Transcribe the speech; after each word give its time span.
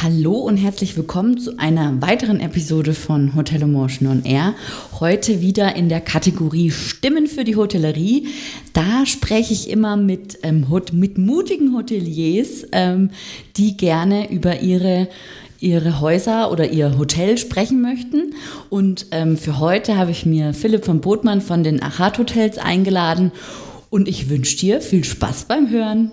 Hallo 0.00 0.34
und 0.34 0.58
herzlich 0.58 0.96
willkommen 0.96 1.38
zu 1.38 1.58
einer 1.58 2.00
weiteren 2.00 2.38
Episode 2.38 2.94
von 2.94 3.34
Hotel 3.34 3.62
Emotion 3.62 4.08
on 4.08 4.24
Air. 4.24 4.54
Heute 5.00 5.40
wieder 5.40 5.74
in 5.74 5.88
der 5.88 6.00
Kategorie 6.00 6.70
Stimmen 6.70 7.26
für 7.26 7.42
die 7.42 7.56
Hotellerie. 7.56 8.28
Da 8.74 9.06
spreche 9.06 9.52
ich 9.52 9.68
immer 9.68 9.96
mit, 9.96 10.38
ähm, 10.44 10.66
mit 10.92 11.18
mutigen 11.18 11.74
Hoteliers, 11.74 12.64
ähm, 12.70 13.10
die 13.56 13.76
gerne 13.76 14.30
über 14.30 14.60
ihre 14.60 15.08
ihre 15.58 16.00
Häuser 16.00 16.52
oder 16.52 16.70
ihr 16.70 16.96
Hotel 16.96 17.36
sprechen 17.36 17.82
möchten. 17.82 18.34
Und 18.70 19.06
ähm, 19.10 19.36
für 19.36 19.58
heute 19.58 19.96
habe 19.96 20.12
ich 20.12 20.24
mir 20.24 20.54
Philipp 20.54 20.84
von 20.84 21.00
Botmann 21.00 21.40
von 21.40 21.64
den 21.64 21.82
Achat 21.82 22.18
Hotels 22.18 22.58
eingeladen 22.58 23.32
und 23.90 24.06
ich 24.06 24.30
wünsche 24.30 24.58
dir 24.58 24.80
viel 24.80 25.02
Spaß 25.02 25.46
beim 25.46 25.68
Hören. 25.68 26.12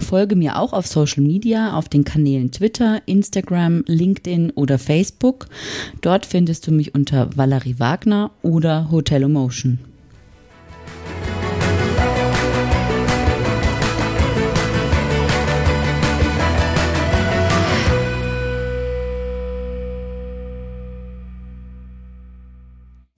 Folge 0.00 0.36
mir 0.36 0.58
auch 0.58 0.72
auf 0.72 0.86
Social 0.86 1.22
Media, 1.22 1.76
auf 1.76 1.88
den 1.88 2.04
Kanälen 2.04 2.50
Twitter, 2.50 3.00
Instagram, 3.06 3.84
LinkedIn 3.86 4.50
oder 4.50 4.78
Facebook. 4.78 5.46
Dort 6.00 6.26
findest 6.26 6.66
du 6.66 6.72
mich 6.72 6.94
unter 6.94 7.36
Valerie 7.36 7.78
Wagner 7.78 8.30
oder 8.42 8.90
Hotel 8.90 9.22
Emotion. 9.22 9.78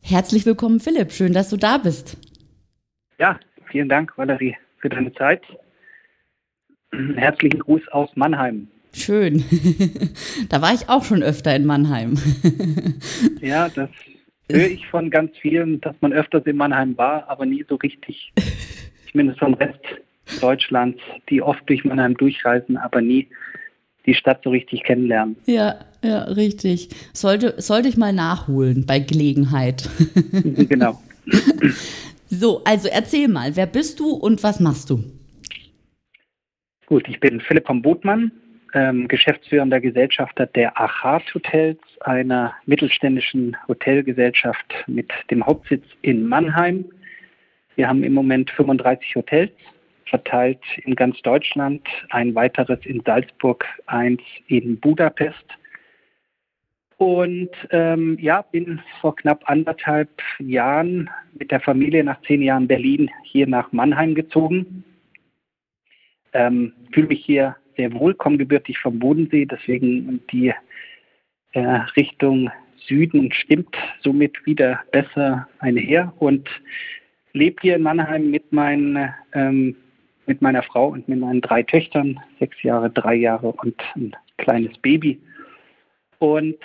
Herzlich 0.02 0.44
willkommen, 0.44 0.78
Philipp. 0.78 1.10
Schön, 1.10 1.32
dass 1.32 1.48
du 1.48 1.56
da 1.56 1.78
bist. 1.78 2.18
Ja, 3.18 3.40
vielen 3.70 3.88
Dank, 3.88 4.12
Valerie, 4.18 4.56
für 4.76 4.90
deine 4.90 5.10
Zeit. 5.14 5.40
Herzlichen 7.16 7.60
Gruß 7.60 7.88
aus 7.88 8.10
Mannheim. 8.14 8.68
Schön. 8.92 9.42
da 10.50 10.60
war 10.60 10.74
ich 10.74 10.88
auch 10.88 11.04
schon 11.04 11.22
öfter 11.22 11.54
in 11.56 11.64
Mannheim. 11.64 12.18
ja, 13.40 13.68
das 13.70 13.88
höre 14.50 14.68
ich 14.68 14.86
von 14.88 15.10
ganz 15.10 15.32
vielen, 15.38 15.80
dass 15.80 15.94
man 16.00 16.12
öfters 16.12 16.44
in 16.44 16.56
Mannheim 16.56 16.96
war, 16.98 17.28
aber 17.28 17.46
nie 17.46 17.64
so 17.68 17.76
richtig. 17.76 18.32
Zumindest 19.10 19.38
vom 19.38 19.54
Rest 19.54 19.80
Deutschlands, 20.40 20.98
die 21.28 21.42
oft 21.42 21.62
durch 21.68 21.84
Mannheim 21.84 22.16
durchreisen, 22.16 22.76
aber 22.76 23.00
nie 23.00 23.28
die 24.06 24.14
Stadt 24.14 24.40
so 24.44 24.50
richtig 24.50 24.82
kennenlernen. 24.84 25.36
Ja, 25.46 25.76
ja, 26.02 26.24
richtig. 26.24 26.90
Sollte, 27.12 27.54
sollte 27.58 27.88
ich 27.88 27.96
mal 27.96 28.12
nachholen 28.12 28.84
bei 28.86 28.98
Gelegenheit. 28.98 29.88
genau. 30.68 31.00
So, 32.28 32.64
also 32.64 32.88
erzähl 32.88 33.28
mal, 33.28 33.56
wer 33.56 33.66
bist 33.66 34.00
du 34.00 34.10
und 34.10 34.42
was 34.42 34.58
machst 34.58 34.90
du? 34.90 35.04
Gut, 36.92 37.08
ich 37.08 37.20
bin 37.20 37.40
Philipp 37.40 37.66
von 37.66 37.80
Botmann, 37.80 38.30
ähm, 38.74 39.08
geschäftsführender 39.08 39.80
Gesellschafter 39.80 40.44
der 40.44 40.78
Achat 40.78 41.22
Hotels, 41.34 41.78
einer 42.00 42.52
mittelständischen 42.66 43.56
Hotelgesellschaft 43.66 44.74
mit 44.88 45.10
dem 45.30 45.46
Hauptsitz 45.46 45.86
in 46.02 46.28
Mannheim. 46.28 46.84
Wir 47.76 47.88
haben 47.88 48.04
im 48.04 48.12
Moment 48.12 48.50
35 48.50 49.16
Hotels 49.16 49.52
verteilt 50.04 50.60
in 50.84 50.94
ganz 50.94 51.18
Deutschland, 51.22 51.80
ein 52.10 52.34
weiteres 52.34 52.84
in 52.84 53.00
Salzburg, 53.06 53.64
eins 53.86 54.20
in 54.48 54.78
Budapest. 54.78 55.46
Und 56.98 57.48
ähm, 57.70 58.18
ja, 58.20 58.42
bin 58.42 58.82
vor 59.00 59.16
knapp 59.16 59.48
anderthalb 59.48 60.10
Jahren 60.40 61.08
mit 61.38 61.52
der 61.52 61.60
Familie 61.60 62.04
nach 62.04 62.20
zehn 62.26 62.42
Jahren 62.42 62.68
Berlin 62.68 63.10
hier 63.22 63.46
nach 63.46 63.72
Mannheim 63.72 64.14
gezogen. 64.14 64.84
Ähm, 66.32 66.72
Fühle 66.92 67.08
mich 67.08 67.24
hier 67.24 67.56
sehr 67.76 67.92
wohl, 67.92 68.14
komme 68.14 68.38
gebürtig 68.38 68.78
vom 68.78 68.98
Bodensee, 68.98 69.46
deswegen 69.46 70.20
die 70.30 70.52
äh, 71.52 71.60
Richtung 71.96 72.50
Süden 72.86 73.32
stimmt 73.32 73.76
somit 74.02 74.44
wieder 74.44 74.80
besser 74.90 75.48
einher 75.60 76.12
und 76.18 76.48
lebe 77.32 77.56
hier 77.62 77.76
in 77.76 77.82
Mannheim 77.82 78.30
mit 78.30 78.52
meinen 78.52 79.12
ähm, 79.34 79.76
mit 80.26 80.40
meiner 80.40 80.62
Frau 80.62 80.88
und 80.88 81.08
mit 81.08 81.18
meinen 81.18 81.40
drei 81.40 81.62
Töchtern, 81.62 82.20
sechs 82.38 82.62
Jahre, 82.62 82.90
drei 82.90 83.14
Jahre 83.14 83.52
und 83.52 83.74
ein 83.96 84.14
kleines 84.38 84.76
Baby. 84.78 85.20
Und 86.18 86.58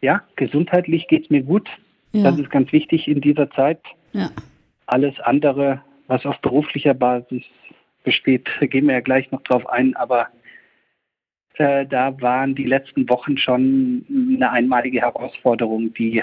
ja, 0.00 0.22
gesundheitlich 0.36 1.06
geht 1.06 1.24
es 1.24 1.30
mir 1.30 1.42
gut. 1.42 1.68
Ja. 2.12 2.24
Das 2.24 2.38
ist 2.38 2.50
ganz 2.50 2.72
wichtig 2.72 3.06
in 3.06 3.20
dieser 3.20 3.50
Zeit. 3.52 3.80
Ja. 4.12 4.30
Alles 4.86 5.18
andere, 5.20 5.82
was 6.08 6.26
auf 6.26 6.38
beruflicher 6.40 6.94
Basis 6.94 7.44
besteht, 8.02 8.48
gehen 8.60 8.86
wir 8.86 8.94
ja 8.94 9.00
gleich 9.00 9.30
noch 9.30 9.42
drauf 9.42 9.66
ein, 9.68 9.94
aber 9.96 10.28
äh, 11.54 11.86
da 11.86 12.20
waren 12.20 12.54
die 12.54 12.64
letzten 12.64 13.08
Wochen 13.08 13.36
schon 13.36 14.04
eine 14.36 14.50
einmalige 14.50 15.00
Herausforderung, 15.00 15.92
die 15.94 16.22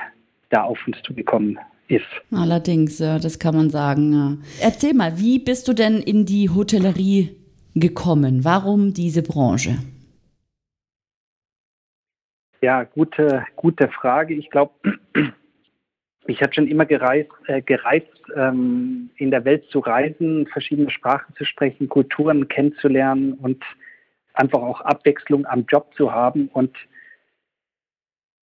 da 0.50 0.64
auf 0.64 0.80
uns 0.88 0.98
zugekommen 1.04 1.60
ist. 1.88 2.06
Allerdings, 2.32 3.00
ja, 3.00 3.20
das 3.20 3.40
kann 3.40 3.56
man 3.56 3.70
sagen. 3.70 4.14
Ja. 4.14 4.38
Erzähl 4.62 4.94
mal, 4.94 5.20
wie 5.20 5.40
bist 5.40 5.68
du 5.68 5.74
denn 5.74 5.98
in 5.98 6.26
die 6.26 6.50
Hotellerie 6.50 7.36
gekommen? 7.76 8.44
Warum 8.44 8.94
diese 8.94 9.24
Branche? 9.24 9.78
Ja, 12.62 12.84
gute, 12.84 13.46
gute 13.56 13.88
Frage. 13.88 14.34
Ich 14.34 14.50
glaube, 14.50 14.74
ich 16.30 16.42
habe 16.42 16.54
schon 16.54 16.68
immer 16.68 16.86
gereist, 16.86 17.32
äh, 17.48 17.62
gereist 17.62 18.08
ähm, 18.36 19.10
in 19.18 19.32
der 19.32 19.46
Welt 19.46 19.66
zu 19.70 19.80
reisen, 19.80 20.48
verschiedene 20.48 20.92
Sprachen 20.92 21.36
zu 21.36 21.46
sprechen, 21.46 21.90
Kulturen 21.90 22.48
kennenzulernen 22.48 23.34
und 23.34 23.64
einfach 24.34 24.62
auch 24.62 24.82
Abwechslung 24.82 25.46
am 25.48 25.66
Job 25.68 25.94
zu 25.96 26.12
haben. 26.12 26.50
Und 26.54 26.76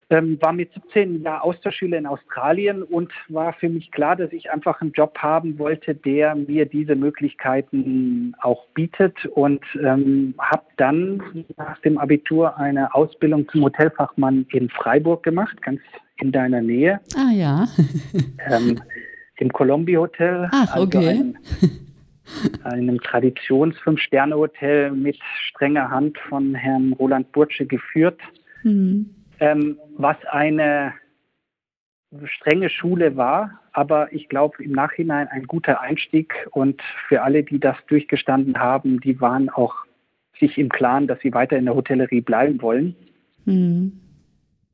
ähm, 0.09 0.37
war 0.41 0.53
mit 0.53 0.73
17 0.73 1.21
Jahren 1.21 1.41
Austauschschüler 1.41 1.97
in 1.97 2.05
Australien 2.05 2.83
und 2.83 3.11
war 3.27 3.53
für 3.53 3.67
mich 3.67 3.91
klar, 3.91 4.15
dass 4.15 4.31
ich 4.31 4.49
einfach 4.51 4.79
einen 4.79 4.93
Job 4.93 5.17
haben 5.17 5.59
wollte, 5.59 5.95
der 5.95 6.35
mir 6.35 6.65
diese 6.65 6.95
Möglichkeiten 6.95 8.33
auch 8.39 8.67
bietet 8.73 9.25
und 9.25 9.61
ähm, 9.83 10.33
habe 10.39 10.63
dann 10.77 11.45
nach 11.57 11.79
dem 11.79 11.97
Abitur 11.97 12.57
eine 12.57 12.93
Ausbildung 12.95 13.49
zum 13.49 13.63
Hotelfachmann 13.63 14.45
in 14.51 14.69
Freiburg 14.69 15.23
gemacht, 15.23 15.61
ganz 15.61 15.81
in 16.17 16.31
deiner 16.31 16.61
Nähe. 16.61 17.01
Ah 17.15 17.31
ja. 17.31 17.67
ähm, 18.49 18.79
Im 19.39 19.51
Colombi 19.51 19.95
Hotel. 19.95 20.47
Ach, 20.51 20.73
also 20.73 20.87
okay. 20.87 21.09
Ein, 21.09 21.37
einem 22.63 23.01
Traditions-Fünf-Sterne-Hotel 23.01 24.91
mit 24.91 25.17
strenger 25.49 25.89
Hand 25.91 26.17
von 26.29 26.55
Herrn 26.55 26.93
Roland 26.93 27.31
Burtsche 27.33 27.65
geführt. 27.65 28.19
Mhm 28.63 29.16
ähm, 29.39 29.79
was 29.97 30.17
eine 30.25 30.93
strenge 32.25 32.69
Schule 32.69 33.17
war, 33.17 33.59
aber 33.73 34.11
ich 34.13 34.29
glaube 34.29 34.63
im 34.63 34.71
Nachhinein 34.71 35.27
ein 35.27 35.43
guter 35.43 35.81
Einstieg 35.81 36.33
und 36.51 36.81
für 37.07 37.21
alle, 37.21 37.43
die 37.43 37.59
das 37.59 37.75
durchgestanden 37.87 38.57
haben, 38.59 38.99
die 39.01 39.19
waren 39.19 39.49
auch 39.49 39.75
sich 40.39 40.57
im 40.57 40.69
Klaren, 40.69 41.07
dass 41.07 41.19
sie 41.19 41.33
weiter 41.33 41.57
in 41.57 41.65
der 41.65 41.75
Hotellerie 41.75 42.21
bleiben 42.21 42.61
wollen. 42.61 42.95
Mhm. 43.45 43.99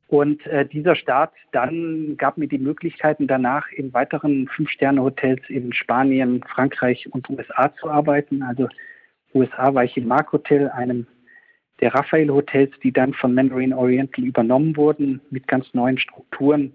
Und 0.06 0.46
äh, 0.46 0.66
dieser 0.66 0.94
Start 0.94 1.32
dann 1.52 2.16
gab 2.18 2.36
mir 2.36 2.46
die 2.46 2.58
Möglichkeiten 2.58 3.26
danach 3.26 3.68
in 3.72 3.92
weiteren 3.94 4.48
Fünf-Sterne-Hotels 4.48 5.42
in 5.48 5.72
Spanien, 5.72 6.42
Frankreich 6.46 7.12
und 7.12 7.28
USA 7.30 7.74
zu 7.80 7.90
arbeiten. 7.90 8.42
Also 8.42 8.68
USA 9.34 9.74
war 9.74 9.84
ich 9.84 9.96
im 9.96 10.06
Mark 10.06 10.32
Hotel, 10.32 10.68
einem 10.68 11.06
der 11.80 11.94
Raphael 11.94 12.30
Hotels, 12.30 12.72
die 12.82 12.92
dann 12.92 13.14
von 13.14 13.34
Mandarin 13.34 13.72
Oriental 13.72 14.24
übernommen 14.24 14.76
wurden 14.76 15.20
mit 15.30 15.48
ganz 15.48 15.66
neuen 15.74 15.98
Strukturen 15.98 16.72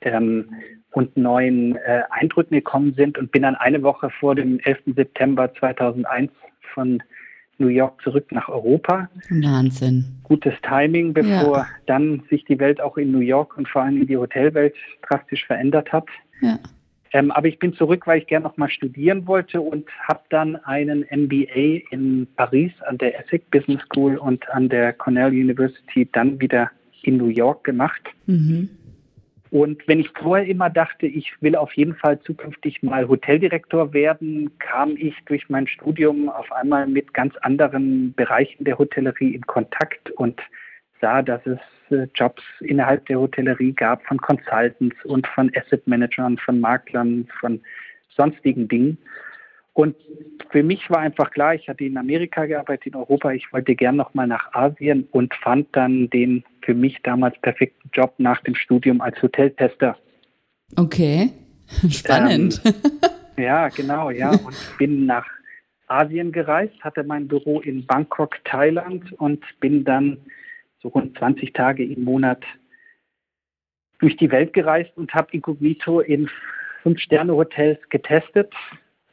ähm, 0.00 0.54
und 0.92 1.16
neuen 1.16 1.76
äh, 1.76 2.02
Eindrücken 2.10 2.54
gekommen 2.54 2.94
sind 2.94 3.18
und 3.18 3.32
bin 3.32 3.42
dann 3.42 3.56
eine 3.56 3.82
Woche 3.82 4.10
vor 4.10 4.34
dem 4.34 4.60
11. 4.60 4.94
September 4.94 5.52
2001 5.54 6.30
von 6.72 7.02
New 7.58 7.68
York 7.68 8.00
zurück 8.02 8.32
nach 8.32 8.48
Europa. 8.48 9.08
Wahnsinn. 9.30 10.04
Gutes 10.24 10.54
Timing, 10.62 11.12
bevor 11.12 11.58
ja. 11.58 11.66
dann 11.86 12.22
sich 12.30 12.44
die 12.44 12.58
Welt 12.58 12.80
auch 12.80 12.96
in 12.96 13.12
New 13.12 13.20
York 13.20 13.56
und 13.56 13.68
vor 13.68 13.82
allem 13.82 14.06
die 14.06 14.16
Hotelwelt 14.16 14.74
drastisch 15.08 15.46
verändert 15.46 15.92
hat. 15.92 16.06
Ja. 16.40 16.58
Ähm, 17.14 17.30
aber 17.30 17.46
ich 17.46 17.60
bin 17.60 17.72
zurück, 17.74 18.08
weil 18.08 18.18
ich 18.18 18.26
gerne 18.26 18.42
noch 18.42 18.56
mal 18.56 18.68
studieren 18.68 19.28
wollte 19.28 19.60
und 19.60 19.88
habe 20.08 20.20
dann 20.30 20.56
einen 20.56 21.06
MBA 21.08 21.86
in 21.90 22.26
Paris 22.36 22.72
an 22.88 22.98
der 22.98 23.20
Essex 23.20 23.44
Business 23.50 23.80
School 23.82 24.16
und 24.16 24.48
an 24.50 24.68
der 24.68 24.92
Cornell 24.92 25.30
University 25.30 26.08
dann 26.10 26.40
wieder 26.40 26.72
in 27.02 27.16
New 27.16 27.28
York 27.28 27.62
gemacht. 27.62 28.02
Mhm. 28.26 28.68
Und 29.50 29.86
wenn 29.86 30.00
ich 30.00 30.10
vorher 30.20 30.48
immer 30.48 30.68
dachte, 30.68 31.06
ich 31.06 31.30
will 31.40 31.54
auf 31.54 31.72
jeden 31.74 31.94
Fall 31.94 32.18
zukünftig 32.18 32.82
mal 32.82 33.06
Hoteldirektor 33.06 33.92
werden, 33.92 34.50
kam 34.58 34.96
ich 34.96 35.14
durch 35.26 35.48
mein 35.48 35.68
Studium 35.68 36.28
auf 36.28 36.50
einmal 36.50 36.88
mit 36.88 37.14
ganz 37.14 37.36
anderen 37.42 38.12
Bereichen 38.14 38.64
der 38.64 38.76
Hotellerie 38.76 39.36
in 39.36 39.46
Kontakt 39.46 40.10
und 40.10 40.40
sah, 41.04 41.20
dass 41.20 41.44
es 41.44 41.58
äh, 41.90 42.06
Jobs 42.14 42.42
innerhalb 42.60 43.04
der 43.06 43.20
Hotellerie 43.20 43.72
gab 43.72 44.02
von 44.06 44.16
Consultants 44.16 44.96
und 45.04 45.26
von 45.26 45.52
Asset 45.54 45.86
Managern, 45.86 46.38
von 46.38 46.60
Maklern, 46.60 47.28
von 47.40 47.60
sonstigen 48.16 48.68
Dingen. 48.68 48.96
Und 49.74 49.96
für 50.50 50.62
mich 50.62 50.88
war 50.88 51.00
einfach 51.00 51.30
klar, 51.30 51.54
ich 51.54 51.68
hatte 51.68 51.84
in 51.84 51.98
Amerika 51.98 52.46
gearbeitet, 52.46 52.86
in 52.86 52.94
Europa, 52.94 53.32
ich 53.32 53.52
wollte 53.52 53.74
gern 53.74 53.96
nochmal 53.96 54.26
nach 54.26 54.54
Asien 54.54 55.06
und 55.10 55.34
fand 55.34 55.66
dann 55.72 56.08
den 56.08 56.42
für 56.62 56.74
mich 56.74 57.02
damals 57.02 57.38
perfekten 57.42 57.90
Job 57.92 58.14
nach 58.16 58.40
dem 58.44 58.54
Studium 58.54 59.02
als 59.02 59.20
Hoteltester. 59.20 59.98
Okay, 60.76 61.32
spannend. 61.90 62.62
Ähm, 62.64 62.72
ja, 63.36 63.68
genau, 63.68 64.10
ja. 64.10 64.30
Und 64.46 64.56
bin 64.78 65.06
nach 65.06 65.26
Asien 65.88 66.32
gereist, 66.32 66.74
hatte 66.80 67.04
mein 67.04 67.28
Büro 67.28 67.60
in 67.60 67.84
Bangkok, 67.84 68.36
Thailand 68.44 69.12
und 69.18 69.44
bin 69.60 69.84
dann 69.84 70.16
so 70.84 70.90
rund 70.90 71.16
20 71.18 71.52
Tage 71.54 71.82
im 71.82 72.04
Monat 72.04 72.44
durch 73.98 74.16
die 74.18 74.30
Welt 74.30 74.52
gereist 74.52 74.92
und 74.96 75.12
habe 75.14 75.32
inkognito 75.32 76.00
in 76.00 76.28
Fünf-Sterne-Hotels 76.82 77.78
getestet 77.88 78.52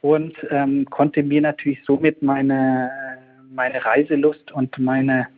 und 0.02 0.34
ähm, 0.50 0.84
konnte 0.90 1.22
mir 1.22 1.40
natürlich 1.40 1.82
somit 1.86 2.20
meine, 2.22 2.90
meine 3.50 3.82
Reiselust 3.84 4.52
und 4.52 4.78
meine, 4.78 5.28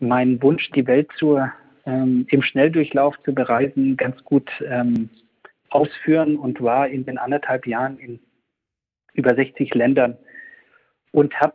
meinen 0.00 0.42
Wunsch, 0.42 0.70
die 0.70 0.86
Welt 0.86 1.10
zur, 1.18 1.52
ähm, 1.84 2.26
im 2.30 2.42
Schnelldurchlauf 2.42 3.14
zu 3.24 3.34
bereisen, 3.34 3.98
ganz 3.98 4.24
gut 4.24 4.50
ähm, 4.66 5.10
ausführen 5.68 6.38
und 6.38 6.62
war 6.62 6.88
in 6.88 7.04
den 7.04 7.18
anderthalb 7.18 7.66
Jahren 7.66 7.98
in 7.98 8.20
über 9.12 9.34
60 9.34 9.74
Ländern 9.74 10.16
und 11.12 11.38
habe 11.40 11.54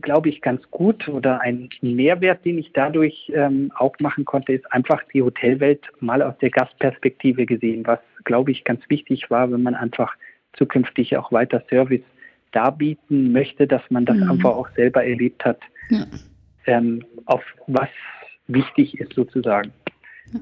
glaube 0.00 0.28
ich, 0.28 0.40
ganz 0.40 0.62
gut 0.70 1.08
oder 1.08 1.40
ein 1.40 1.68
Mehrwert, 1.80 2.44
den 2.44 2.58
ich 2.58 2.72
dadurch 2.72 3.30
ähm, 3.34 3.72
auch 3.74 3.94
machen 3.98 4.24
konnte, 4.24 4.52
ist 4.52 4.70
einfach 4.72 5.02
die 5.12 5.22
Hotelwelt 5.22 5.84
mal 6.00 6.22
aus 6.22 6.36
der 6.38 6.50
Gastperspektive 6.50 7.46
gesehen, 7.46 7.86
was, 7.86 7.98
glaube 8.24 8.52
ich, 8.52 8.64
ganz 8.64 8.82
wichtig 8.88 9.30
war, 9.30 9.50
wenn 9.50 9.62
man 9.62 9.74
einfach 9.74 10.14
zukünftig 10.54 11.16
auch 11.16 11.32
weiter 11.32 11.62
Service 11.68 12.02
darbieten 12.52 13.32
möchte, 13.32 13.66
dass 13.66 13.82
man 13.90 14.04
das 14.04 14.16
mhm. 14.16 14.30
einfach 14.30 14.50
auch 14.50 14.68
selber 14.70 15.04
erlebt 15.04 15.44
hat, 15.44 15.60
ja. 15.88 16.06
ähm, 16.66 17.04
auf 17.26 17.42
was 17.66 17.88
wichtig 18.46 18.98
ist 18.98 19.12
sozusagen. 19.14 19.72
Ja. 20.32 20.40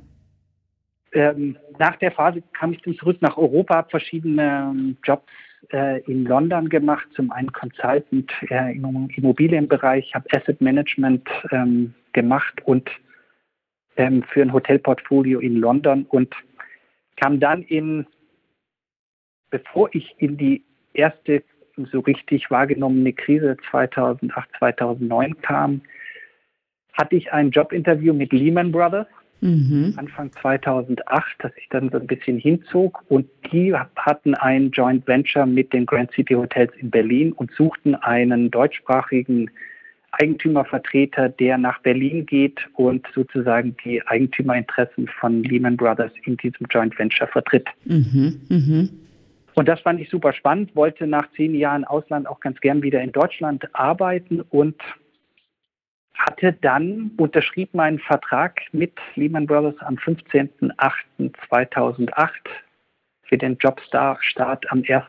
Ähm, 1.31 1.57
nach 1.79 1.97
der 1.97 2.13
Phase 2.13 2.43
kam 2.53 2.73
ich 2.73 2.83
dann 2.83 2.95
zurück 2.97 3.19
nach 3.21 3.37
Europa, 3.37 3.77
habe 3.77 3.91
verschiedene 3.91 4.71
ähm, 4.73 4.97
Jobs 5.05 5.31
äh, 5.73 6.01
in 6.03 6.25
London 6.25 6.69
gemacht, 6.69 7.07
zum 7.15 7.31
einen 7.33 7.53
Consultant 7.53 8.31
äh, 8.49 8.73
im 8.75 9.09
Immobilienbereich, 9.15 10.15
habe 10.15 10.27
Asset 10.33 10.61
Management 10.61 11.29
ähm, 11.51 11.95
gemacht 12.13 12.61
und 12.65 12.91
ähm, 13.97 14.23
für 14.23 14.43
ein 14.43 14.53
Hotelportfolio 14.53 15.41
in 15.41 15.57
London 15.57 16.07
und 16.09 16.35
kam 17.17 17.41
dann 17.41 17.63
in, 17.63 18.07
bevor 19.51 19.89
ich 19.93 20.15
in 20.19 20.37
die 20.37 20.65
erste 20.95 21.43
so 21.93 22.01
richtig 22.01 22.51
wahrgenommene 22.51 23.13
Krise 23.13 23.57
2008, 23.71 24.49
2009 24.59 25.41
kam, 25.43 25.83
hatte 26.93 27.17
ich 27.17 27.33
ein 27.33 27.51
Jobinterview 27.51 28.13
mit 28.13 28.33
Lehman 28.33 28.73
Brothers 28.73 29.07
mhm. 29.41 29.95
Anfang 29.97 30.33
2008, 30.33 31.37
das 31.39 31.55
sich 31.55 31.69
dann 31.71 31.91
so 31.91 31.99
ein 31.99 32.07
bisschen 32.07 32.39
hinzog. 32.39 33.03
Und 33.09 33.29
die 33.53 33.75
hatten 33.75 34.35
ein 34.35 34.71
Joint 34.71 35.07
Venture 35.07 35.47
mit 35.47 35.73
den 35.73 35.87
Grand 35.87 36.11
City 36.13 36.35
Hotels 36.35 36.73
in 36.77 36.91
Berlin 36.91 37.33
und 37.33 37.51
suchten 37.53 37.95
einen 37.95 38.51
deutschsprachigen 38.51 39.51
Eigentümervertreter, 40.13 41.29
der 41.29 41.59
nach 41.59 41.81
Berlin 41.83 42.27
geht 42.27 42.59
und 42.75 43.07
sozusagen 43.15 43.77
die 43.85 44.05
Eigentümerinteressen 44.07 45.09
von 45.21 45.43
Lehman 45.43 45.77
Brothers 45.77 46.13
in 46.25 46.37
diesem 46.39 46.67
Joint 46.71 46.99
Venture 46.99 47.29
vertritt. 47.29 47.69
Mhm, 47.85 48.41
mh. 48.49 48.89
Und 49.55 49.67
das 49.69 49.81
fand 49.81 50.01
ich 50.01 50.09
super 50.09 50.33
spannend, 50.33 50.75
wollte 50.77 51.07
nach 51.07 51.31
zehn 51.33 51.55
Jahren 51.55 51.85
Ausland 51.85 52.29
auch 52.29 52.41
ganz 52.41 52.61
gern 52.61 52.83
wieder 52.83 53.03
in 53.03 53.11
Deutschland 53.13 53.69
arbeiten 53.75 54.41
und 54.41 54.77
hatte 56.19 56.53
dann, 56.61 57.13
unterschrieb 57.17 57.73
meinen 57.75 58.01
Vertrag 58.01 58.61
mit 58.73 58.93
Lehman 59.15 59.47
Brothers 59.47 59.79
am 59.81 59.95
15.08.2008 59.95 62.31
für 63.23 63.39
den 63.39 63.57
Jobstart 63.59 64.71
am 64.71 64.83
1. 64.87 65.05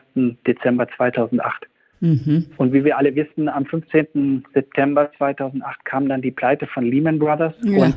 Dezember 0.46 0.88
2008. 0.96 1.66
Mhm. 2.00 2.46
Und 2.56 2.72
wie 2.72 2.84
wir 2.84 2.96
alle 2.96 3.14
wissen, 3.14 3.48
am 3.48 3.66
15. 3.66 4.44
September 4.54 5.12
2008 5.18 5.84
kam 5.84 6.08
dann 6.08 6.22
die 6.22 6.30
Pleite 6.30 6.66
von 6.66 6.84
Lehman 6.84 7.18
Brothers 7.18 7.54
ja. 7.62 7.84
und 7.84 7.96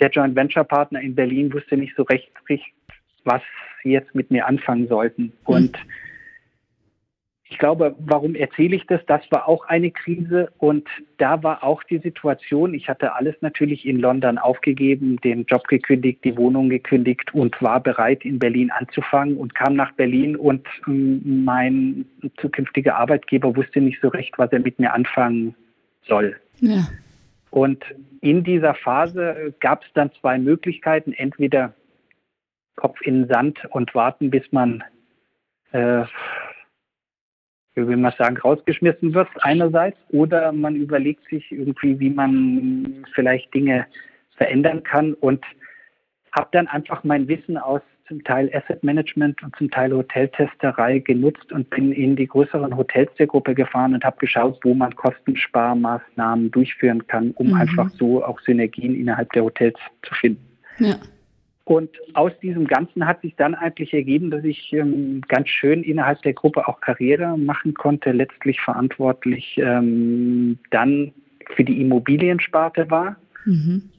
der 0.00 0.10
Joint 0.10 0.36
Venture 0.36 0.64
Partner 0.64 1.00
in 1.00 1.14
Berlin 1.14 1.52
wusste 1.52 1.76
nicht 1.76 1.94
so 1.96 2.04
recht, 2.04 2.30
was 3.24 3.42
sie 3.82 3.90
jetzt 3.90 4.14
mit 4.14 4.30
mir 4.30 4.46
anfangen 4.46 4.88
sollten. 4.88 5.32
Mhm. 5.46 5.72
Ich 7.52 7.58
glaube, 7.58 7.94
warum 7.98 8.34
erzähle 8.34 8.76
ich 8.76 8.86
das? 8.86 9.02
Das 9.06 9.20
war 9.30 9.46
auch 9.46 9.66
eine 9.66 9.90
Krise 9.90 10.50
und 10.56 10.88
da 11.18 11.42
war 11.42 11.62
auch 11.62 11.82
die 11.82 11.98
Situation, 11.98 12.72
ich 12.72 12.88
hatte 12.88 13.14
alles 13.14 13.34
natürlich 13.42 13.84
in 13.84 14.00
London 14.00 14.38
aufgegeben, 14.38 15.18
den 15.18 15.44
Job 15.44 15.68
gekündigt, 15.68 16.24
die 16.24 16.34
Wohnung 16.38 16.70
gekündigt 16.70 17.34
und 17.34 17.60
war 17.60 17.80
bereit, 17.80 18.24
in 18.24 18.38
Berlin 18.38 18.70
anzufangen 18.70 19.36
und 19.36 19.54
kam 19.54 19.74
nach 19.76 19.92
Berlin 19.92 20.34
und 20.34 20.66
ähm, 20.88 21.44
mein 21.44 22.06
zukünftiger 22.40 22.96
Arbeitgeber 22.96 23.54
wusste 23.54 23.82
nicht 23.82 24.00
so 24.00 24.08
recht, 24.08 24.32
was 24.38 24.50
er 24.50 24.60
mit 24.60 24.78
mir 24.78 24.94
anfangen 24.94 25.54
soll. 26.06 26.34
Ja. 26.60 26.88
Und 27.50 27.84
in 28.22 28.44
dieser 28.44 28.74
Phase 28.76 29.54
gab 29.60 29.84
es 29.84 29.92
dann 29.92 30.10
zwei 30.22 30.38
Möglichkeiten, 30.38 31.12
entweder 31.12 31.74
Kopf 32.76 33.02
in 33.02 33.24
den 33.24 33.28
Sand 33.28 33.58
und 33.68 33.94
warten, 33.94 34.30
bis 34.30 34.50
man 34.52 34.82
äh, 35.72 36.04
wie 37.74 37.86
will 37.86 37.96
man 37.96 38.12
sagen, 38.18 38.36
rausgeschmissen 38.36 39.14
wird 39.14 39.28
einerseits 39.40 39.98
oder 40.10 40.52
man 40.52 40.76
überlegt 40.76 41.28
sich 41.28 41.50
irgendwie, 41.50 41.98
wie 41.98 42.10
man 42.10 43.04
vielleicht 43.14 43.52
Dinge 43.54 43.86
verändern 44.36 44.82
kann 44.82 45.14
und 45.14 45.44
habe 46.32 46.48
dann 46.52 46.66
einfach 46.66 47.04
mein 47.04 47.28
Wissen 47.28 47.56
aus 47.56 47.82
zum 48.08 48.22
Teil 48.24 48.50
Asset 48.52 48.82
Management 48.82 49.42
und 49.42 49.54
zum 49.56 49.70
Teil 49.70 49.92
Hoteltesterei 49.92 50.98
genutzt 50.98 51.50
und 51.52 51.70
bin 51.70 51.92
in 51.92 52.16
die 52.16 52.26
größeren 52.26 52.76
Hotels 52.76 53.10
der 53.18 53.26
Gruppe 53.26 53.54
gefahren 53.54 53.94
und 53.94 54.04
habe 54.04 54.18
geschaut, 54.18 54.58
wo 54.62 54.74
man 54.74 54.94
Kostensparmaßnahmen 54.94 56.50
durchführen 56.50 57.06
kann, 57.06 57.30
um 57.32 57.48
mhm. 57.48 57.54
einfach 57.54 57.88
so 57.90 58.24
auch 58.24 58.38
Synergien 58.40 58.94
innerhalb 58.94 59.32
der 59.32 59.44
Hotels 59.44 59.78
zu 60.02 60.14
finden. 60.14 60.46
Ja. 60.78 60.96
Und 61.64 61.90
aus 62.14 62.32
diesem 62.42 62.66
Ganzen 62.66 63.06
hat 63.06 63.20
sich 63.20 63.36
dann 63.36 63.54
eigentlich 63.54 63.94
ergeben, 63.94 64.30
dass 64.30 64.42
ich 64.42 64.72
ähm, 64.72 65.20
ganz 65.28 65.48
schön 65.48 65.84
innerhalb 65.84 66.20
der 66.22 66.32
Gruppe 66.32 66.66
auch 66.66 66.80
Karriere 66.80 67.38
machen 67.38 67.74
konnte, 67.74 68.10
letztlich 68.10 68.60
verantwortlich 68.60 69.58
ähm, 69.58 70.58
dann 70.70 71.12
für 71.54 71.62
die 71.62 71.80
Immobiliensparte 71.80 72.90
war. 72.90 73.16
Mhm. 73.44 73.90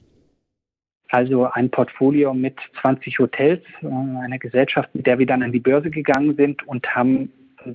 Also 1.10 1.46
ein 1.46 1.70
Portfolio 1.70 2.34
mit 2.34 2.58
20 2.82 3.20
Hotels, 3.20 3.64
äh, 3.82 3.88
einer 3.88 4.40
Gesellschaft, 4.40 4.94
mit 4.94 5.08
der 5.08 5.20
wir 5.20 5.26
dann 5.26 5.44
an 5.44 5.54
die 5.54 5.60
Börse 5.60 5.90
gegangen 5.90 6.36
sind 6.36 6.68
und 6.68 6.86
haben 6.94 7.32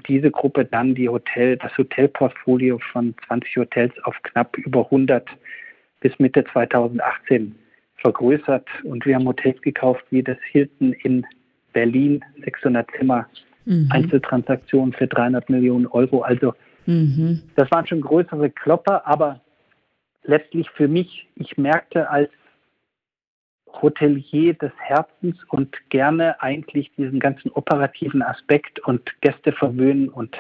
diese 0.07 0.31
Gruppe 0.31 0.67
dann 0.67 0.95
die 0.95 1.09
Hotel, 1.09 1.57
das 1.57 1.77
Hotelportfolio 1.79 2.79
von 2.93 3.15
20 3.27 3.57
Hotels 3.57 3.95
auf 4.05 4.17
knapp 4.23 4.59
über 4.59 4.85
100 4.85 5.27
bis 6.01 6.19
Mitte 6.19 6.45
2018 6.53 7.55
vergrößert 7.99 8.67
und 8.85 9.05
wir 9.07 9.15
haben 9.17 9.27
Hotels 9.27 9.61
gekauft 9.63 10.05
wie 10.11 10.23
das 10.23 10.39
Hilton 10.51 10.93
in 10.93 11.27
Berlin, 11.73 12.25
600 12.45 12.89
Zimmer, 12.99 13.27
mhm. 13.65 13.89
Einzeltransaktionen 13.91 14.93
für 14.93 15.07
300 15.07 15.49
Millionen 15.51 15.87
Euro. 15.87 16.23
Also 16.23 16.55
mhm. 16.87 17.43
das 17.57 17.71
waren 17.71 17.87
schon 17.87 18.01
größere 18.01 18.51
Klopper, 18.51 19.07
aber 19.07 19.41
letztlich 20.25 20.69
für 20.71 20.89
mich, 20.89 21.29
ich 21.37 21.57
merkte 21.57 22.09
als 22.11 22.31
Hotelier 23.83 24.55
des 24.55 24.73
Herzens 24.79 25.37
und 25.49 25.77
gerne 25.91 26.41
eigentlich 26.41 26.91
diesen 26.97 27.21
ganzen 27.21 27.51
operativen 27.51 28.23
Aspekt 28.23 28.81
und 28.81 29.21
Gäste 29.21 29.53
verwöhnen 29.53 30.09
und 30.09 30.37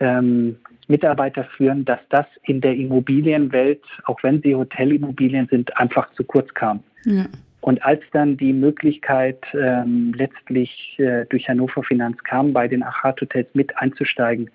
ähm, 0.00 0.56
Mitarbeiter 0.86 1.44
führen, 1.44 1.84
dass 1.84 2.00
das 2.08 2.26
in 2.44 2.60
der 2.60 2.74
Immobilienwelt, 2.74 3.82
auch 4.04 4.22
wenn 4.22 4.40
sie 4.42 4.54
Hotelimmobilien 4.54 5.46
sind, 5.50 5.76
einfach 5.76 6.10
zu 6.14 6.24
kurz 6.24 6.52
kam. 6.54 6.82
Ja. 7.04 7.26
Und 7.60 7.82
als 7.82 8.02
dann 8.12 8.36
die 8.36 8.52
Möglichkeit 8.52 9.44
ähm, 9.52 10.14
letztlich 10.16 10.94
äh, 10.98 11.26
durch 11.26 11.48
Hannover 11.48 11.82
Finanz 11.82 12.16
kam, 12.24 12.52
bei 12.52 12.68
den 12.68 12.82
Achat-Hotels 12.82 13.48
mit 13.54 13.76
einzusteigen, 13.76 14.50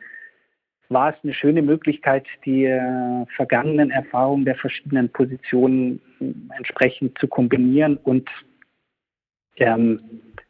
war 0.90 1.10
es 1.10 1.16
eine 1.24 1.34
schöne 1.34 1.62
Möglichkeit, 1.62 2.26
die 2.46 2.66
äh, 2.66 3.26
vergangenen 3.36 3.92
Erfahrungen 3.92 4.46
der 4.46 4.56
verschiedenen 4.56 5.10
Positionen 5.10 6.02
äh, 6.20 6.34
entsprechend 6.58 7.18
zu 7.20 7.28
kombinieren 7.28 7.98
und 7.98 8.30
ähm, 9.58 10.00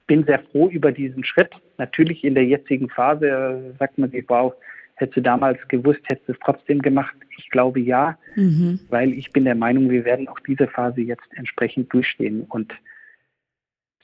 bin 0.07 0.23
sehr 0.25 0.39
froh 0.51 0.69
über 0.69 0.91
diesen 0.91 1.23
Schritt. 1.23 1.51
Natürlich 1.77 2.23
in 2.23 2.35
der 2.35 2.45
jetzigen 2.45 2.89
Phase 2.89 3.27
äh, 3.27 3.77
sagt 3.79 3.97
man 3.97 4.11
sich, 4.11 4.25
wow, 4.27 4.53
hättest 5.03 5.17
du 5.17 5.21
damals 5.21 5.59
gewusst, 5.67 6.01
hättest 6.05 6.27
du 6.27 6.31
es 6.33 6.39
trotzdem 6.43 6.81
gemacht. 6.81 7.15
Ich 7.37 7.49
glaube 7.49 7.79
ja, 7.79 8.17
mhm. 8.35 8.79
weil 8.89 9.13
ich 9.13 9.31
bin 9.31 9.45
der 9.45 9.55
Meinung, 9.55 9.89
wir 9.89 10.05
werden 10.05 10.27
auch 10.27 10.39
diese 10.39 10.67
Phase 10.67 11.01
jetzt 11.01 11.27
entsprechend 11.35 11.93
durchstehen. 11.93 12.45
Und 12.49 12.73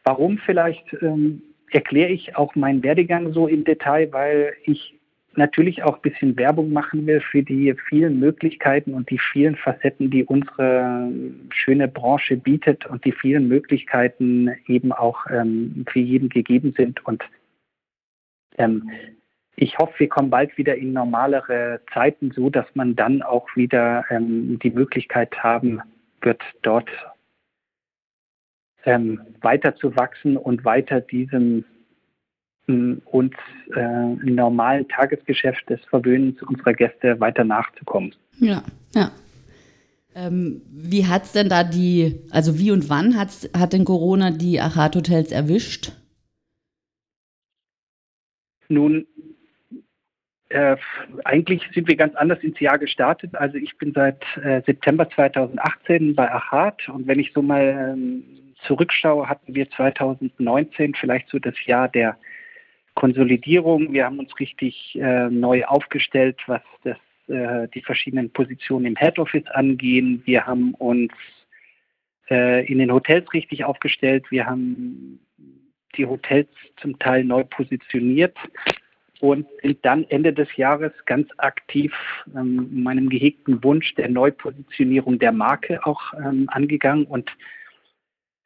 warum 0.04 0.38
vielleicht 0.38 0.86
ähm, 1.02 1.42
erkläre 1.72 2.12
ich 2.12 2.36
auch 2.36 2.56
meinen 2.56 2.84
Werdegang 2.84 3.34
so 3.34 3.48
im 3.48 3.64
Detail, 3.64 4.12
weil 4.12 4.54
ich 4.64 4.96
natürlich 5.36 5.84
auch 5.84 5.96
ein 5.96 6.02
bisschen 6.02 6.38
Werbung 6.38 6.74
machen 6.74 7.06
will 7.08 7.22
für 7.22 7.44
die 7.44 7.74
vielen 7.88 8.20
Möglichkeiten 8.20 8.94
und 8.94 9.10
die 9.10 9.20
vielen 9.20 9.56
Facetten, 9.56 10.10
die 10.12 10.24
unsere 10.26 11.12
schöne 11.52 11.88
Branche 11.88 12.36
bietet 12.36 12.86
und 12.88 13.06
die 13.06 13.12
vielen 13.12 13.48
Möglichkeiten 13.48 14.50
eben 14.68 14.92
auch 14.92 15.26
ähm, 15.32 15.86
für 15.90 16.00
jeden 16.00 16.30
gegeben 16.30 16.74
sind. 16.76 17.06
Und 17.06 17.24
ähm, 18.58 18.90
ich 19.62 19.78
hoffe, 19.78 19.94
wir 19.98 20.10
kommen 20.10 20.30
bald 20.30 20.58
wieder 20.58 20.76
in 20.76 20.94
normalere 20.94 21.82
Zeiten, 21.94 22.32
so 22.32 22.50
dass 22.50 22.66
man 22.76 22.96
dann 22.96 23.22
auch 23.22 23.48
wieder 23.56 24.06
ähm, 24.10 24.58
die 24.64 24.70
Möglichkeit 24.70 25.38
haben 25.44 25.82
wird, 26.22 26.42
dort 26.62 26.90
ähm, 28.86 29.20
weiter 29.42 29.76
zu 29.76 29.96
wachsen 29.98 30.38
und 30.38 30.64
weiter 30.64 31.02
diesem 31.02 31.66
uns 32.68 33.34
äh, 33.76 34.14
im 34.14 34.36
normalen 34.36 34.88
Tagesgeschäft 34.88 35.68
des 35.72 35.84
Verwöhnens 35.86 36.40
unserer 36.44 36.74
Gäste 36.74 37.20
weiter 37.20 37.44
nachzukommen. 37.44 38.14
Ja, 38.38 38.64
ja. 38.94 39.12
Ähm, 40.14 40.62
wie 40.70 41.08
hat 41.08 41.24
es 41.24 41.32
denn 41.32 41.50
da 41.50 41.64
die, 41.64 42.22
also 42.30 42.60
wie 42.60 42.70
und 42.70 42.88
wann 42.88 43.18
hat's, 43.18 43.50
hat 43.58 43.74
denn 43.74 43.86
Corona 43.86 44.30
die 44.30 44.62
Achat-Hotels 44.62 45.32
erwischt? 45.32 45.94
Nun, 48.68 49.08
äh, 50.50 50.78
eigentlich 51.26 51.62
sind 51.74 51.88
wir 51.88 51.96
ganz 51.96 52.16
anders 52.16 52.40
ins 52.40 52.60
Jahr 52.60 52.80
gestartet. 52.80 53.36
Also 53.36 53.58
ich 53.58 53.78
bin 53.78 53.94
seit 53.94 54.24
äh, 54.38 54.62
September 54.66 55.10
2018 55.10 56.16
bei 56.16 56.32
Achat 56.32 56.90
und 56.90 57.08
wenn 57.08 57.20
ich 57.20 57.32
so 57.34 57.42
mal 57.42 57.94
ähm, 57.94 58.24
zurückschaue, 58.66 59.30
hatten 59.30 59.54
wir 59.54 59.70
2019 59.70 60.96
vielleicht 60.96 61.30
so 61.30 61.40
das 61.40 61.54
Jahr 61.66 61.88
der 61.88 62.18
Konsolidierung. 62.96 63.94
Wir 63.94 64.06
haben 64.06 64.20
uns 64.20 64.38
richtig 64.40 64.98
äh, 65.00 65.30
neu 65.30 65.64
aufgestellt, 65.66 66.38
was 66.48 66.62
das, 66.84 66.98
äh, 67.28 67.68
die 67.74 67.82
verschiedenen 67.82 68.32
Positionen 68.32 68.88
im 68.88 68.96
Head 68.96 69.20
Office 69.20 69.48
angehen. 69.54 70.22
Wir 70.26 70.48
haben 70.48 70.74
uns 70.74 71.14
äh, 72.30 72.66
in 72.66 72.80
den 72.80 72.92
Hotels 72.92 73.32
richtig 73.34 73.64
aufgestellt. 73.64 74.26
Wir 74.32 74.48
haben 74.48 75.20
die 75.96 76.06
Hotels 76.08 76.50
zum 76.78 76.98
Teil 76.98 77.24
neu 77.24 77.44
positioniert 77.44 78.36
und 79.20 79.48
sind 79.62 79.84
dann 79.86 80.06
Ende 80.10 80.34
des 80.34 80.56
Jahres 80.56 80.94
ganz 81.06 81.30
aktiv 81.38 81.94
ähm, 82.36 82.84
meinem 82.84 83.10
gehegten 83.10 83.64
Wunsch 83.64 83.94
der 83.96 84.10
Neupositionierung 84.10 85.20
der 85.20 85.32
Marke 85.32 85.86
auch 85.86 86.14
ähm, 86.14 86.46
angegangen 86.48 87.06
und 87.06 87.30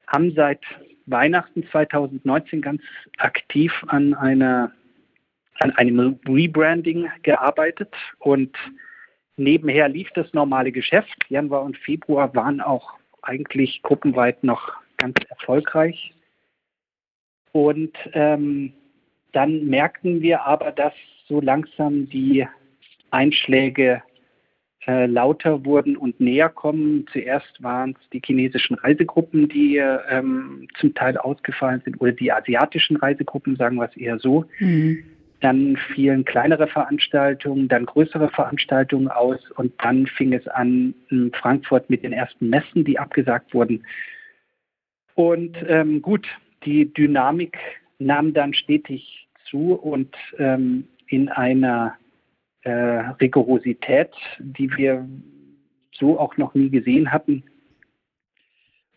haben 0.08 0.34
seit 0.34 0.62
Weihnachten 1.06 1.65
2019 1.72 2.62
ganz 2.62 2.82
aktiv 3.18 3.72
an 3.88 4.13
einer 4.13 4.72
an 5.60 5.72
einem 5.72 6.20
Rebranding 6.27 7.10
gearbeitet 7.22 7.94
und 8.18 8.58
nebenher 9.38 9.88
lief 9.88 10.10
das 10.15 10.34
normale 10.34 10.72
Geschäft. 10.72 11.15
Januar 11.30 11.62
und 11.62 11.77
Februar 11.77 12.34
waren 12.36 12.60
auch 12.60 12.94
eigentlich 13.22 13.82
gruppenweit 13.84 14.44
noch 14.44 14.74
ganz 14.98 15.15
erfolgreich. 15.30 16.13
Und 17.51 17.96
ähm, 18.13 18.74
dann 19.33 19.65
merkten 19.65 20.21
wir 20.21 20.45
aber, 20.45 20.71
dass 20.71 20.93
so 21.27 21.41
langsam 21.41 22.09
die 22.09 22.47
Einschläge 23.11 24.01
äh, 24.87 25.05
lauter 25.05 25.65
wurden 25.65 25.95
und 25.95 26.19
näher 26.19 26.49
kommen. 26.49 27.05
Zuerst 27.11 27.61
waren 27.61 27.95
es 27.99 28.09
die 28.09 28.21
chinesischen 28.23 28.75
Reisegruppen, 28.75 29.47
die 29.47 29.77
ähm, 29.77 30.67
zum 30.79 30.93
Teil 30.93 31.17
ausgefallen 31.17 31.81
sind, 31.85 32.01
oder 32.01 32.11
die 32.11 32.31
asiatischen 32.31 32.97
Reisegruppen, 32.97 33.55
sagen 33.55 33.77
wir 33.77 33.85
es 33.85 33.97
eher 33.97 34.19
so. 34.19 34.45
Mhm. 34.59 35.03
Dann 35.39 35.77
fielen 35.93 36.25
kleinere 36.25 36.67
Veranstaltungen, 36.67 37.67
dann 37.67 37.85
größere 37.85 38.29
Veranstaltungen 38.29 39.09
aus 39.09 39.39
und 39.55 39.73
dann 39.83 40.07
fing 40.07 40.33
es 40.33 40.47
an 40.47 40.93
in 41.09 41.31
Frankfurt 41.33 41.89
mit 41.89 42.03
den 42.03 42.13
ersten 42.13 42.49
Messen, 42.49 42.85
die 42.85 42.99
abgesagt 42.99 43.53
wurden. 43.53 43.85
Und 45.15 45.57
ähm, 45.67 46.01
gut, 46.01 46.27
die 46.65 46.93
Dynamik 46.93 47.57
nahm 47.99 48.33
dann 48.33 48.53
stetig 48.53 49.23
zu 49.53 49.74
und 49.75 50.15
ähm, 50.39 50.88
in 51.07 51.29
einer 51.29 51.95
äh, 52.63 52.72
Rigorosität, 52.72 54.10
die 54.39 54.69
wir 54.75 55.07
so 55.91 56.19
auch 56.19 56.36
noch 56.38 56.55
nie 56.55 56.69
gesehen 56.69 57.12
hatten. 57.12 57.43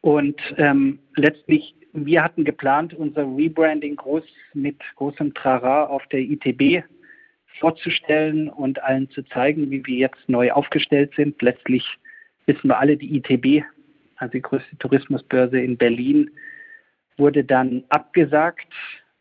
Und 0.00 0.40
ähm, 0.56 0.98
letztlich, 1.16 1.74
wir 1.92 2.22
hatten 2.22 2.44
geplant, 2.44 2.94
unser 2.94 3.24
Rebranding 3.24 3.96
groß 3.96 4.24
mit 4.54 4.80
großem 4.96 5.34
Trara 5.34 5.84
auf 5.86 6.06
der 6.06 6.20
ITB 6.20 6.84
vorzustellen 7.60 8.48
und 8.48 8.82
allen 8.82 9.10
zu 9.10 9.22
zeigen, 9.24 9.70
wie 9.70 9.84
wir 9.84 9.96
jetzt 9.96 10.28
neu 10.28 10.52
aufgestellt 10.52 11.12
sind. 11.16 11.40
Letztlich 11.42 11.84
wissen 12.46 12.68
wir 12.68 12.78
alle, 12.78 12.96
die 12.96 13.16
ITB, 13.16 13.64
also 14.16 14.32
die 14.32 14.42
größte 14.42 14.78
Tourismusbörse 14.78 15.58
in 15.58 15.76
Berlin, 15.76 16.30
wurde 17.18 17.44
dann 17.44 17.84
abgesagt 17.88 18.72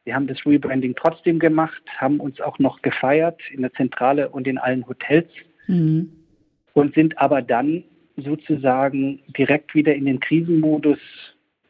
wir 0.05 0.15
haben 0.15 0.27
das 0.27 0.45
Rebranding 0.45 0.95
trotzdem 0.95 1.39
gemacht, 1.39 1.81
haben 1.97 2.19
uns 2.19 2.39
auch 2.39 2.59
noch 2.59 2.81
gefeiert 2.81 3.41
in 3.51 3.61
der 3.61 3.73
Zentrale 3.73 4.29
und 4.29 4.47
in 4.47 4.57
allen 4.57 4.87
Hotels 4.87 5.29
mhm. 5.67 6.11
und 6.73 6.93
sind 6.93 7.17
aber 7.17 7.41
dann 7.41 7.83
sozusagen 8.15 9.21
direkt 9.37 9.75
wieder 9.75 9.93
in 9.93 10.05
den 10.05 10.19
Krisenmodus 10.19 10.99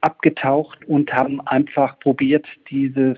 abgetaucht 0.01 0.85
und 0.85 1.11
haben 1.11 1.41
einfach 1.41 1.97
probiert, 1.99 2.45
dieses 2.69 3.17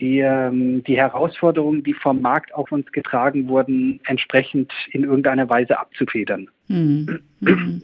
die, 0.00 0.20
ähm, 0.20 0.82
die 0.84 0.96
Herausforderungen, 0.96 1.84
die 1.84 1.92
vom 1.92 2.22
Markt 2.22 2.54
auf 2.54 2.72
uns 2.72 2.90
getragen 2.90 3.48
wurden, 3.48 4.00
entsprechend 4.06 4.72
in 4.92 5.04
irgendeiner 5.04 5.48
Weise 5.50 5.78
abzufedern. 5.78 6.48
Mhm. 6.68 7.20
Mhm. 7.40 7.82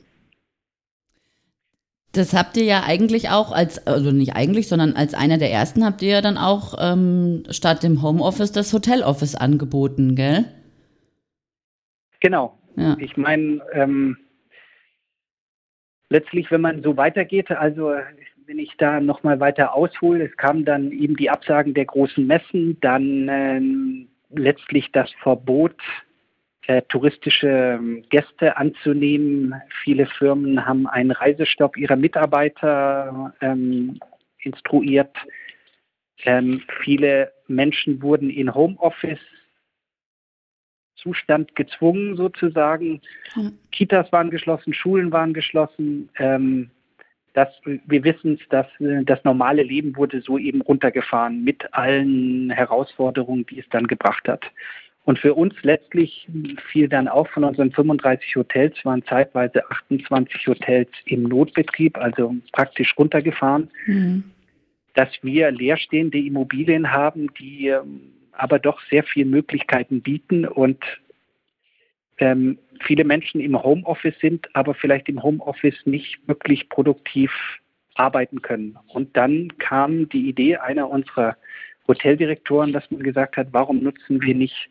Das 2.17 2.33
habt 2.35 2.57
ihr 2.57 2.65
ja 2.65 2.83
eigentlich 2.85 3.31
auch 3.31 3.53
als, 3.53 3.87
also 3.87 4.11
nicht 4.11 4.35
eigentlich, 4.35 4.69
sondern 4.69 4.95
als 4.95 5.15
einer 5.15 5.39
der 5.39 5.51
ersten 5.51 5.85
habt 5.85 6.03
ihr 6.03 6.11
ja 6.11 6.21
dann 6.23 6.39
auch 6.39 6.75
ähm, 6.81 7.45
statt 7.51 7.83
dem 7.83 8.03
Homeoffice 8.03 8.53
das 8.53 8.73
Hoteloffice 8.73 9.35
angeboten, 9.35 10.15
gell? 10.15 10.45
Genau. 12.21 12.59
Ja. 12.77 12.97
Ich 12.99 13.17
meine, 13.17 13.61
ähm, 13.73 14.17
letztlich, 16.09 16.51
wenn 16.51 16.61
man 16.61 16.83
so 16.83 16.97
weitergeht, 16.97 17.51
also 17.51 17.93
wenn 18.47 18.59
ich 18.59 18.73
da 18.79 19.01
nochmal 19.01 19.41
weiter 19.41 19.75
aushole, 19.75 20.25
es 20.25 20.37
kamen 20.37 20.65
dann 20.65 20.93
eben 20.93 21.17
die 21.17 21.31
Absagen 21.31 21.75
der 21.75 21.85
großen 21.85 22.27
Messen, 22.27 22.79
dann 22.81 23.29
ähm, 23.29 24.09
letztlich 24.31 24.93
das 24.93 25.11
Verbot 25.23 25.77
äh, 26.67 26.83
touristische 26.89 27.49
ähm, 27.49 28.05
Gäste 28.11 28.57
anzunehmen. 28.57 29.55
Viele 29.85 30.07
Firmen 30.07 30.67
haben 30.67 30.87
einen 30.87 31.13
Reisestopp 31.13 31.77
ihrer 31.77 31.97
Mitarbeiter 31.97 33.35
ähm, 33.41 34.01
instruiert. 34.39 35.17
Ähm, 36.25 36.63
viele 36.83 37.33
Menschen 37.47 38.03
wurden 38.03 38.31
in 38.31 38.55
Homeoffice 38.55 39.21
Zustand 40.97 41.55
gezwungen 41.55 42.17
sozusagen. 42.17 43.01
Ja. 43.37 43.51
Kitas 43.71 44.11
waren 44.11 44.31
geschlossen, 44.31 44.75
Schulen 44.75 45.13
waren 45.13 45.35
geschlossen. 45.35 46.09
Ähm, 46.19 46.71
das, 47.35 47.49
wir 47.65 48.03
wissen 48.03 48.39
es, 48.41 48.49
dass 48.49 48.67
äh, 48.81 49.05
das 49.05 49.23
normale 49.23 49.63
Leben 49.63 49.95
wurde 49.95 50.21
so 50.23 50.39
eben 50.39 50.63
runtergefahren 50.63 51.45
mit 51.45 51.73
allen 51.75 52.51
Herausforderungen, 52.51 53.47
die 53.47 53.61
es 53.61 53.69
dann 53.71 53.87
gebracht 53.87 54.27
hat. 54.27 54.45
Und 55.07 55.21
für 55.21 55.35
uns 55.35 55.55
letztlich 55.63 56.27
fiel 56.73 56.89
dann 56.89 57.07
auch 57.07 57.29
von 57.29 57.45
unseren 57.45 57.71
35 57.71 58.35
Hotels, 58.35 58.75
waren 58.85 59.05
zeitweise 59.05 59.63
28 59.71 60.49
Hotels 60.49 60.91
im 61.05 61.23
Notbetrieb, 61.23 61.97
also 61.97 62.35
praktisch 62.51 62.93
runtergefahren, 62.99 63.71
mhm. 63.87 64.25
dass 64.95 65.09
wir 65.23 65.53
leerstehende 65.53 66.19
Immobilien 66.19 66.91
haben, 66.91 67.33
die 67.35 67.69
ähm, 67.69 68.01
aber 68.33 68.59
doch 68.59 68.81
sehr 68.91 69.05
viele 69.05 69.27
Möglichkeiten 69.27 70.03
bieten 70.03 70.45
und 70.45 70.85
ähm, 72.19 72.59
viele 72.81 73.05
Menschen 73.05 73.41
im 73.41 73.63
Homeoffice 73.63 74.19
sind, 74.21 74.49
aber 74.57 74.75
vielleicht 74.75 75.09
im 75.09 75.23
Homeoffice 75.23 75.87
nicht 75.87 76.19
wirklich 76.27 76.69
produktiv 76.69 77.31
arbeiten 77.95 78.43
können. 78.43 78.77
Und 78.89 79.17
dann 79.17 79.57
kam 79.59 80.09
die 80.09 80.29
Idee 80.29 80.57
einer 80.57 80.91
unserer 80.91 81.37
Hoteldirektoren, 81.87 82.73
dass 82.73 82.91
man 82.91 83.05
gesagt 83.05 83.37
hat, 83.37 83.49
warum 83.53 83.85
nutzen 83.85 84.21
wir 84.21 84.35
nicht 84.35 84.69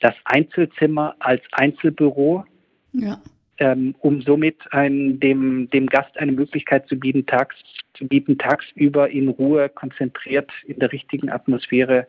das 0.00 0.14
Einzelzimmer 0.24 1.14
als 1.18 1.42
Einzelbüro, 1.52 2.44
ja. 2.92 3.20
ähm, 3.58 3.94
um 4.00 4.22
somit 4.22 4.56
ein, 4.70 5.18
dem, 5.20 5.68
dem 5.70 5.86
Gast 5.86 6.16
eine 6.18 6.32
Möglichkeit 6.32 6.88
zu 6.88 6.98
bieten, 6.98 7.26
tags, 7.26 7.56
zu 7.94 8.06
bieten, 8.06 8.38
tagsüber 8.38 9.10
in 9.10 9.28
Ruhe, 9.28 9.68
konzentriert 9.68 10.50
in 10.66 10.78
der 10.78 10.92
richtigen 10.92 11.30
Atmosphäre 11.30 12.06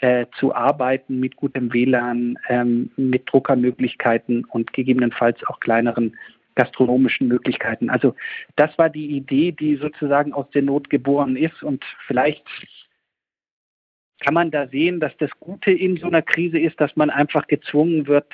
äh, 0.00 0.26
zu 0.38 0.54
arbeiten, 0.54 1.20
mit 1.20 1.36
gutem 1.36 1.72
WLAN, 1.72 2.38
ähm, 2.48 2.90
mit 2.96 3.30
Druckermöglichkeiten 3.30 4.44
und 4.44 4.72
gegebenenfalls 4.72 5.38
auch 5.46 5.60
kleineren 5.60 6.16
gastronomischen 6.54 7.28
Möglichkeiten. 7.28 7.88
Also 7.88 8.14
das 8.56 8.76
war 8.78 8.90
die 8.90 9.16
Idee, 9.16 9.52
die 9.52 9.76
sozusagen 9.76 10.32
aus 10.32 10.50
der 10.50 10.62
Not 10.62 10.90
geboren 10.90 11.36
ist 11.36 11.62
und 11.62 11.84
vielleicht 12.06 12.42
kann 14.20 14.34
man 14.34 14.50
da 14.50 14.66
sehen, 14.68 15.00
dass 15.00 15.16
das 15.18 15.30
Gute 15.40 15.70
in 15.70 15.96
so 15.96 16.06
einer 16.06 16.22
Krise 16.22 16.58
ist, 16.58 16.80
dass 16.80 16.96
man 16.96 17.10
einfach 17.10 17.46
gezwungen 17.46 18.06
wird, 18.06 18.26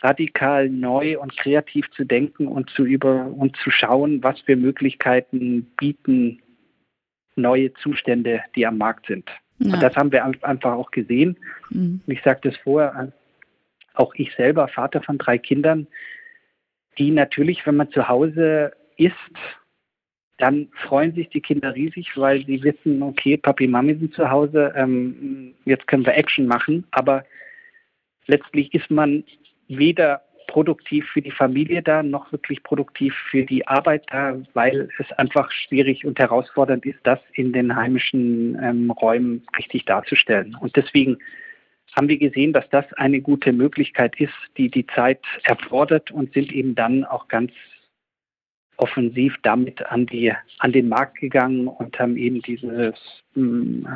radikal 0.00 0.68
neu 0.68 1.18
und 1.18 1.36
kreativ 1.36 1.88
zu 1.92 2.04
denken 2.04 2.48
und 2.48 2.70
zu 2.70 2.84
über 2.84 3.26
und 3.26 3.56
zu 3.56 3.70
schauen, 3.70 4.22
was 4.22 4.40
für 4.40 4.56
Möglichkeiten 4.56 5.70
bieten 5.76 6.42
neue 7.36 7.72
Zustände, 7.74 8.42
die 8.56 8.66
am 8.66 8.78
Markt 8.78 9.06
sind. 9.06 9.30
Ja. 9.58 9.74
Und 9.74 9.82
das 9.82 9.94
haben 9.94 10.10
wir 10.10 10.24
einfach 10.24 10.72
auch 10.72 10.90
gesehen. 10.90 11.36
Mhm. 11.70 12.00
Ich 12.06 12.20
sagte 12.22 12.48
es 12.48 12.56
vorher, 12.58 13.12
auch 13.94 14.14
ich 14.16 14.34
selber, 14.34 14.68
Vater 14.68 15.02
von 15.02 15.18
drei 15.18 15.38
Kindern, 15.38 15.86
die 16.98 17.10
natürlich, 17.10 17.64
wenn 17.66 17.76
man 17.76 17.90
zu 17.90 18.08
Hause 18.08 18.72
ist, 18.96 19.14
dann 20.38 20.68
freuen 20.86 21.14
sich 21.14 21.28
die 21.28 21.40
Kinder 21.40 21.74
riesig, 21.74 22.16
weil 22.16 22.44
sie 22.46 22.62
wissen, 22.62 23.02
okay, 23.02 23.36
Papi, 23.36 23.68
Mami 23.68 23.94
sind 23.94 24.14
zu 24.14 24.30
Hause, 24.30 24.72
ähm, 24.76 25.54
jetzt 25.64 25.86
können 25.86 26.06
wir 26.06 26.16
Action 26.16 26.46
machen. 26.46 26.84
Aber 26.90 27.24
letztlich 28.26 28.72
ist 28.74 28.90
man 28.90 29.24
weder 29.68 30.22
produktiv 30.48 31.06
für 31.12 31.22
die 31.22 31.30
Familie 31.30 31.82
da, 31.82 32.02
noch 32.02 32.30
wirklich 32.32 32.62
produktiv 32.62 33.14
für 33.30 33.44
die 33.44 33.66
Arbeit 33.66 34.04
da, 34.10 34.36
weil 34.52 34.88
es 34.98 35.10
einfach 35.12 35.50
schwierig 35.50 36.04
und 36.04 36.18
herausfordernd 36.18 36.84
ist, 36.84 36.98
das 37.04 37.20
in 37.34 37.52
den 37.52 37.74
heimischen 37.74 38.58
ähm, 38.62 38.90
Räumen 38.90 39.46
richtig 39.56 39.86
darzustellen. 39.86 40.56
Und 40.60 40.76
deswegen 40.76 41.18
haben 41.96 42.08
wir 42.08 42.18
gesehen, 42.18 42.52
dass 42.52 42.68
das 42.70 42.90
eine 42.94 43.20
gute 43.20 43.52
Möglichkeit 43.52 44.18
ist, 44.20 44.34
die 44.56 44.70
die 44.70 44.86
Zeit 44.88 45.20
erfordert 45.44 46.10
und 46.10 46.32
sind 46.32 46.52
eben 46.52 46.74
dann 46.74 47.04
auch 47.04 47.28
ganz 47.28 47.52
offensiv 48.76 49.34
damit 49.42 49.84
an, 49.86 50.06
die, 50.06 50.32
an 50.58 50.72
den 50.72 50.88
Markt 50.88 51.18
gegangen 51.18 51.68
und 51.68 51.98
haben 51.98 52.16
eben 52.16 52.42
dieses 52.42 52.94
hm, 53.34 53.86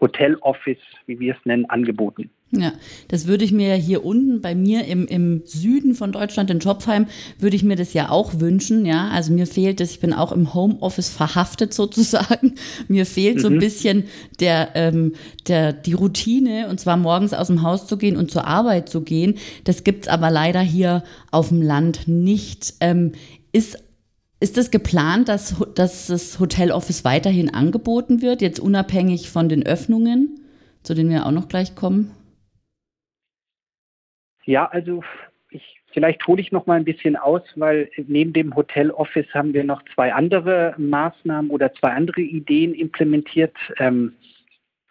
Hotel 0.00 0.36
Office, 0.40 0.78
wie 1.06 1.18
wir 1.18 1.34
es 1.34 1.46
nennen, 1.46 1.64
angeboten. 1.70 2.30
Ja, 2.56 2.72
das 3.08 3.26
würde 3.26 3.44
ich 3.44 3.52
mir 3.52 3.68
ja 3.68 3.74
hier 3.74 4.04
unten 4.04 4.40
bei 4.40 4.54
mir 4.54 4.84
im, 4.84 5.06
im 5.06 5.42
Süden 5.44 5.94
von 5.94 6.12
Deutschland 6.12 6.50
in 6.50 6.60
Schopfheim, 6.60 7.06
würde 7.38 7.56
ich 7.56 7.64
mir 7.64 7.74
das 7.74 7.94
ja 7.94 8.10
auch 8.10 8.38
wünschen, 8.38 8.86
ja. 8.86 9.08
Also 9.08 9.32
mir 9.32 9.46
fehlt 9.46 9.80
es, 9.80 9.92
ich 9.92 10.00
bin 10.00 10.12
auch 10.12 10.30
im 10.30 10.54
Homeoffice 10.54 11.08
verhaftet 11.08 11.74
sozusagen. 11.74 12.54
Mir 12.88 13.06
fehlt 13.06 13.36
mhm. 13.36 13.40
so 13.40 13.48
ein 13.48 13.54
mhm. 13.54 13.60
bisschen 13.60 14.04
der, 14.40 14.70
ähm, 14.74 15.14
der, 15.48 15.72
die 15.72 15.94
Routine 15.94 16.68
und 16.68 16.78
zwar 16.78 16.96
morgens 16.96 17.32
aus 17.32 17.48
dem 17.48 17.62
Haus 17.62 17.86
zu 17.86 17.96
gehen 17.96 18.16
und 18.16 18.30
zur 18.30 18.46
Arbeit 18.46 18.88
zu 18.88 19.02
gehen. 19.02 19.38
Das 19.64 19.82
gibt's 19.82 20.06
aber 20.06 20.30
leider 20.30 20.60
hier 20.60 21.02
auf 21.30 21.48
dem 21.48 21.62
Land 21.62 22.06
nicht. 22.06 22.74
Ähm, 22.80 23.12
ist 23.52 23.83
ist 24.44 24.58
es 24.58 24.66
das 24.66 24.70
geplant, 24.70 25.30
dass, 25.30 25.58
dass 25.74 26.08
das 26.08 26.38
Hotel 26.38 26.70
Office 26.70 27.02
weiterhin 27.02 27.54
angeboten 27.54 28.20
wird, 28.20 28.42
jetzt 28.42 28.60
unabhängig 28.60 29.30
von 29.30 29.48
den 29.48 29.64
Öffnungen, 29.64 30.38
zu 30.82 30.92
denen 30.92 31.08
wir 31.08 31.24
auch 31.24 31.30
noch 31.30 31.48
gleich 31.48 31.74
kommen? 31.74 32.10
Ja, 34.44 34.66
also 34.66 35.02
ich, 35.48 35.80
vielleicht 35.94 36.26
hole 36.26 36.42
ich 36.42 36.52
noch 36.52 36.66
mal 36.66 36.74
ein 36.74 36.84
bisschen 36.84 37.16
aus, 37.16 37.40
weil 37.56 37.88
neben 38.06 38.34
dem 38.34 38.54
Hotel 38.54 38.90
Office 38.90 39.32
haben 39.32 39.54
wir 39.54 39.64
noch 39.64 39.82
zwei 39.94 40.12
andere 40.12 40.74
Maßnahmen 40.76 41.50
oder 41.50 41.72
zwei 41.72 41.92
andere 41.92 42.20
Ideen 42.20 42.74
implementiert. 42.74 43.56
Ähm, 43.78 44.12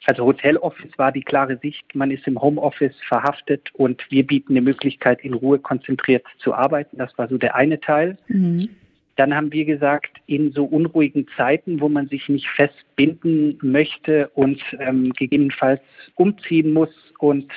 also 0.05 0.25
Hotel 0.25 0.57
Office 0.57 0.97
war 0.97 1.11
die 1.11 1.21
klare 1.21 1.59
Sicht, 1.59 1.93
man 1.93 2.09
ist 2.09 2.25
im 2.25 2.41
Homeoffice 2.41 2.95
verhaftet 3.07 3.69
und 3.73 4.03
wir 4.09 4.25
bieten 4.25 4.53
eine 4.53 4.61
Möglichkeit, 4.61 5.23
in 5.23 5.35
Ruhe 5.35 5.59
konzentriert 5.59 6.25
zu 6.39 6.55
arbeiten. 6.55 6.97
Das 6.97 7.15
war 7.19 7.27
so 7.27 7.37
der 7.37 7.53
eine 7.53 7.79
Teil. 7.79 8.17
Mhm. 8.27 8.69
Dann 9.15 9.35
haben 9.35 9.51
wir 9.51 9.65
gesagt, 9.65 10.17
in 10.25 10.51
so 10.51 10.65
unruhigen 10.65 11.27
Zeiten, 11.37 11.81
wo 11.81 11.89
man 11.89 12.07
sich 12.07 12.29
nicht 12.29 12.47
festbinden 12.49 13.59
möchte 13.61 14.29
und 14.29 14.61
ähm, 14.79 15.13
gegebenenfalls 15.13 15.81
umziehen 16.15 16.73
muss 16.73 16.89
und 17.19 17.51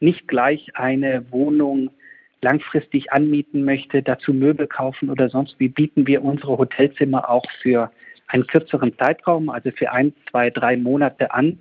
nicht 0.00 0.28
gleich 0.28 0.76
eine 0.76 1.24
Wohnung 1.30 1.90
langfristig 2.42 3.12
anmieten 3.12 3.64
möchte, 3.64 4.02
dazu 4.02 4.34
Möbel 4.34 4.66
kaufen 4.66 5.08
oder 5.08 5.30
sonst 5.30 5.58
wie, 5.58 5.68
bieten 5.68 6.06
wir 6.06 6.22
unsere 6.22 6.58
Hotelzimmer 6.58 7.30
auch 7.30 7.44
für 7.62 7.90
einen 8.26 8.46
kürzeren 8.46 8.96
Zeitraum, 8.98 9.48
also 9.48 9.70
für 9.70 9.92
ein, 9.92 10.12
zwei, 10.30 10.50
drei 10.50 10.76
Monate 10.76 11.32
an, 11.32 11.58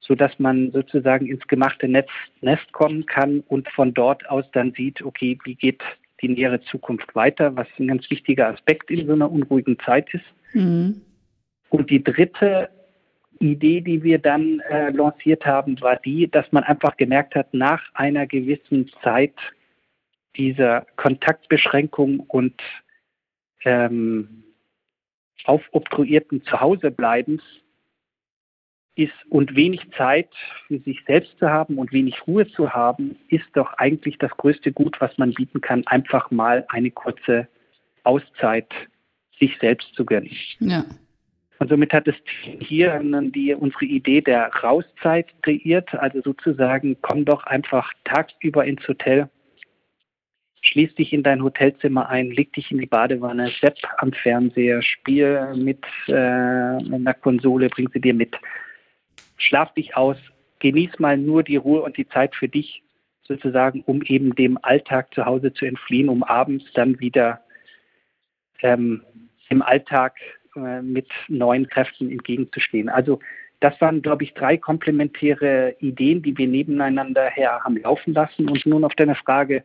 sodass 0.00 0.38
man 0.38 0.72
sozusagen 0.72 1.26
ins 1.26 1.46
gemachte 1.46 1.88
Netz, 1.88 2.10
Nest 2.40 2.72
kommen 2.72 3.06
kann 3.06 3.40
und 3.40 3.68
von 3.70 3.94
dort 3.94 4.28
aus 4.28 4.44
dann 4.52 4.72
sieht, 4.72 5.02
okay, 5.02 5.38
wie 5.44 5.54
geht 5.54 5.82
die 6.20 6.28
nähere 6.28 6.60
Zukunft 6.62 7.14
weiter, 7.14 7.54
was 7.56 7.66
ein 7.78 7.88
ganz 7.88 8.08
wichtiger 8.10 8.48
Aspekt 8.48 8.90
in 8.90 9.06
so 9.06 9.12
einer 9.12 9.30
unruhigen 9.30 9.78
Zeit 9.80 10.12
ist. 10.12 10.24
Mhm. 10.52 11.02
Und 11.70 11.90
die 11.90 12.02
dritte 12.02 12.70
Idee, 13.40 13.80
die 13.80 14.02
wir 14.02 14.18
dann 14.18 14.60
äh, 14.60 14.90
lanciert 14.90 15.46
haben, 15.46 15.80
war 15.80 15.96
die, 15.96 16.28
dass 16.28 16.50
man 16.50 16.64
einfach 16.64 16.96
gemerkt 16.96 17.34
hat, 17.34 17.54
nach 17.54 17.82
einer 17.94 18.26
gewissen 18.26 18.90
Zeit 19.02 19.34
dieser 20.36 20.86
Kontaktbeschränkung 20.96 22.20
und 22.20 22.60
ähm, 23.64 24.44
aufobtruierten 25.44 26.42
Zuhausebleibens 26.44 27.42
ist 28.98 29.14
und 29.30 29.54
wenig 29.54 29.80
Zeit 29.96 30.28
für 30.66 30.78
sich 30.80 30.98
selbst 31.06 31.38
zu 31.38 31.48
haben 31.48 31.78
und 31.78 31.92
wenig 31.92 32.26
Ruhe 32.26 32.48
zu 32.48 32.72
haben, 32.72 33.16
ist 33.28 33.46
doch 33.54 33.72
eigentlich 33.74 34.18
das 34.18 34.32
größte 34.32 34.72
Gut, 34.72 35.00
was 35.00 35.16
man 35.18 35.32
bieten 35.32 35.60
kann, 35.60 35.86
einfach 35.86 36.32
mal 36.32 36.66
eine 36.68 36.90
kurze 36.90 37.46
Auszeit 38.02 38.66
sich 39.38 39.56
selbst 39.60 39.94
zu 39.94 40.04
gönnen. 40.04 40.30
Ja. 40.58 40.84
Und 41.60 41.70
somit 41.70 41.92
hat 41.92 42.08
es 42.08 42.16
hier 42.58 43.00
die, 43.34 43.54
unsere 43.54 43.84
Idee 43.84 44.20
der 44.20 44.50
Rauszeit 44.62 45.26
kreiert, 45.42 45.94
also 45.94 46.20
sozusagen, 46.22 46.96
komm 47.00 47.24
doch 47.24 47.44
einfach 47.44 47.92
tagsüber 48.04 48.64
ins 48.64 48.86
Hotel, 48.86 49.28
schließ 50.62 50.94
dich 50.96 51.12
in 51.12 51.22
dein 51.22 51.42
Hotelzimmer 51.42 52.08
ein, 52.08 52.32
leg 52.32 52.52
dich 52.52 52.72
in 52.72 52.78
die 52.78 52.86
Badewanne, 52.86 53.52
sepp 53.60 53.78
am 53.98 54.12
Fernseher, 54.12 54.82
spiel 54.82 55.54
mit 55.54 55.84
äh, 56.08 56.12
einer 56.12 57.14
Konsole, 57.14 57.68
bring 57.68 57.88
sie 57.92 58.00
dir 58.00 58.14
mit 58.14 58.36
schlaf 59.38 59.72
dich 59.74 59.96
aus, 59.96 60.16
genieß 60.58 60.98
mal 60.98 61.16
nur 61.16 61.42
die 61.42 61.56
Ruhe 61.56 61.82
und 61.82 61.96
die 61.96 62.08
Zeit 62.08 62.34
für 62.34 62.48
dich 62.48 62.82
sozusagen, 63.22 63.82
um 63.86 64.02
eben 64.02 64.34
dem 64.34 64.58
Alltag 64.62 65.14
zu 65.14 65.24
Hause 65.24 65.52
zu 65.52 65.64
entfliehen, 65.64 66.08
um 66.08 66.22
abends 66.22 66.64
dann 66.74 66.98
wieder 67.00 67.40
ähm, 68.62 69.02
im 69.48 69.62
Alltag 69.62 70.16
äh, 70.56 70.82
mit 70.82 71.08
neuen 71.28 71.68
Kräften 71.68 72.10
entgegenzustehen. 72.10 72.88
Also 72.88 73.20
das 73.60 73.80
waren, 73.80 74.02
glaube 74.02 74.24
ich, 74.24 74.34
drei 74.34 74.56
komplementäre 74.56 75.76
Ideen, 75.80 76.22
die 76.22 76.36
wir 76.38 76.46
nebeneinander 76.46 77.28
her 77.28 77.60
haben 77.64 77.76
laufen 77.76 78.14
lassen. 78.14 78.48
Und 78.48 78.64
nun 78.66 78.84
auf 78.84 78.94
deine 78.94 79.16
Frage, 79.16 79.64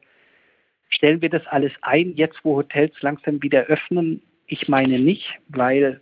stellen 0.89 1.21
wir 1.21 1.29
das 1.29 1.45
alles 1.47 1.71
ein, 1.81 2.13
jetzt 2.15 2.39
wo 2.43 2.57
Hotels 2.57 2.93
langsam 3.01 3.41
wieder 3.41 3.63
öffnen? 3.65 4.21
Ich 4.47 4.67
meine 4.67 4.99
nicht, 4.99 5.39
weil 5.47 6.01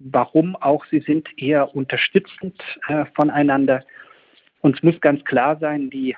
warum 0.00 0.56
auch 0.56 0.84
sie 0.86 1.00
sind 1.00 1.28
eher 1.36 1.74
unterstützend 1.76 2.60
äh, 2.88 3.04
voneinander. 3.14 3.84
Uns 4.60 4.82
muss 4.82 5.00
ganz 5.00 5.24
klar 5.24 5.58
sein, 5.58 5.90
die 5.90 6.16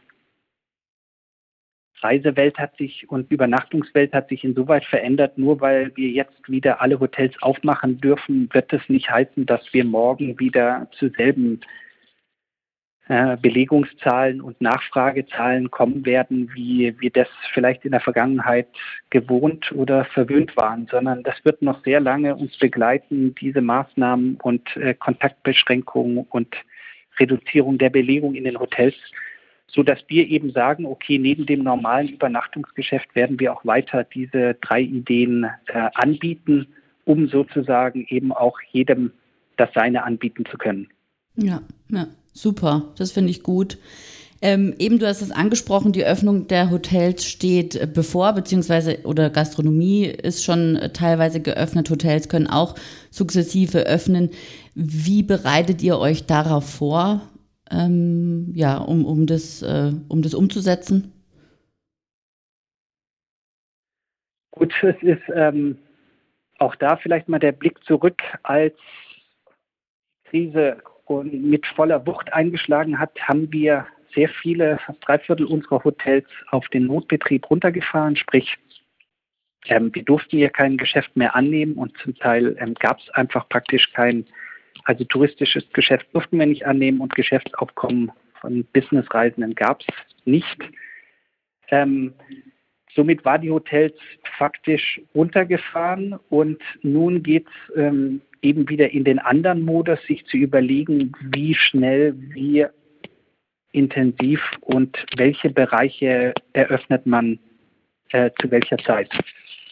Reisewelt 2.01 2.59
hat 2.59 2.77
sich 2.77 3.09
und 3.11 3.31
Übernachtungswelt 3.31 4.13
hat 4.13 4.29
sich 4.29 4.43
insoweit 4.43 4.85
verändert. 4.85 5.39
Nur 5.39 5.61
weil 5.61 5.97
wir 5.97 6.09
jetzt 6.09 6.49
wieder 6.49 6.81
alle 6.81 6.99
Hotels 6.99 7.35
aufmachen 7.43 8.01
dürfen, 8.01 8.49
wird 8.53 8.73
es 8.73 8.89
nicht 8.89 9.09
heißen, 9.11 9.47
dass 9.47 9.73
wir 9.73 9.85
morgen 9.85 10.39
wieder 10.39 10.89
zu 10.93 11.11
selben 11.11 11.61
Belegungszahlen 13.09 14.41
und 14.41 14.61
Nachfragezahlen 14.61 15.71
kommen 15.71 16.07
werden, 16.07 16.51
wie 16.55 16.95
wir 17.01 17.11
das 17.11 17.29
vielleicht 17.53 17.85
in 17.85 17.91
der 17.91 18.01
Vergangenheit 18.01 18.69
gewohnt 19.11 19.73
oder 19.73 20.05
verwöhnt 20.05 20.57
waren, 20.57 20.87
sondern 20.89 21.23
das 21.25 21.35
wird 21.45 21.63
noch 21.63 21.83
sehr 21.85 22.01
lange 22.01 22.37
uns 22.37 22.57
begleiten, 22.59 23.35
diese 23.35 23.61
Maßnahmen 23.61 24.37
und 24.43 24.77
äh, 24.77 24.95
Kontaktbeschränkungen 24.95 26.27
und 26.31 26.55
Reduzierung 27.19 27.77
der 27.77 27.91
Belegung 27.91 28.35
in 28.35 28.45
den 28.45 28.59
Hotels. 28.59 28.95
so 29.67 29.83
dass 29.83 29.99
wir 30.09 30.29
eben 30.29 30.53
sagen, 30.53 30.87
okay, 30.87 31.19
neben 31.19 31.47
dem 31.47 31.63
normalen 31.63 32.09
Übernachtungsgeschäft 32.09 33.15
werden 33.15 33.41
wir 33.41 33.53
auch 33.53 33.65
weiter 33.65 34.05
diese 34.05 34.55
drei 34.61 34.83
Ideen 34.83 35.45
äh, 35.67 35.89
anbieten, 35.95 36.69
um 37.05 37.27
sozusagen 37.27 38.07
eben 38.09 38.33
auch 38.33 38.59
jedem 38.71 39.13
das 39.57 39.73
Seine 39.75 40.05
anbieten 40.05 40.45
zu 40.45 40.57
können. 40.59 40.89
Ja, 41.37 41.63
ja, 41.89 42.07
super. 42.33 42.93
Das 42.97 43.13
finde 43.13 43.31
ich 43.31 43.43
gut. 43.43 43.79
Ähm, 44.45 44.75
eben, 44.79 44.99
du 44.99 45.07
hast 45.07 45.23
es 45.23 45.31
angesprochen, 45.31 45.93
die 45.93 46.05
Öffnung 46.05 46.49
der 46.49 46.73
Hotels 46.73 47.25
steht 47.25 47.77
äh, 47.77 47.87
bevor, 47.87 48.33
beziehungsweise 48.33 48.99
oder 49.05 49.31
Gastronomie 49.31 50.07
ist 50.07 50.45
schon 50.45 50.75
äh, 50.75 50.93
teilweise 50.93 51.41
geöffnet. 51.41 51.89
Hotels 51.91 52.29
können 52.29 52.49
auch 52.49 52.75
sukzessive 53.11 53.87
öffnen. 53.87 54.31
Wie 54.75 55.23
bereitet 55.23 55.81
ihr 55.81 55.97
euch 55.97 56.27
darauf 56.27 56.69
vor, 56.69 57.21
ähm, 57.71 58.51
ja, 58.57 58.79
um, 58.79 59.05
um, 59.05 59.27
das, 59.27 59.63
äh, 59.63 59.93
um 60.09 60.23
das 60.23 60.35
umzusetzen? 60.35 61.13
Gut, 64.51 64.75
es 64.83 65.01
ist 65.03 65.23
ähm, 65.33 65.79
auch 66.59 66.75
da 66.75 66.97
vielleicht 66.97 67.29
mal 67.29 67.39
der 67.39 67.53
Blick 67.53 67.83
zurück, 67.85 68.21
als 68.43 68.75
Krise 70.25 70.79
mit 71.23 71.67
voller 71.67 72.07
Wucht 72.07 72.33
eingeschlagen 72.33 72.99
hat, 72.99 73.19
haben 73.21 73.53
wir 73.53 73.87
sehr 74.15 74.29
viele, 74.29 74.79
fast 74.85 74.99
drei 75.07 75.19
Viertel 75.19 75.47
unserer 75.47 75.83
Hotels 75.85 76.27
auf 76.51 76.69
den 76.69 76.87
Notbetrieb 76.87 77.49
runtergefahren, 77.51 78.17
sprich 78.17 78.59
ähm, 79.67 79.95
wir 79.95 80.03
durften 80.03 80.39
hier 80.39 80.51
kein 80.51 80.77
Geschäft 80.77 81.17
mehr 81.17 81.35
annehmen 81.35 81.75
und 81.75 81.97
zum 81.99 82.15
Teil 82.17 82.57
ähm, 82.59 82.75
gab 82.75 82.99
es 82.99 83.09
einfach 83.11 83.49
praktisch 83.49 83.93
kein, 83.93 84.27
also 84.85 85.05
touristisches 85.05 85.65
Geschäft 85.73 86.07
durften 86.13 86.39
wir 86.39 86.47
nicht 86.47 86.67
annehmen 86.67 87.01
und 87.01 87.15
Geschäftsaufkommen 87.15 88.11
von 88.41 88.65
Businessreisenden 88.73 89.55
gab 89.55 89.81
es 89.81 89.95
nicht. 90.25 90.59
Ähm, 91.69 92.15
somit 92.95 93.25
war 93.25 93.39
die 93.39 93.51
Hotels 93.51 93.95
faktisch 94.39 95.01
runtergefahren 95.15 96.19
und 96.29 96.63
nun 96.83 97.23
geht 97.23 97.47
es 97.47 97.77
ähm, 97.77 98.21
eben 98.43 98.69
wieder 98.69 98.91
in 98.91 99.05
den 99.05 99.19
anderen 99.19 99.63
Modus, 99.63 100.03
sich 100.07 100.25
zu 100.27 100.37
überlegen, 100.37 101.13
wie 101.21 101.55
schnell 101.55 102.15
wir 102.17 102.73
intensiv 103.73 104.41
und 104.61 105.05
welche 105.17 105.51
Bereiche 105.51 106.35
eröffnet 106.53 107.07
man 107.07 107.39
äh, 108.11 108.31
zu 108.41 108.51
welcher 108.51 108.79
Zeit. 108.79 109.11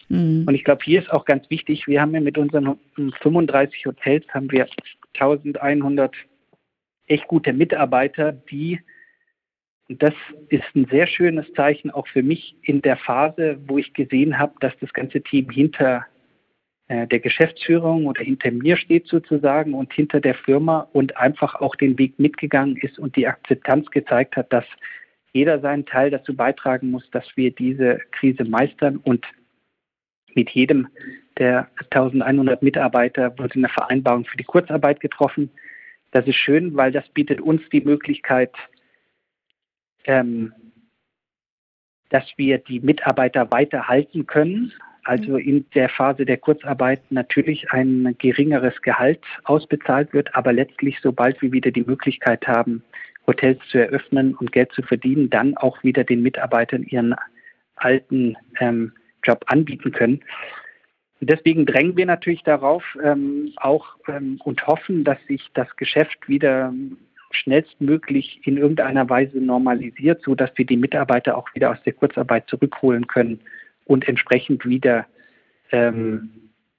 Mhm. 0.09 0.45
Und 0.47 0.55
ich 0.55 0.63
glaube, 0.63 0.83
hier 0.83 1.01
ist 1.01 1.11
auch 1.11 1.25
ganz 1.25 1.49
wichtig, 1.49 1.87
wir 1.87 2.01
haben 2.01 2.13
ja 2.13 2.21
mit 2.21 2.37
unseren 2.37 2.77
35 3.21 3.85
Hotels 3.85 4.25
haben 4.29 4.51
wir 4.51 4.67
1100 5.13 6.15
echt 7.07 7.27
gute 7.27 7.53
Mitarbeiter, 7.53 8.31
die, 8.31 8.79
und 9.91 10.01
das 10.01 10.13
ist 10.47 10.63
ein 10.73 10.85
sehr 10.85 11.05
schönes 11.05 11.51
Zeichen 11.51 11.91
auch 11.91 12.07
für 12.07 12.23
mich 12.23 12.55
in 12.61 12.81
der 12.81 12.95
Phase, 12.95 13.57
wo 13.67 13.77
ich 13.77 13.93
gesehen 13.93 14.39
habe, 14.39 14.53
dass 14.61 14.71
das 14.79 14.93
ganze 14.93 15.21
Team 15.21 15.49
hinter 15.49 16.05
äh, 16.87 17.05
der 17.07 17.19
Geschäftsführung 17.19 18.05
oder 18.05 18.23
hinter 18.23 18.51
mir 18.51 18.77
steht 18.77 19.07
sozusagen 19.07 19.73
und 19.73 19.91
hinter 19.91 20.21
der 20.21 20.35
Firma 20.35 20.87
und 20.93 21.17
einfach 21.17 21.55
auch 21.55 21.75
den 21.75 21.99
Weg 21.99 22.17
mitgegangen 22.19 22.77
ist 22.77 22.99
und 22.99 23.17
die 23.17 23.27
Akzeptanz 23.27 23.91
gezeigt 23.91 24.37
hat, 24.37 24.53
dass 24.53 24.63
jeder 25.33 25.59
seinen 25.59 25.85
Teil 25.85 26.09
dazu 26.09 26.37
beitragen 26.37 26.89
muss, 26.89 27.03
dass 27.11 27.25
wir 27.35 27.51
diese 27.51 27.99
Krise 28.11 28.45
meistern 28.45 28.95
und 28.95 29.25
mit 30.35 30.51
jedem 30.51 30.87
der 31.37 31.67
1100 31.89 32.63
Mitarbeiter 32.63 33.37
wurde 33.37 33.55
eine 33.55 33.67
Vereinbarung 33.67 34.23
für 34.23 34.37
die 34.37 34.45
Kurzarbeit 34.45 35.01
getroffen. 35.01 35.49
Das 36.11 36.25
ist 36.27 36.37
schön, 36.37 36.77
weil 36.77 36.93
das 36.93 37.09
bietet 37.09 37.41
uns 37.41 37.61
die 37.73 37.81
Möglichkeit, 37.81 38.53
ähm, 40.05 40.53
dass 42.09 42.25
wir 42.35 42.57
die 42.57 42.79
Mitarbeiter 42.79 43.51
weiter 43.51 43.87
halten 43.87 44.27
können, 44.27 44.73
also 45.03 45.37
in 45.37 45.65
der 45.73 45.89
Phase 45.89 46.25
der 46.25 46.37
Kurzarbeit 46.37 47.01
natürlich 47.11 47.71
ein 47.71 48.15
geringeres 48.19 48.81
Gehalt 48.81 49.23
ausbezahlt 49.45 50.13
wird, 50.13 50.35
aber 50.35 50.53
letztlich, 50.53 50.99
sobald 51.01 51.41
wir 51.41 51.51
wieder 51.51 51.71
die 51.71 51.83
Möglichkeit 51.83 52.47
haben, 52.47 52.83
Hotels 53.27 53.59
zu 53.69 53.79
eröffnen 53.79 54.35
und 54.35 54.51
Geld 54.51 54.71
zu 54.73 54.81
verdienen, 54.81 55.29
dann 55.29 55.57
auch 55.57 55.83
wieder 55.83 56.03
den 56.03 56.21
Mitarbeitern 56.21 56.83
ihren 56.83 57.15
alten 57.75 58.35
ähm, 58.59 58.93
Job 59.23 59.43
anbieten 59.47 59.91
können. 59.91 60.21
Deswegen 61.19 61.67
drängen 61.67 61.95
wir 61.97 62.07
natürlich 62.07 62.41
darauf 62.43 62.83
ähm, 63.03 63.53
auch 63.57 63.95
ähm, 64.07 64.39
und 64.43 64.65
hoffen, 64.65 65.03
dass 65.03 65.19
sich 65.27 65.47
das 65.53 65.75
Geschäft 65.77 66.27
wieder 66.27 66.73
schnellstmöglich 67.35 68.41
in 68.43 68.57
irgendeiner 68.57 69.09
Weise 69.09 69.39
normalisiert, 69.39 70.21
so 70.23 70.35
dass 70.35 70.51
wir 70.55 70.65
die 70.65 70.77
Mitarbeiter 70.77 71.37
auch 71.37 71.53
wieder 71.53 71.71
aus 71.71 71.81
der 71.83 71.93
Kurzarbeit 71.93 72.47
zurückholen 72.47 73.07
können 73.07 73.39
und 73.85 74.07
entsprechend 74.07 74.65
wieder 74.65 75.05
ähm, 75.71 76.29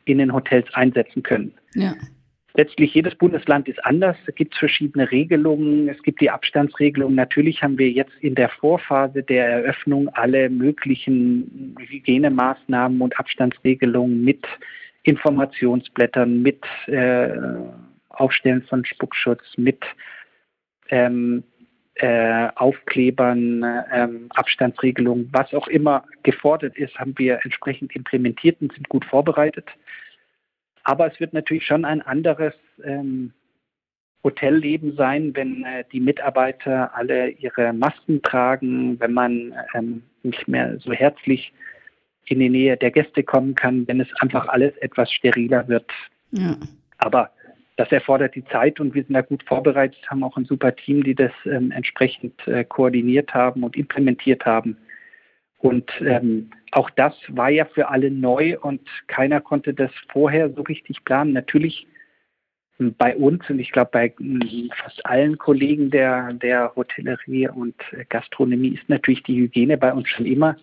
in 0.04 0.18
den 0.18 0.32
Hotels 0.32 0.66
einsetzen 0.74 1.22
können. 1.22 1.52
Ja. 1.74 1.94
Letztlich 2.54 2.92
jedes 2.92 3.14
Bundesland 3.14 3.66
ist 3.66 3.82
anders. 3.84 4.16
Es 4.26 4.34
gibt 4.34 4.54
verschiedene 4.54 5.10
Regelungen. 5.10 5.88
Es 5.88 6.02
gibt 6.02 6.20
die 6.20 6.30
Abstandsregelung. 6.30 7.14
Natürlich 7.14 7.62
haben 7.62 7.78
wir 7.78 7.90
jetzt 7.90 8.12
in 8.20 8.34
der 8.34 8.50
Vorphase 8.50 9.22
der 9.22 9.48
Eröffnung 9.48 10.08
alle 10.10 10.50
möglichen 10.50 11.74
Hygienemaßnahmen 11.78 13.00
und 13.00 13.18
Abstandsregelungen 13.18 14.22
mit 14.22 14.44
Informationsblättern, 15.04 16.42
mit 16.42 16.62
äh, 16.86 17.30
Aufstellen 18.10 18.62
von 18.64 18.84
Spuckschutz, 18.84 19.42
mit 19.56 19.82
ähm, 20.88 21.44
äh, 21.94 22.48
Aufklebern, 22.54 23.62
äh, 23.62 24.08
Abstandsregelungen, 24.30 25.28
was 25.32 25.52
auch 25.54 25.68
immer 25.68 26.04
gefordert 26.22 26.76
ist, 26.76 26.98
haben 26.98 27.14
wir 27.18 27.40
entsprechend 27.44 27.94
implementiert 27.94 28.60
und 28.60 28.72
sind 28.72 28.88
gut 28.88 29.04
vorbereitet. 29.04 29.66
Aber 30.84 31.12
es 31.12 31.20
wird 31.20 31.32
natürlich 31.32 31.66
schon 31.66 31.84
ein 31.84 32.02
anderes 32.02 32.54
ähm, 32.82 33.32
Hotelleben 34.24 34.96
sein, 34.96 35.34
wenn 35.34 35.64
äh, 35.64 35.84
die 35.92 36.00
Mitarbeiter 36.00 36.94
alle 36.94 37.30
ihre 37.30 37.72
Masken 37.72 38.22
tragen, 38.22 38.98
wenn 39.00 39.12
man 39.12 39.54
ähm, 39.74 40.02
nicht 40.22 40.46
mehr 40.48 40.78
so 40.78 40.92
herzlich 40.92 41.52
in 42.26 42.38
die 42.38 42.48
Nähe 42.48 42.76
der 42.76 42.92
Gäste 42.92 43.22
kommen 43.22 43.54
kann, 43.54 43.86
wenn 43.88 44.00
es 44.00 44.08
einfach 44.20 44.48
alles 44.48 44.76
etwas 44.78 45.12
steriler 45.12 45.66
wird. 45.68 45.90
Ja. 46.30 46.56
Aber 46.98 47.30
das 47.82 47.90
erfordert 47.90 48.36
die 48.36 48.44
Zeit 48.44 48.78
und 48.78 48.94
wir 48.94 49.02
sind 49.02 49.14
da 49.14 49.22
gut 49.22 49.42
vorbereitet, 49.42 49.98
haben 50.08 50.22
auch 50.22 50.36
ein 50.36 50.44
super 50.44 50.74
Team, 50.76 51.02
die 51.02 51.16
das 51.16 51.32
ähm, 51.46 51.72
entsprechend 51.72 52.46
äh, 52.46 52.62
koordiniert 52.62 53.34
haben 53.34 53.64
und 53.64 53.76
implementiert 53.76 54.46
haben. 54.46 54.76
Und 55.58 55.90
ähm, 56.00 56.50
auch 56.70 56.90
das 56.90 57.14
war 57.28 57.50
ja 57.50 57.64
für 57.64 57.88
alle 57.88 58.12
neu 58.12 58.56
und 58.60 58.80
keiner 59.08 59.40
konnte 59.40 59.74
das 59.74 59.90
vorher 60.12 60.50
so 60.50 60.62
richtig 60.62 61.02
planen. 61.04 61.32
Natürlich 61.32 61.88
bei 62.78 63.16
uns 63.16 63.48
und 63.50 63.58
ich 63.58 63.72
glaube 63.72 63.90
bei 63.92 64.14
fast 64.76 65.04
allen 65.04 65.38
Kollegen 65.38 65.90
der, 65.90 66.32
der 66.34 66.74
Hotellerie 66.76 67.48
und 67.48 67.76
Gastronomie 68.08 68.74
ist 68.74 68.88
natürlich 68.88 69.24
die 69.24 69.36
Hygiene 69.36 69.76
bei 69.76 69.92
uns 69.92 70.08
schon 70.08 70.26
immer 70.26 70.56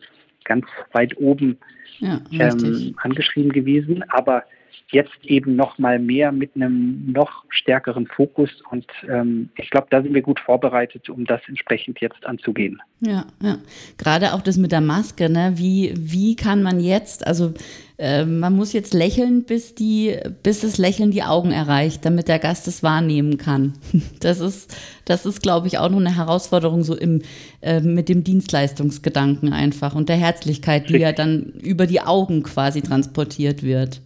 ganz 0.46 0.66
weit 0.94 1.18
oben 1.18 1.58
ja, 2.00 2.20
ähm, 2.32 2.96
angeschrieben 2.98 3.52
gewesen. 3.52 4.04
Aber 4.10 4.44
jetzt 4.92 5.24
eben 5.24 5.56
noch 5.56 5.78
mal 5.78 6.00
mehr 6.00 6.32
mit 6.32 6.56
einem 6.56 7.12
noch 7.12 7.46
stärkeren 7.50 8.08
Fokus 8.08 8.50
und 8.72 8.86
ähm, 9.08 9.50
ich 9.58 9.70
glaube, 9.70 9.88
da 9.90 10.02
sind 10.02 10.14
wir 10.14 10.22
gut 10.22 10.40
vorbereitet, 10.40 11.10
um 11.10 11.26
das 11.26 11.42
entsprechend 11.48 12.00
jetzt 12.02 12.26
anzugehen. 12.26 12.82
Ja, 13.02 13.26
ja. 13.42 13.58
Gerade 13.98 14.34
auch 14.34 14.42
das 14.42 14.58
mit 14.58 14.72
der 14.72 14.82
Maske, 14.82 15.30
ne? 15.30 15.54
Wie, 15.56 15.94
wie 15.96 16.36
kann 16.36 16.64
man 16.64 16.80
jetzt, 16.80 17.26
also 17.28 17.54
äh, 17.98 18.26
man 18.26 18.56
muss 18.56 18.74
jetzt 18.74 18.94
lächeln, 18.94 19.44
bis 19.44 19.76
die, 19.76 20.18
bis 20.42 20.62
das 20.62 20.78
Lächeln 20.78 21.12
die 21.12 21.24
Augen 21.24 21.52
erreicht, 21.52 22.04
damit 22.04 22.28
der 22.28 22.40
Gast 22.40 22.68
es 22.68 22.82
wahrnehmen 22.82 23.38
kann. 23.38 23.74
Das 24.20 24.42
ist, 24.42 24.76
das 25.06 25.26
ist, 25.26 25.42
glaube 25.42 25.68
ich, 25.68 25.78
auch 25.78 25.90
noch 25.90 26.00
eine 26.00 26.16
Herausforderung 26.16 26.84
so 26.84 26.96
im, 26.96 27.22
äh, 27.62 27.80
mit 27.80 28.10
dem 28.10 28.24
Dienstleistungsgedanken 28.24 29.54
einfach 29.54 29.96
und 29.96 30.10
der 30.10 30.18
Herzlichkeit, 30.18 30.90
die 30.90 30.98
ja 30.98 31.14
dann 31.14 31.54
über 31.62 31.88
die 31.88 32.02
Augen 32.02 32.44
quasi 32.44 32.82
transportiert 32.82 33.64
wird. 33.64 34.02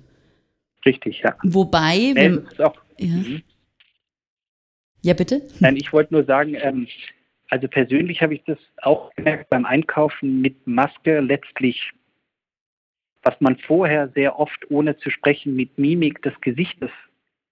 Richtig, 0.85 1.21
ja. 1.21 1.35
Wobei, 1.43 1.97
nee, 1.97 2.15
wenn, 2.15 2.47
auch, 2.59 2.75
ja. 2.97 3.07
Mhm. 3.07 3.41
ja. 5.01 5.13
bitte. 5.13 5.41
Nein, 5.59 5.77
ich 5.77 5.93
wollte 5.93 6.13
nur 6.13 6.25
sagen, 6.25 6.55
ähm, 6.55 6.87
also 7.49 7.67
persönlich 7.67 8.21
habe 8.21 8.33
ich 8.33 8.43
das 8.45 8.57
auch 8.81 9.13
gemerkt 9.15 9.49
beim 9.49 9.65
Einkaufen 9.65 10.41
mit 10.41 10.65
Maske 10.65 11.19
letztlich, 11.19 11.91
was 13.21 13.39
man 13.39 13.57
vorher 13.57 14.09
sehr 14.09 14.39
oft 14.39 14.69
ohne 14.69 14.97
zu 14.97 15.09
sprechen 15.09 15.55
mit 15.55 15.77
Mimik 15.77 16.21
des 16.21 16.33
Gesichtes 16.41 16.89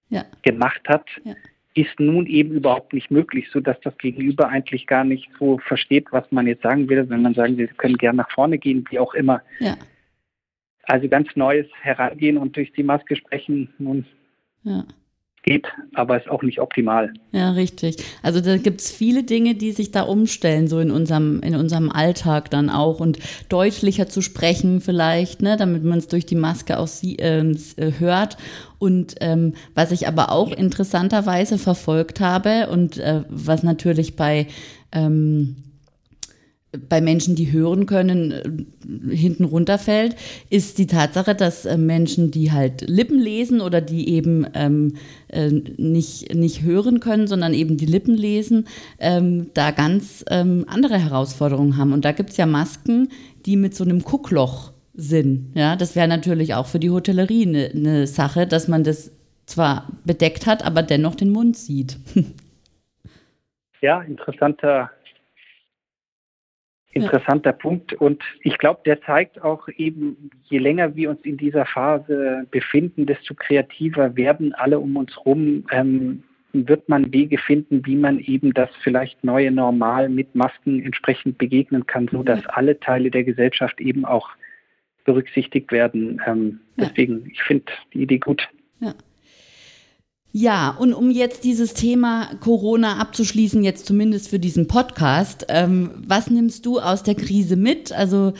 ja. 0.09 0.25
gemacht 0.41 0.81
hat, 0.87 1.05
ja. 1.23 1.35
ist 1.75 1.99
nun 1.99 2.25
eben 2.27 2.51
überhaupt 2.51 2.93
nicht 2.93 3.11
möglich, 3.11 3.47
sodass 3.51 3.79
das 3.81 3.97
Gegenüber 3.97 4.49
eigentlich 4.49 4.87
gar 4.87 5.03
nicht 5.03 5.29
so 5.39 5.57
versteht, 5.59 6.07
was 6.11 6.29
man 6.31 6.47
jetzt 6.47 6.63
sagen 6.63 6.89
will, 6.89 7.09
wenn 7.09 7.21
man 7.21 7.33
sagen, 7.33 7.55
sie 7.55 7.67
können 7.67 7.97
gerne 7.97 8.17
nach 8.17 8.31
vorne 8.31 8.57
gehen, 8.57 8.85
wie 8.89 8.99
auch 8.99 9.13
immer. 9.13 9.41
Ja. 9.59 9.77
Also 10.83 11.07
ganz 11.07 11.29
neues 11.35 11.67
Herangehen 11.81 12.37
und 12.37 12.55
durch 12.55 12.71
die 12.73 12.83
Maske 12.83 13.15
sprechen. 13.15 13.69
Nun, 13.77 14.05
ja. 14.63 14.83
geht, 15.43 15.67
aber 15.93 16.17
ist 16.17 16.29
auch 16.29 16.43
nicht 16.43 16.59
optimal. 16.59 17.13
Ja, 17.31 17.51
richtig. 17.51 17.97
Also 18.23 18.41
da 18.41 18.57
gibt 18.57 18.81
es 18.81 18.91
viele 18.91 19.23
Dinge, 19.23 19.55
die 19.55 19.71
sich 19.71 19.91
da 19.91 20.03
umstellen, 20.03 20.67
so 20.67 20.79
in 20.79 20.91
unserem, 20.91 21.41
in 21.41 21.55
unserem 21.55 21.91
Alltag 21.91 22.49
dann 22.49 22.69
auch 22.69 22.99
und 22.99 23.19
deutlicher 23.49 24.07
zu 24.07 24.21
sprechen 24.21 24.81
vielleicht, 24.81 25.41
ne, 25.41 25.57
damit 25.57 25.83
man 25.83 25.99
es 25.99 26.07
durch 26.07 26.25
die 26.25 26.35
Maske 26.35 26.79
auch 26.79 26.87
sie, 26.87 27.17
ähm, 27.17 27.57
äh, 27.77 27.91
hört. 27.99 28.37
Und 28.79 29.15
ähm, 29.21 29.53
was 29.75 29.91
ich 29.91 30.07
aber 30.07 30.31
auch 30.31 30.51
interessanterweise 30.51 31.57
verfolgt 31.57 32.19
habe 32.19 32.69
und 32.69 32.97
äh, 32.97 33.23
was 33.29 33.63
natürlich 33.63 34.15
bei 34.15 34.47
ähm, 34.91 35.55
bei 36.89 37.01
Menschen, 37.01 37.35
die 37.35 37.51
hören 37.51 37.85
können, 37.85 38.31
äh, 38.31 39.15
hinten 39.15 39.43
runterfällt, 39.43 40.15
ist 40.49 40.77
die 40.77 40.87
Tatsache, 40.87 41.35
dass 41.35 41.65
äh, 41.65 41.77
Menschen, 41.77 42.31
die 42.31 42.51
halt 42.51 42.87
Lippen 42.87 43.19
lesen 43.19 43.61
oder 43.61 43.81
die 43.81 44.09
eben 44.09 44.47
ähm, 44.53 44.93
äh, 45.27 45.49
nicht, 45.49 46.33
nicht 46.33 46.61
hören 46.63 46.99
können, 46.99 47.27
sondern 47.27 47.53
eben 47.53 47.77
die 47.77 47.85
Lippen 47.85 48.15
lesen, 48.15 48.67
ähm, 48.99 49.49
da 49.53 49.71
ganz 49.71 50.23
ähm, 50.29 50.65
andere 50.67 50.97
Herausforderungen 50.97 51.77
haben. 51.77 51.91
Und 51.93 52.05
da 52.05 52.13
gibt 52.13 52.29
es 52.29 52.37
ja 52.37 52.45
Masken, 52.45 53.09
die 53.45 53.57
mit 53.57 53.75
so 53.75 53.83
einem 53.83 54.01
Guckloch 54.01 54.71
sind. 54.93 55.51
Ja, 55.55 55.75
das 55.75 55.95
wäre 55.95 56.07
natürlich 56.07 56.53
auch 56.53 56.67
für 56.67 56.79
die 56.79 56.89
Hotellerie 56.89 57.47
eine 57.47 57.71
ne 57.73 58.07
Sache, 58.07 58.47
dass 58.47 58.67
man 58.67 58.83
das 58.83 59.11
zwar 59.45 59.87
bedeckt 60.05 60.47
hat, 60.47 60.63
aber 60.65 60.83
dennoch 60.83 61.15
den 61.15 61.31
Mund 61.31 61.57
sieht. 61.57 61.97
ja, 63.81 64.01
interessanter 64.01 64.91
interessanter 66.91 67.51
ja. 67.51 67.55
Punkt. 67.55 67.93
Und 67.93 68.23
ich 68.41 68.57
glaube, 68.57 68.81
der 68.85 69.01
zeigt 69.01 69.41
auch 69.41 69.67
eben, 69.69 70.29
je 70.43 70.59
länger 70.59 70.95
wir 70.95 71.09
uns 71.09 71.21
in 71.21 71.37
dieser 71.37 71.65
Phase 71.65 72.45
befinden, 72.51 73.05
desto 73.05 73.33
kreativer 73.33 74.15
werden 74.15 74.53
alle 74.53 74.79
um 74.79 74.95
uns 74.97 75.15
herum. 75.15 75.65
Ähm, 75.71 76.23
wird 76.53 76.89
man 76.89 77.13
Wege 77.13 77.37
finden, 77.37 77.85
wie 77.85 77.95
man 77.95 78.19
eben 78.19 78.53
das 78.53 78.69
vielleicht 78.81 79.23
neue 79.23 79.51
Normal 79.51 80.09
mit 80.09 80.35
Masken 80.35 80.83
entsprechend 80.83 81.37
begegnen 81.37 81.85
kann, 81.85 82.09
so 82.11 82.23
dass 82.23 82.45
alle 82.47 82.79
Teile 82.79 83.09
der 83.09 83.23
Gesellschaft 83.23 83.79
eben 83.79 84.03
auch 84.03 84.29
berücksichtigt 85.05 85.71
werden. 85.71 86.21
Ähm, 86.25 86.59
ja. 86.75 86.85
Deswegen, 86.85 87.25
ich 87.31 87.41
finde 87.43 87.71
die 87.93 88.01
Idee 88.01 88.19
gut. 88.19 88.47
Ja. 88.79 88.93
Ja, 90.33 90.69
und 90.69 90.93
um 90.93 91.11
jetzt 91.11 91.43
dieses 91.43 91.73
Thema 91.73 92.29
Corona 92.39 92.99
abzuschließen, 92.99 93.65
jetzt 93.65 93.85
zumindest 93.85 94.29
für 94.29 94.39
diesen 94.39 94.65
Podcast, 94.65 95.45
ähm, 95.49 95.91
was 96.07 96.29
nimmst 96.29 96.65
du 96.65 96.79
aus 96.79 97.03
der 97.03 97.15
Krise 97.15 97.57
mit? 97.57 97.91
Also 97.91 98.31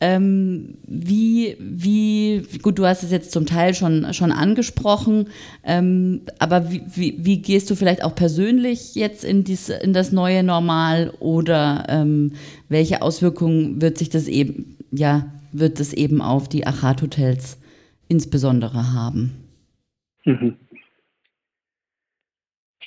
ähm, 0.00 0.74
wie, 0.86 1.56
wie, 1.58 2.46
gut, 2.62 2.78
du 2.78 2.86
hast 2.86 3.02
es 3.02 3.10
jetzt 3.10 3.32
zum 3.32 3.46
Teil 3.46 3.74
schon, 3.74 4.14
schon 4.14 4.30
angesprochen, 4.30 5.28
ähm, 5.64 6.20
aber 6.38 6.70
wie, 6.70 6.82
wie, 6.94 7.16
wie, 7.18 7.42
gehst 7.42 7.68
du 7.68 7.74
vielleicht 7.74 8.04
auch 8.04 8.14
persönlich 8.14 8.94
jetzt 8.94 9.24
in, 9.24 9.42
dies, 9.42 9.70
in 9.70 9.92
das 9.92 10.12
neue 10.12 10.44
Normal 10.44 11.12
oder 11.18 11.84
ähm, 11.88 12.34
welche 12.68 13.02
Auswirkungen 13.02 13.82
wird 13.82 13.98
sich 13.98 14.08
das 14.08 14.28
eben, 14.28 14.76
ja, 14.92 15.26
wird 15.50 15.80
es 15.80 15.92
eben 15.94 16.22
auf 16.22 16.48
die 16.48 16.64
Achat-Hotels 16.64 17.58
insbesondere 18.06 18.92
haben? 18.92 19.32
Mhm. 20.24 20.54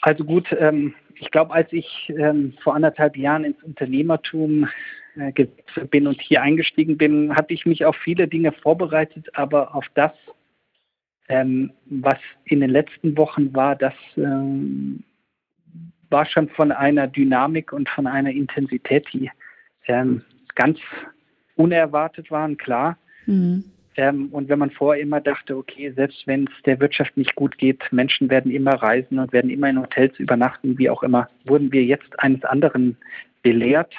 Also 0.04 0.26
gut, 0.26 0.54
ähm, 0.60 0.94
ich 1.16 1.32
glaube, 1.32 1.54
als 1.54 1.72
ich 1.72 2.12
ähm, 2.18 2.54
vor 2.62 2.76
anderthalb 2.76 3.16
Jahren 3.16 3.46
ins 3.46 3.64
Unternehmertum 3.64 4.68
äh, 5.16 5.48
bin 5.90 6.08
und 6.08 6.20
hier 6.20 6.42
eingestiegen 6.42 6.98
bin, 6.98 7.34
hatte 7.34 7.54
ich 7.54 7.66
mich 7.66 7.86
auf 7.86 7.96
viele 7.96 8.28
Dinge 8.28 8.52
vorbereitet, 8.52 9.30
aber 9.34 9.74
auf 9.74 9.86
das, 9.94 10.12
ähm, 11.30 11.72
was 11.86 12.18
in 12.44 12.60
den 12.60 12.72
letzten 12.72 13.16
Wochen 13.16 13.56
war, 13.56 13.78
das 13.78 13.94
ähm, 14.18 15.06
war 16.10 16.26
schon 16.26 16.50
von 16.50 16.74
einer 16.74 17.08
Dynamik 17.08 17.72
und 17.72 17.88
von 17.88 18.06
einer 18.06 18.32
Intensität, 18.32 19.08
die 19.14 19.32
ähm, 19.88 20.22
ganz 20.56 20.80
unerwartet 21.56 22.30
waren, 22.30 22.58
klar. 22.58 22.98
Mhm. 23.26 23.64
Ähm, 23.96 24.30
und 24.32 24.50
wenn 24.50 24.60
man 24.60 24.72
vorher 24.72 25.02
immer 25.02 25.22
dachte, 25.22 25.56
okay, 25.56 25.92
selbst 25.92 26.26
wenn 26.26 26.46
es 26.46 26.64
der 26.66 26.80
Wirtschaft 26.80 27.16
nicht 27.18 27.36
gut 27.36 27.58
geht, 27.58 27.82
Menschen 27.92 28.30
werden 28.30 28.52
immer 28.52 28.74
reisen 28.74 29.20
und 29.20 29.34
werden 29.34 29.52
immer 29.52 29.70
in 29.70 29.80
Hotels 29.80 30.18
übernachten, 30.20 30.78
wie 30.78 30.90
auch 30.90 31.04
immer, 31.04 31.30
wurden 31.46 31.72
wir 31.72 31.84
jetzt 31.84 32.20
eines 32.20 32.44
anderen 32.44 32.98
belehrt. 33.44 33.94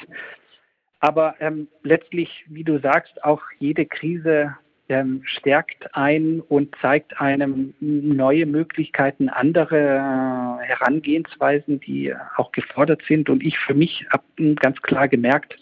Aber 1.00 1.35
ähm, 1.40 1.68
letztlich, 1.83 2.44
wie 2.48 2.64
du 2.64 2.78
sagst, 2.78 3.22
auch 3.22 3.42
jede 3.59 3.85
Krise 3.85 4.57
ähm, 4.88 5.22
stärkt 5.24 5.94
ein 5.94 6.40
und 6.40 6.74
zeigt 6.80 7.20
einem 7.20 7.74
neue 7.80 8.46
Möglichkeiten, 8.46 9.28
andere 9.28 9.78
äh, 9.78 10.64
Herangehensweisen, 10.64 11.80
die 11.80 12.14
auch 12.37 12.52
gefordert 12.52 13.02
sind. 13.07 13.28
Und 13.28 13.42
ich 13.42 13.59
für 13.59 13.74
mich 13.74 14.07
habe 14.11 14.54
ganz 14.57 14.80
klar 14.83 15.09
gemerkt, 15.09 15.57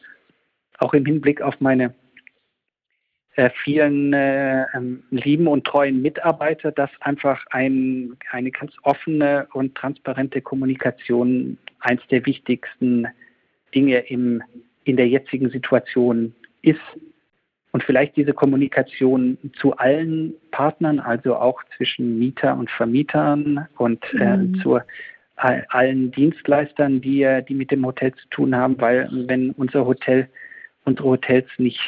auch 0.78 0.94
im 0.94 1.04
Hinblick 1.04 1.40
auf 1.42 1.60
meine 1.60 1.94
vielen 3.64 4.12
äh, 4.12 4.66
ähm, 4.74 5.02
lieben 5.10 5.46
und 5.46 5.64
treuen 5.64 6.02
Mitarbeiter, 6.02 6.70
dass 6.70 6.90
einfach 7.00 7.42
ein, 7.50 8.16
eine 8.30 8.50
ganz 8.50 8.72
offene 8.82 9.46
und 9.54 9.74
transparente 9.74 10.42
Kommunikation 10.42 11.56
eins 11.80 12.02
der 12.10 12.26
wichtigsten 12.26 13.08
Dinge 13.74 14.00
im, 14.00 14.42
in 14.84 14.96
der 14.96 15.08
jetzigen 15.08 15.48
Situation 15.48 16.34
ist. 16.60 16.80
Und 17.70 17.82
vielleicht 17.84 18.16
diese 18.16 18.34
Kommunikation 18.34 19.38
zu 19.54 19.74
allen 19.78 20.34
Partnern, 20.50 21.00
also 21.00 21.36
auch 21.36 21.62
zwischen 21.76 22.18
Mieter 22.18 22.54
und 22.54 22.70
Vermietern 22.70 23.66
und 23.78 24.04
äh, 24.12 24.36
mhm. 24.36 24.60
zu 24.60 24.78
allen 25.36 26.12
Dienstleistern, 26.12 27.00
die, 27.00 27.26
die 27.48 27.54
mit 27.54 27.70
dem 27.70 27.84
Hotel 27.86 28.12
zu 28.14 28.28
tun 28.28 28.54
haben, 28.54 28.78
weil 28.78 29.08
wenn 29.26 29.52
unser 29.52 29.86
Hotel, 29.86 30.28
unsere 30.84 31.08
Hotels 31.08 31.48
nicht 31.56 31.80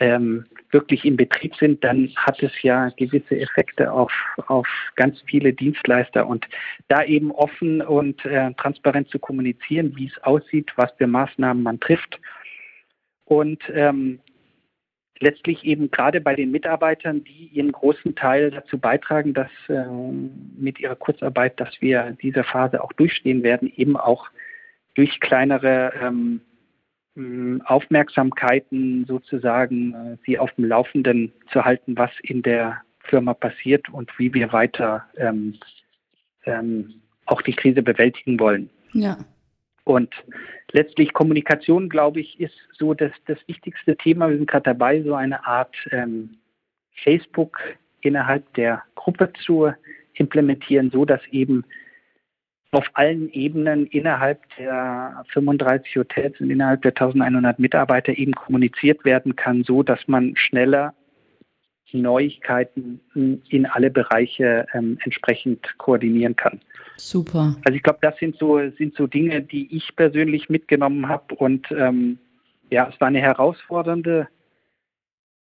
ähm, 0.00 0.46
wirklich 0.70 1.04
in 1.04 1.16
Betrieb 1.16 1.54
sind, 1.56 1.84
dann 1.84 2.10
hat 2.16 2.42
es 2.42 2.52
ja 2.62 2.88
gewisse 2.96 3.38
Effekte 3.38 3.92
auf, 3.92 4.12
auf 4.46 4.66
ganz 4.96 5.22
viele 5.26 5.52
Dienstleister. 5.52 6.26
Und 6.26 6.46
da 6.88 7.04
eben 7.04 7.30
offen 7.30 7.82
und 7.82 8.24
äh, 8.24 8.52
transparent 8.54 9.08
zu 9.10 9.18
kommunizieren, 9.18 9.94
wie 9.96 10.06
es 10.06 10.22
aussieht, 10.24 10.72
was 10.76 10.90
für 10.96 11.06
Maßnahmen 11.06 11.62
man 11.62 11.80
trifft. 11.80 12.18
Und 13.24 13.62
ähm, 13.72 14.20
letztlich 15.20 15.64
eben 15.64 15.90
gerade 15.90 16.20
bei 16.20 16.34
den 16.34 16.50
Mitarbeitern, 16.50 17.22
die 17.22 17.50
ihren 17.52 17.72
großen 17.72 18.14
Teil 18.14 18.50
dazu 18.50 18.78
beitragen, 18.78 19.34
dass 19.34 19.50
äh, 19.68 19.84
mit 20.58 20.80
ihrer 20.80 20.96
Kurzarbeit, 20.96 21.60
dass 21.60 21.80
wir 21.80 22.16
diese 22.22 22.42
Phase 22.42 22.82
auch 22.82 22.92
durchstehen 22.94 23.42
werden, 23.42 23.70
eben 23.76 23.96
auch 23.96 24.28
durch 24.94 25.20
kleinere 25.20 25.92
ähm, 26.02 26.40
Aufmerksamkeiten 27.64 29.04
sozusagen, 29.06 29.94
äh, 29.94 30.16
sie 30.24 30.38
auf 30.38 30.52
dem 30.52 30.66
Laufenden 30.66 31.32
zu 31.52 31.64
halten, 31.64 31.96
was 31.96 32.10
in 32.22 32.42
der 32.42 32.80
Firma 33.00 33.34
passiert 33.34 33.88
und 33.88 34.10
wie 34.18 34.32
wir 34.32 34.52
weiter 34.52 35.04
ähm, 35.16 35.58
ähm, 36.44 36.94
auch 37.26 37.42
die 37.42 37.52
Krise 37.52 37.82
bewältigen 37.82 38.38
wollen. 38.38 38.70
Ja. 38.92 39.18
Und 39.84 40.14
letztlich 40.72 41.12
Kommunikation, 41.12 41.88
glaube 41.88 42.20
ich, 42.20 42.38
ist 42.38 42.54
so 42.78 42.94
das, 42.94 43.12
das 43.26 43.38
wichtigste 43.48 43.96
Thema. 43.96 44.28
Wir 44.28 44.36
sind 44.36 44.48
gerade 44.48 44.64
dabei, 44.64 45.02
so 45.02 45.14
eine 45.14 45.44
Art 45.46 45.74
ähm, 45.90 46.36
Facebook 47.02 47.58
innerhalb 48.02 48.52
der 48.54 48.82
Gruppe 48.94 49.32
zu 49.44 49.72
implementieren, 50.14 50.90
so 50.90 51.04
dass 51.04 51.20
eben 51.32 51.64
auf 52.72 52.88
allen 52.94 53.30
Ebenen 53.32 53.86
innerhalb 53.86 54.42
der 54.56 55.24
35 55.32 55.96
Hotels 55.96 56.40
und 56.40 56.50
innerhalb 56.50 56.82
der 56.82 56.92
1100 56.92 57.58
Mitarbeiter 57.58 58.16
eben 58.16 58.32
kommuniziert 58.32 59.04
werden 59.04 59.34
kann, 59.34 59.64
so 59.64 59.82
dass 59.82 60.06
man 60.06 60.36
schneller 60.36 60.94
Neuigkeiten 61.92 63.00
in 63.48 63.66
alle 63.66 63.90
Bereiche 63.90 64.66
ähm, 64.72 64.98
entsprechend 65.02 65.76
koordinieren 65.78 66.36
kann. 66.36 66.60
Super. 66.96 67.56
Also 67.64 67.76
ich 67.76 67.82
glaube, 67.82 67.98
das 68.02 68.16
sind 68.18 68.36
so, 68.36 68.60
sind 68.78 68.94
so 68.94 69.08
Dinge, 69.08 69.42
die 69.42 69.74
ich 69.76 69.96
persönlich 69.96 70.48
mitgenommen 70.48 71.08
habe 71.08 71.34
und 71.34 71.66
ähm, 71.72 72.18
ja, 72.70 72.88
es 72.88 73.00
war 73.00 73.08
eine 73.08 73.20
herausfordernde 73.20 74.28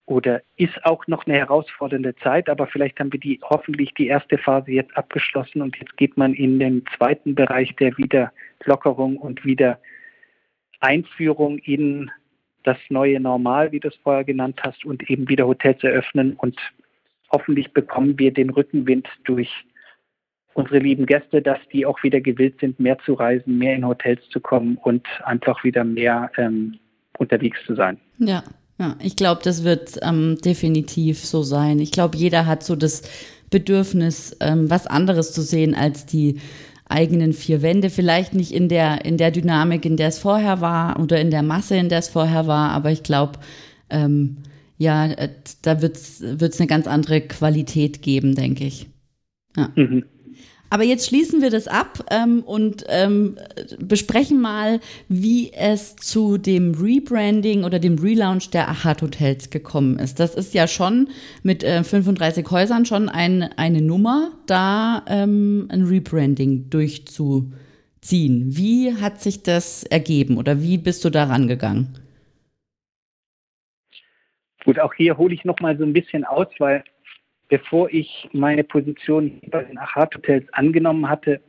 oder 0.09 0.43
ist 0.57 0.85
auch 0.85 1.07
noch 1.07 1.27
eine 1.27 1.37
herausfordernde 1.37 2.17
Zeit, 2.17 2.49
aber 2.49 2.67
vielleicht 2.67 2.99
haben 2.99 3.13
wir 3.13 3.21
die 3.21 3.39
hoffentlich 3.43 3.93
die 3.93 4.07
erste 4.07 4.39
Phase 4.39 4.71
jetzt 4.71 4.97
abgeschlossen 4.97 5.61
und 5.61 5.77
jetzt 5.77 5.99
geht 5.99 6.17
man 6.17 6.33
in 6.33 6.59
den 6.59 6.83
zweiten 6.97 7.35
Bereich 7.35 7.77
der 7.77 7.95
Wiederlockerung 7.99 9.19
und 9.19 9.45
Wiedereinführung 9.45 11.59
in 11.59 12.11
das 12.65 12.79
neue 12.89 13.21
Normal, 13.21 13.71
wie 13.73 13.81
du 13.81 13.89
es 13.89 13.97
vorher 13.97 14.25
genannt 14.25 14.61
hast, 14.63 14.87
und 14.87 15.11
eben 15.11 15.29
wieder 15.29 15.47
Hotels 15.47 15.85
eröffnen 15.85 16.33
und 16.33 16.59
hoffentlich 17.31 17.75
bekommen 17.75 18.19
wir 18.19 18.33
den 18.33 18.49
Rückenwind 18.49 19.07
durch 19.25 19.51
unsere 20.55 20.79
lieben 20.79 21.05
Gäste, 21.05 21.43
dass 21.43 21.59
die 21.71 21.85
auch 21.85 22.03
wieder 22.03 22.23
gewillt 22.23 22.61
sind, 22.61 22.81
mehr 22.81 22.99
zu 23.01 23.13
reisen, 23.13 23.59
mehr 23.59 23.77
in 23.77 23.87
Hotels 23.87 24.27
zu 24.31 24.41
kommen 24.41 24.79
und 24.79 25.07
einfach 25.25 25.65
wieder 25.65 25.85
mehr 25.85 26.31
ähm, 26.39 26.79
unterwegs 27.19 27.59
zu 27.67 27.75
sein. 27.75 28.01
Ja, 28.19 28.43
ja, 28.79 28.97
ich 29.03 29.17
glaube, 29.17 29.41
das 29.43 29.65
wird 29.65 29.99
ähm, 30.03 30.39
definitiv 30.45 31.25
so 31.25 31.43
sein. 31.43 31.81
Ich 31.81 31.91
glaube, 31.91 32.17
jeder 32.17 32.47
hat 32.47 32.63
so 32.63 32.77
das 32.77 33.03
Bedürfnis, 33.51 34.37
ähm, 34.41 34.71
was 34.71 34.87
anderes 34.87 35.33
zu 35.33 35.43
sehen 35.43 35.75
als 35.75 36.07
die 36.07 36.41
eigenen 36.89 37.33
vier 37.33 37.63
Wände. 37.63 37.91
Vielleicht 37.91 38.35
nicht 38.35 38.53
in 38.53 38.69
der, 38.69 39.05
in 39.05 39.17
der 39.17 39.31
Dynamik, 39.31 39.85
in 39.85 39.97
der 39.97 40.09
es 40.09 40.19
vorher 40.19 40.61
war 40.61 41.01
oder 41.01 41.21
in 41.21 41.31
der 41.31 41.43
Masse, 41.43 41.77
in 41.77 41.89
der 41.89 41.99
es 41.99 42.09
vorher 42.09 42.47
war, 42.47 42.71
aber 42.71 42.91
ich 42.91 43.03
glaube, 43.03 43.41
ähm, 43.91 44.39
ja, 44.77 45.07
äh, 45.07 45.31
da 45.63 45.83
wird 45.83 45.97
es 45.97 46.23
eine 46.61 46.67
ganz 46.69 46.87
andere 46.87 47.21
Qualität 47.21 48.01
geben, 48.01 48.35
denke 48.35 48.65
ich. 48.65 48.87
Ja. 49.57 49.71
Mhm. 49.75 50.05
Aber 50.71 50.85
jetzt 50.85 51.07
schließen 51.09 51.41
wir 51.41 51.51
das 51.51 51.67
ab 51.67 52.05
ähm, 52.11 52.43
und 52.45 52.85
ähm, 52.89 53.37
besprechen 53.79 54.41
mal, 54.41 54.81
wie 55.09 55.53
es 55.53 55.97
zu 55.97 56.37
dem 56.37 56.75
Rebranding 56.75 57.65
oder 57.65 57.79
dem 57.79 57.99
Relaunch 57.99 58.51
der 58.51 58.69
Achat 58.69 59.03
Hotels 59.03 59.51
gekommen 59.51 59.99
ist. 59.99 60.21
Das 60.21 60.35
ist 60.35 60.55
ja 60.55 60.67
schon 60.67 61.09
mit 61.43 61.65
äh, 61.65 61.83
35 61.83 62.51
Häusern 62.51 62.85
schon 62.85 63.09
ein, 63.09 63.51
eine 63.57 63.81
Nummer, 63.81 64.33
da 64.47 65.05
ähm, 65.09 65.69
ein 65.71 65.85
Rebranding 65.85 66.69
durchzuziehen. 66.69 67.53
Wie 68.47 68.95
hat 68.95 69.23
sich 69.23 69.43
das 69.43 69.85
ergeben 69.85 70.37
oder 70.37 70.63
wie 70.63 70.77
bist 70.77 71.05
du 71.05 71.11
da 71.11 71.25
rangegangen? 71.25 71.99
Gut, 74.65 74.79
auch 74.79 74.93
hier 74.93 75.17
hole 75.17 75.35
ich 75.35 75.47
noch 75.47 75.61
mal 75.61 75.79
so 75.79 75.85
ein 75.85 75.95
bisschen 75.95 76.25
aus, 76.25 76.49
weil 76.59 76.85
bevor 77.49 77.89
ich 77.91 78.29
meine 78.33 78.65
Position 78.65 79.41
bei 79.51 79.65
den 79.65 79.79
Achat 79.79 80.15
Hotels 80.15 80.47
angenommen 80.53 81.09
hatte, 81.09 81.41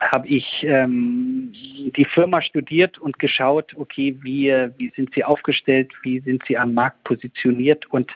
habe 0.00 0.28
ich 0.28 0.62
ähm, 0.62 1.52
die 1.96 2.06
Firma 2.06 2.40
studiert 2.40 2.98
und 2.98 3.18
geschaut, 3.18 3.74
okay, 3.76 4.16
wie, 4.22 4.48
wie 4.78 4.92
sind 4.96 5.14
sie 5.14 5.24
aufgestellt, 5.24 5.92
wie 6.02 6.20
sind 6.20 6.42
sie 6.46 6.56
am 6.56 6.72
Markt 6.74 7.04
positioniert 7.04 7.86
und 7.90 8.10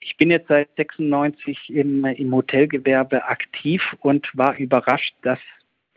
ich 0.00 0.16
bin 0.16 0.30
jetzt 0.30 0.48
seit 0.48 0.68
96 0.76 1.70
im, 1.70 2.04
im 2.04 2.34
Hotelgewerbe 2.34 3.24
aktiv 3.24 3.82
und 4.00 4.30
war 4.32 4.56
überrascht, 4.56 5.14
dass 5.22 5.40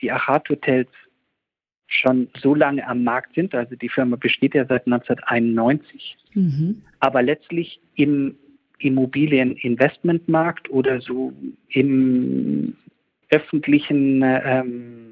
die 0.01 0.11
Achat 0.11 0.49
Hotels 0.49 0.89
schon 1.87 2.29
so 2.41 2.55
lange 2.55 2.85
am 2.87 3.03
Markt 3.03 3.35
sind. 3.35 3.53
Also 3.53 3.75
die 3.75 3.89
Firma 3.89 4.15
besteht 4.15 4.55
ja 4.55 4.65
seit 4.65 4.87
1991, 4.87 6.17
mhm. 6.33 6.81
aber 6.99 7.21
letztlich 7.21 7.79
im 7.95 8.37
Immobilieninvestmentmarkt 8.81 10.69
oder 10.69 11.01
so 11.01 11.33
im 11.69 12.75
öffentlichen 13.29 14.21
ähm, 14.23 15.11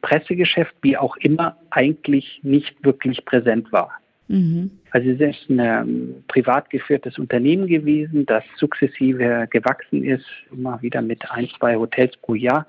Pressegeschäft, 0.00 0.74
wie 0.82 0.96
auch 0.96 1.16
immer, 1.16 1.56
eigentlich 1.70 2.40
nicht 2.42 2.84
wirklich 2.84 3.24
präsent 3.24 3.72
war. 3.72 3.90
Mhm. 4.28 4.70
Also 4.90 5.10
es 5.10 5.20
ist 5.20 5.50
ein 5.50 5.60
ähm, 5.60 6.24
privat 6.28 6.70
geführtes 6.70 7.18
Unternehmen 7.18 7.66
gewesen, 7.66 8.24
das 8.26 8.44
sukzessive 8.56 9.46
gewachsen 9.50 10.04
ist, 10.04 10.26
immer 10.50 10.80
wieder 10.82 11.02
mit 11.02 11.30
ein, 11.30 11.48
zwei 11.58 11.76
Hotels 11.76 12.16
pro 12.16 12.34
Jahr, 12.34 12.66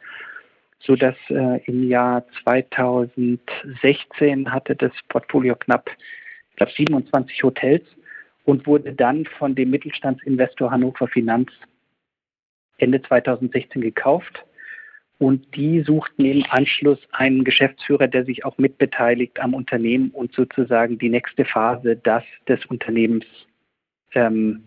so 0.80 0.96
dass 0.96 1.16
äh, 1.30 1.60
im 1.66 1.88
Jahr 1.88 2.26
2016 2.44 4.52
hatte 4.52 4.76
das 4.76 4.92
Portfolio 5.10 5.56
knapp, 5.56 5.90
ich 6.52 6.58
glaube, 6.58 6.74
27 6.76 7.44
Hotels 7.44 7.84
und 8.48 8.66
wurde 8.66 8.94
dann 8.94 9.26
von 9.26 9.56
dem 9.56 9.72
Mittelstandsinvestor 9.72 10.72
Hannover 10.72 11.10
Finanz 11.10 11.52
Ende 12.78 13.02
2016 13.02 13.82
gekauft. 13.82 14.46
Und 15.18 15.54
die 15.54 15.82
suchten 15.82 16.24
im 16.24 16.46
Anschluss 16.50 17.00
einen 17.12 17.44
Geschäftsführer, 17.44 18.08
der 18.08 18.24
sich 18.24 18.46
auch 18.46 18.58
mitbeteiligt 18.58 19.42
am 19.42 19.54
Unternehmen 19.54 20.12
und 20.12 20.32
sozusagen 20.34 20.98
die 20.98 21.10
nächste 21.10 21.44
Phase 21.44 21.98
das 21.98 22.24
des 22.48 22.66
Unternehmens 22.68 23.26
ähm, 24.14 24.64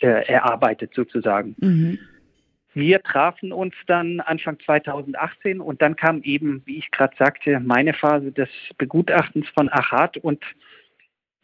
äh, 0.00 0.26
erarbeitet 0.26 0.92
sozusagen. 0.94 1.56
Mhm. 1.58 1.98
Wir 2.74 3.02
trafen 3.02 3.50
uns 3.50 3.74
dann 3.86 4.20
Anfang 4.20 4.58
2018 4.60 5.60
und 5.60 5.80
dann 5.80 5.96
kam 5.96 6.20
eben, 6.22 6.60
wie 6.66 6.78
ich 6.78 6.90
gerade 6.90 7.16
sagte, 7.18 7.60
meine 7.60 7.94
Phase 7.94 8.30
des 8.30 8.50
Begutachtens 8.76 9.48
von 9.54 9.70
Achat 9.70 10.18
und 10.18 10.42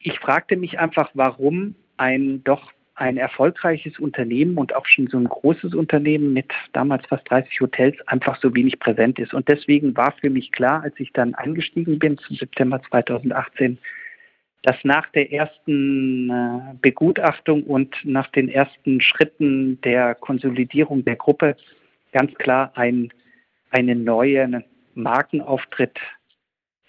ich 0.01 0.19
fragte 0.19 0.57
mich 0.57 0.79
einfach, 0.79 1.11
warum 1.15 1.75
ein 1.97 2.43
doch 2.45 2.73
ein 2.95 3.17
erfolgreiches 3.17 3.99
Unternehmen 4.01 4.59
und 4.59 4.75
auch 4.75 4.85
schon 4.87 5.07
so 5.07 5.19
ein 5.19 5.29
großes 5.29 5.75
Unternehmen 5.75 6.33
mit 6.33 6.51
damals 6.73 7.07
fast 7.07 7.31
30 7.31 7.61
Hotels 7.61 7.97
einfach 8.09 8.41
so 8.41 8.55
wenig 8.55 8.81
präsent 8.81 9.21
ist. 9.21 9.35
Und 9.35 9.49
deswegen 9.49 9.97
war 9.97 10.13
für 10.21 10.31
mich 10.31 10.51
klar, 10.51 10.83
als 10.83 10.99
ich 10.99 11.13
dann 11.13 11.35
eingestiegen 11.37 12.01
bin 12.01 12.19
zum 12.19 12.35
September 12.37 12.83
2018, 12.83 13.79
dass 14.63 14.77
nach 14.83 15.07
der 15.13 15.33
ersten 15.33 16.29
äh, 16.29 16.75
Begutachtung 16.83 17.63
und 17.63 17.95
nach 18.03 18.27
den 18.29 18.49
ersten 18.49 19.01
Schritten 19.01 19.81
der 19.83 20.17
Konsolidierung 20.17 21.05
der 21.05 21.17
Gruppe 21.17 21.57
ganz 22.13 22.35
klar 22.35 22.73
ein, 22.75 23.13
einen 23.71 24.03
neuen 24.03 24.65
Markenauftritt 24.95 26.01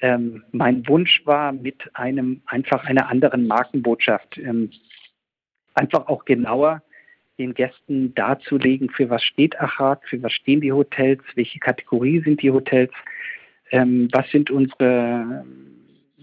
ähm, 0.01 0.43
mein 0.51 0.88
Wunsch 0.88 1.21
war, 1.25 1.51
mit 1.51 1.77
einem 1.93 2.41
einfach 2.45 2.85
einer 2.85 3.09
anderen 3.09 3.47
Markenbotschaft 3.47 4.38
ähm, 4.38 4.71
einfach 5.73 6.07
auch 6.07 6.25
genauer 6.25 6.81
den 7.38 7.53
Gästen 7.53 8.13
darzulegen, 8.15 8.89
für 8.89 9.09
was 9.09 9.23
steht 9.23 9.59
Achat, 9.59 10.01
für 10.05 10.21
was 10.21 10.33
stehen 10.33 10.62
die 10.62 10.73
Hotels, 10.73 11.21
welche 11.35 11.59
Kategorie 11.59 12.21
sind 12.21 12.41
die 12.41 12.51
Hotels, 12.51 12.91
ähm, 13.71 14.09
was 14.12 14.29
sind 14.29 14.51
unsere 14.51 15.45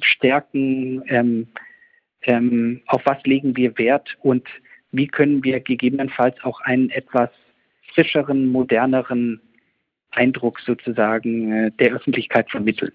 Stärken, 0.01 1.03
ähm, 1.09 1.49
ähm, 2.23 2.83
auf 2.87 3.03
was 3.05 3.23
legen 3.25 3.57
wir 3.57 3.77
Wert 3.79 4.17
und 4.21 4.47
wie 4.93 5.07
können 5.07 5.43
wir 5.43 5.61
gegebenenfalls 5.61 6.37
auch 6.45 6.61
einen 6.61 6.91
etwas 6.91 7.31
frischeren, 7.95 8.47
moderneren 8.47 9.41
Eindruck 10.11 10.61
sozusagen 10.61 11.53
äh, 11.53 11.71
der 11.79 11.95
Öffentlichkeit 11.95 12.51
vermitteln. 12.51 12.93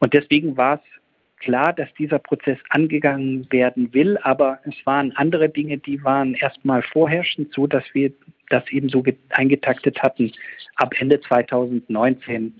Und 0.00 0.14
deswegen 0.14 0.56
war 0.56 0.74
es 0.76 1.00
klar, 1.40 1.72
dass 1.72 1.92
dieser 1.94 2.18
Prozess 2.18 2.58
angegangen 2.68 3.50
werden 3.50 3.92
will, 3.94 4.18
aber 4.18 4.60
es 4.64 4.74
waren 4.84 5.12
andere 5.12 5.48
Dinge, 5.48 5.78
die 5.78 6.02
waren 6.04 6.34
erstmal 6.34 6.82
vorherrschend, 6.82 7.52
so 7.54 7.66
dass 7.66 7.84
wir 7.92 8.12
das 8.48 8.68
eben 8.70 8.88
so 8.88 9.02
eingetaktet 9.30 10.02
hatten, 10.02 10.32
ab 10.76 10.94
Ende 10.98 11.20
2019 11.20 12.54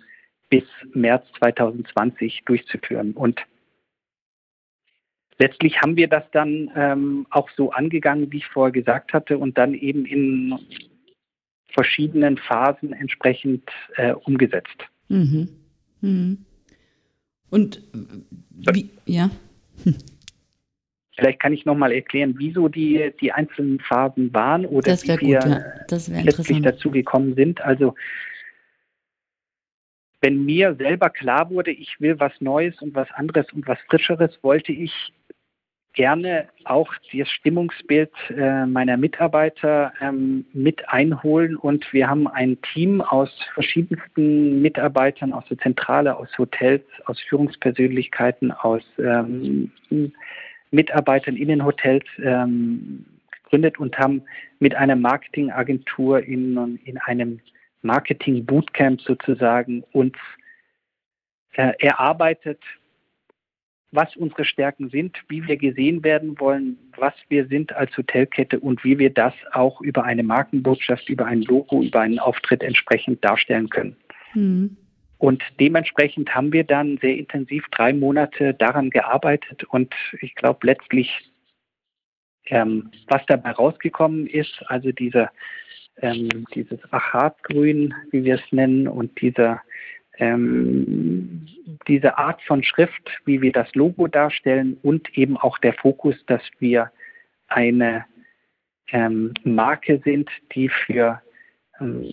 bis 0.49 0.65
März 0.95 1.27
2020 1.39 2.43
durchzuführen. 2.45 3.13
Und 3.13 3.41
letztlich 5.39 5.81
haben 5.81 5.97
wir 5.97 6.09
das 6.09 6.25
dann 6.33 6.71
ähm, 6.75 7.27
auch 7.31 7.49
so 7.57 7.71
angegangen, 7.73 8.33
wie 8.33 8.39
ich 8.39 8.47
vorher 8.47 8.73
gesagt 8.73 9.13
hatte, 9.13 9.39
und 9.39 9.59
dann 9.59 9.75
eben 9.75 10.07
in 10.07 10.59
verschiedenen 11.73 12.37
Phasen 12.37 12.93
entsprechend 12.93 13.69
äh, 13.97 14.13
umgesetzt. 14.13 14.87
Mhm. 15.09 15.49
Mhm. 16.01 16.45
Und 17.51 17.83
wie, 18.73 18.91
ja. 19.07 19.31
Vielleicht 21.17 21.41
kann 21.41 21.53
ich 21.53 21.67
nochmal 21.67 21.93
erklären, 21.93 22.35
wieso 22.39 22.69
die, 22.69 23.13
die 23.21 23.33
einzelnen 23.33 23.79
Phasen 23.81 24.33
waren 24.33 24.65
oder 24.65 24.97
wie 25.03 25.09
gut, 25.09 25.21
wir 25.21 25.39
ja. 25.39 26.23
letztlich 26.23 26.63
dazu 26.63 26.91
gekommen 26.91 27.35
sind. 27.35 27.61
Also 27.61 27.95
wenn 30.23 30.45
mir 30.45 30.75
selber 30.77 31.11
klar 31.11 31.51
wurde, 31.51 31.73
ich 31.73 32.01
will 32.01 32.19
was 32.21 32.33
Neues 32.41 32.81
und 32.81 32.95
was 32.95 33.11
anderes 33.13 33.47
und 33.53 33.67
was 33.67 33.79
Frischeres, 33.89 34.39
wollte 34.43 34.73
ich 34.73 35.13
gerne 35.95 36.49
auch 36.65 36.93
das 37.13 37.29
Stimmungsbild 37.29 38.13
äh, 38.31 38.67
meiner 38.67 38.97
Mitarbeiter 38.97 39.93
ähm, 40.01 40.45
mit 40.53 40.89
einholen. 40.89 41.57
Und 41.57 41.93
wir 41.93 42.09
haben 42.09 42.29
ein 42.29 42.61
Team 42.73 43.01
aus 43.01 43.31
verschiedensten 43.55 44.63
Mitarbeitern 44.63 45.33
aus 45.33 45.45
der 45.49 45.59
Zentrale, 45.59 46.17
aus 46.17 46.29
Hotels, 46.39 46.85
aus 47.07 47.21
Führungspersönlichkeiten, 47.29 48.53
aus 48.53 48.83
ähm, 48.99 49.73
Mitarbeitern 50.71 51.37
in 51.37 51.49
den 51.49 51.65
Hotels 51.65 52.05
ähm, 52.23 53.05
gegründet 53.43 53.79
und 53.79 53.99
haben 53.99 54.23
mit 54.61 54.75
einer 54.75 54.97
Marketingagentur 54.97 56.23
in, 56.23 56.79
in 56.85 56.99
einem 56.99 57.41
Marketing-Bootcamp 57.83 59.01
sozusagen 59.01 59.83
uns 59.93 60.15
äh, 61.55 61.73
erarbeitet, 61.79 62.63
was 63.93 64.15
unsere 64.17 64.45
Stärken 64.45 64.89
sind, 64.91 65.17
wie 65.29 65.47
wir 65.47 65.57
gesehen 65.57 66.05
werden 66.05 66.39
wollen, 66.39 66.79
was 66.97 67.15
wir 67.29 67.47
sind 67.47 67.73
als 67.73 67.97
Hotelkette 67.97 68.61
und 68.61 68.85
wie 68.85 68.99
wir 68.99 69.11
das 69.11 69.35
auch 69.53 69.81
über 69.81 70.05
eine 70.05 70.23
Markenbotschaft, 70.23 71.09
über 71.09 71.27
ein 71.27 71.43
Logo, 71.43 71.83
über 71.83 72.01
einen 72.01 72.19
Auftritt 72.19 72.63
entsprechend 72.63 73.25
darstellen 73.25 73.69
können. 73.69 73.97
Mhm. 74.35 74.77
Und 75.19 75.43
dementsprechend 75.59 76.35
haben 76.35 76.53
wir 76.53 76.65
dann 76.65 76.99
sehr 76.99 77.17
intensiv 77.17 77.65
drei 77.73 77.93
Monate 77.93 78.55
daran 78.55 78.91
gearbeitet 78.91 79.65
und 79.65 79.93
ich 80.21 80.35
glaube 80.35 80.67
letztlich, 80.67 81.11
ähm, 82.47 82.91
was 83.09 83.21
dabei 83.27 83.51
rausgekommen 83.51 84.27
ist, 84.27 84.63
also 84.67 84.93
dieser, 84.93 85.31
ähm, 85.99 86.47
dieses 86.55 86.81
Achatgrün, 86.91 87.93
wie 88.13 88.25
wir 88.25 88.37
es 88.37 88.53
nennen, 88.53 88.89
und 88.89 89.21
dieser 89.21 89.61
ähm, 90.21 91.47
diese 91.89 92.19
Art 92.19 92.41
von 92.43 92.63
Schrift, 92.63 93.11
wie 93.25 93.41
wir 93.41 93.53
das 93.53 93.75
Logo 93.75 94.07
darstellen 94.07 94.77
und 94.83 95.17
eben 95.17 95.37
auch 95.37 95.59
der 95.59 95.73
Fokus, 95.75 96.15
dass 96.27 96.43
wir 96.59 96.93
eine 97.49 98.05
ähm, 98.93 99.35
Marke 99.45 100.01
sind, 100.05 100.31
die 100.55 100.69
für 100.69 101.21
ähm, 101.81 102.13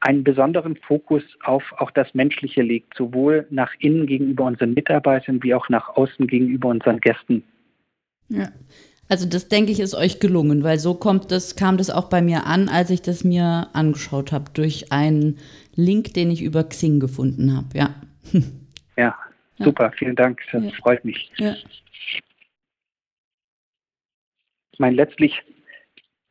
einen 0.00 0.24
besonderen 0.24 0.76
Fokus 0.76 1.22
auf 1.42 1.62
auch 1.78 1.90
das 1.90 2.12
Menschliche 2.14 2.62
legt, 2.62 2.94
sowohl 2.96 3.46
nach 3.50 3.72
innen 3.78 4.06
gegenüber 4.06 4.44
unseren 4.44 4.74
Mitarbeitern 4.74 5.42
wie 5.42 5.54
auch 5.54 5.68
nach 5.68 5.88
außen 5.90 6.26
gegenüber 6.26 6.68
unseren 6.68 7.00
Gästen. 7.00 7.42
Ja. 8.28 8.48
Also 9.08 9.28
das 9.28 9.48
denke 9.48 9.70
ich 9.70 9.80
ist 9.80 9.94
euch 9.94 10.18
gelungen, 10.18 10.64
weil 10.64 10.78
so 10.78 10.94
kommt 10.94 11.30
das, 11.30 11.54
kam 11.54 11.76
das 11.76 11.90
auch 11.90 12.08
bei 12.08 12.22
mir 12.22 12.46
an, 12.46 12.68
als 12.68 12.90
ich 12.90 13.02
das 13.02 13.22
mir 13.22 13.68
angeschaut 13.72 14.32
habe, 14.32 14.50
durch 14.52 14.92
einen 14.92 15.38
Link, 15.74 16.14
den 16.14 16.30
ich 16.30 16.42
über 16.42 16.64
Xing 16.64 17.00
gefunden 17.00 17.56
habe. 17.56 17.66
Ja. 17.74 17.94
Ja, 18.96 19.16
super, 19.58 19.92
vielen 19.92 20.16
Dank. 20.16 20.40
Das 20.50 20.64
ja. 20.64 20.70
freut 20.70 21.04
mich. 21.04 21.30
Ja. 21.36 21.54
Ich 24.72 24.80
meine, 24.80 24.96
letztlich 24.96 25.42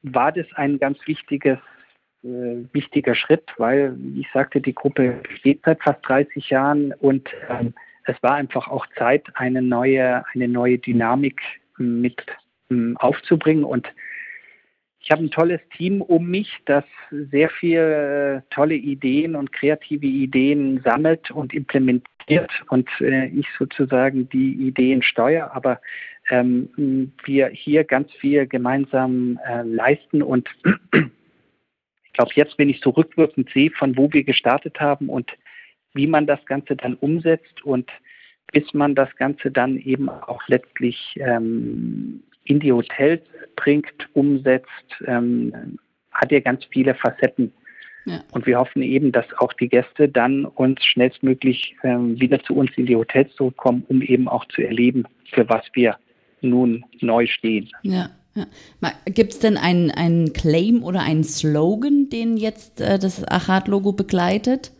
war 0.01 0.31
das 0.31 0.45
ein 0.55 0.77
ganz 0.77 0.97
wichtiges, 1.05 1.57
äh, 2.23 2.57
wichtiger 2.73 3.15
Schritt, 3.15 3.49
weil, 3.57 3.95
wie 3.97 4.21
ich 4.21 4.27
sagte, 4.33 4.59
die 4.59 4.75
Gruppe 4.75 5.21
besteht 5.27 5.61
seit 5.63 5.81
fast 5.81 5.99
30 6.07 6.49
Jahren 6.49 6.91
und 6.93 7.29
ähm, 7.49 7.73
es 8.05 8.21
war 8.21 8.35
einfach 8.35 8.67
auch 8.67 8.85
Zeit, 8.97 9.23
eine 9.35 9.61
neue, 9.61 10.23
eine 10.33 10.47
neue 10.47 10.77
Dynamik 10.77 11.41
mit 11.77 12.21
aufzubringen. 12.95 13.63
Und 13.63 13.87
ich 14.99 15.11
habe 15.11 15.23
ein 15.23 15.31
tolles 15.31 15.61
Team 15.77 16.01
um 16.01 16.27
mich, 16.27 16.51
das 16.65 16.83
sehr 17.11 17.49
viele 17.49 18.37
äh, 18.37 18.41
tolle 18.49 18.73
Ideen 18.73 19.35
und 19.35 19.51
kreative 19.51 20.07
Ideen 20.07 20.81
sammelt 20.83 21.29
und 21.29 21.53
implementiert 21.53 22.49
und 22.69 22.89
äh, 22.99 23.27
ich 23.27 23.45
sozusagen 23.59 24.27
die 24.29 24.53
Ideen 24.53 25.03
steuere. 25.03 25.55
Aber 25.55 25.79
ähm, 26.29 27.13
wir 27.23 27.49
hier 27.49 27.83
ganz 27.83 28.11
viel 28.13 28.47
gemeinsam 28.47 29.39
äh, 29.47 29.61
leisten 29.61 30.23
und 30.23 30.49
ich 30.93 32.13
glaube, 32.13 32.31
jetzt, 32.33 32.57
wenn 32.57 32.69
ich 32.69 32.81
so 32.81 32.89
rückwirkend 32.89 33.51
sehe, 33.53 33.69
von 33.71 33.95
wo 33.97 34.11
wir 34.11 34.23
gestartet 34.23 34.79
haben 34.79 35.09
und 35.09 35.31
wie 35.93 36.07
man 36.07 36.25
das 36.25 36.43
Ganze 36.45 36.75
dann 36.75 36.95
umsetzt 36.95 37.63
und 37.63 37.91
bis 38.51 38.73
man 38.73 38.95
das 38.95 39.15
Ganze 39.17 39.51
dann 39.51 39.77
eben 39.77 40.09
auch 40.09 40.41
letztlich 40.47 41.15
ähm, 41.19 42.23
in 42.45 42.59
die 42.59 42.71
Hotels 42.71 43.21
bringt, 43.55 43.93
umsetzt, 44.13 44.69
ähm, 45.05 45.77
hat 46.11 46.31
ja 46.31 46.39
ganz 46.39 46.63
viele 46.71 46.95
Facetten. 46.95 47.51
Ja. 48.05 48.23
Und 48.31 48.45
wir 48.45 48.59
hoffen 48.59 48.81
eben, 48.81 49.11
dass 49.11 49.25
auch 49.39 49.51
die 49.53 49.67
Gäste 49.67 50.07
dann 50.07 50.45
uns 50.45 50.83
schnellstmöglich 50.85 51.75
ähm, 51.83 52.19
wieder 52.19 52.41
zu 52.43 52.55
uns 52.55 52.71
in 52.77 52.85
die 52.85 52.95
Hotels 52.95 53.33
zurückkommen, 53.35 53.83
um 53.87 54.01
eben 54.01 54.27
auch 54.27 54.45
zu 54.45 54.61
erleben, 54.61 55.05
für 55.31 55.49
was 55.49 55.63
wir 55.73 55.97
nun 56.41 56.85
neu 57.01 57.25
stehen. 57.25 57.69
Ja. 57.81 58.09
Ja. 58.35 58.47
Gibt 59.05 59.31
es 59.31 59.39
denn 59.39 59.55
einen, 59.55 59.91
einen 59.91 60.33
Claim 60.33 60.83
oder 60.83 60.99
einen 60.99 61.23
Slogan, 61.23 62.09
den 62.09 62.35
jetzt 62.35 62.81
äh, 62.81 62.99
das 62.99 63.23
Achat-Logo 63.23 63.93
begleitet? 63.93 64.73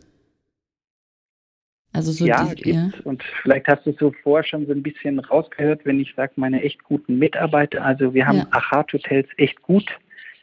Also 1.96 2.12
so 2.12 2.26
ja, 2.26 2.54
die, 2.54 2.70
ja, 2.70 2.90
und 3.04 3.22
vielleicht 3.42 3.66
hast 3.68 3.86
du 3.86 3.90
es 3.90 3.96
so 3.98 4.12
vorher 4.22 4.44
schon 4.44 4.66
so 4.66 4.72
ein 4.72 4.82
bisschen 4.82 5.18
rausgehört, 5.18 5.80
wenn 5.84 5.98
ich 5.98 6.14
sage, 6.14 6.32
meine 6.36 6.62
echt 6.62 6.82
guten 6.84 7.18
Mitarbeiter. 7.18 7.84
Also 7.84 8.14
wir 8.14 8.26
haben 8.26 8.38
ja. 8.38 8.46
Achat 8.50 8.92
Hotels 8.92 9.28
echt 9.36 9.60
gut. 9.62 9.86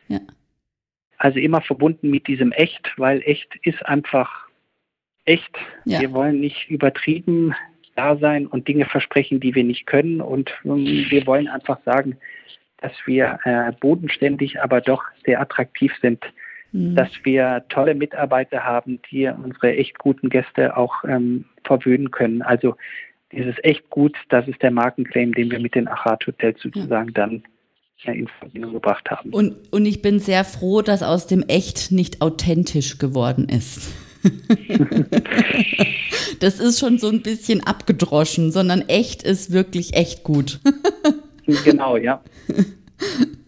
Ja. 0.07 0.19
Also 1.17 1.39
immer 1.39 1.61
verbunden 1.61 2.09
mit 2.09 2.27
diesem 2.27 2.51
echt, 2.51 2.91
weil 2.97 3.21
echt 3.25 3.55
ist 3.63 3.85
einfach 3.85 4.47
echt. 5.25 5.55
Ja. 5.85 6.01
Wir 6.01 6.11
wollen 6.11 6.39
nicht 6.39 6.69
übertrieben 6.69 7.53
da 7.95 8.17
sein 8.17 8.47
und 8.47 8.67
Dinge 8.67 8.85
versprechen, 8.85 9.39
die 9.39 9.53
wir 9.55 9.63
nicht 9.63 9.85
können. 9.85 10.21
Und 10.21 10.51
ähm, 10.65 11.05
wir 11.09 11.27
wollen 11.27 11.47
einfach 11.47 11.79
sagen, 11.85 12.17
dass 12.77 12.93
wir 13.05 13.39
äh, 13.43 13.71
bodenständig, 13.79 14.61
aber 14.61 14.81
doch 14.81 15.03
sehr 15.25 15.39
attraktiv 15.39 15.93
sind 16.01 16.23
mhm. 16.73 16.95
dass 16.95 17.09
wir 17.23 17.63
tolle 17.69 17.95
Mitarbeiter 17.95 18.63
haben, 18.63 18.99
die 19.09 19.27
unsere 19.27 19.75
echt 19.77 19.97
guten 19.99 20.29
Gäste 20.29 20.75
auch 20.75 21.03
ähm, 21.05 21.45
verwöhnen 21.63 22.11
können. 22.11 22.41
Also 22.41 22.75
dieses 23.31 23.55
echt 23.63 23.89
gut, 23.89 24.17
das 24.29 24.47
ist 24.47 24.61
der 24.61 24.71
Markenclaim, 24.71 25.33
den 25.33 25.49
wir 25.49 25.59
mit 25.59 25.75
den 25.75 25.87
Achat 25.87 26.27
Hotels 26.27 26.61
sozusagen 26.61 27.09
ja. 27.09 27.13
dann 27.13 27.43
äh, 28.03 28.11
in 28.11 28.27
Verbindung 28.27 28.73
gebracht 28.73 29.09
haben. 29.09 29.31
Und, 29.31 29.55
und 29.71 29.85
ich 29.85 30.01
bin 30.01 30.19
sehr 30.19 30.43
froh, 30.43 30.81
dass 30.81 31.01
aus 31.01 31.27
dem 31.27 31.43
echt 31.47 31.91
nicht 31.91 32.21
authentisch 32.21 32.97
geworden 32.97 33.47
ist. 33.49 33.93
das 36.39 36.59
ist 36.59 36.79
schon 36.79 36.97
so 36.97 37.09
ein 37.09 37.21
bisschen 37.21 37.61
abgedroschen, 37.63 38.51
sondern 38.51 38.81
echt 38.87 39.23
ist 39.23 39.51
wirklich 39.51 39.95
echt 39.95 40.23
gut. 40.23 40.59
genau, 41.65 41.97
ja. 41.97 42.21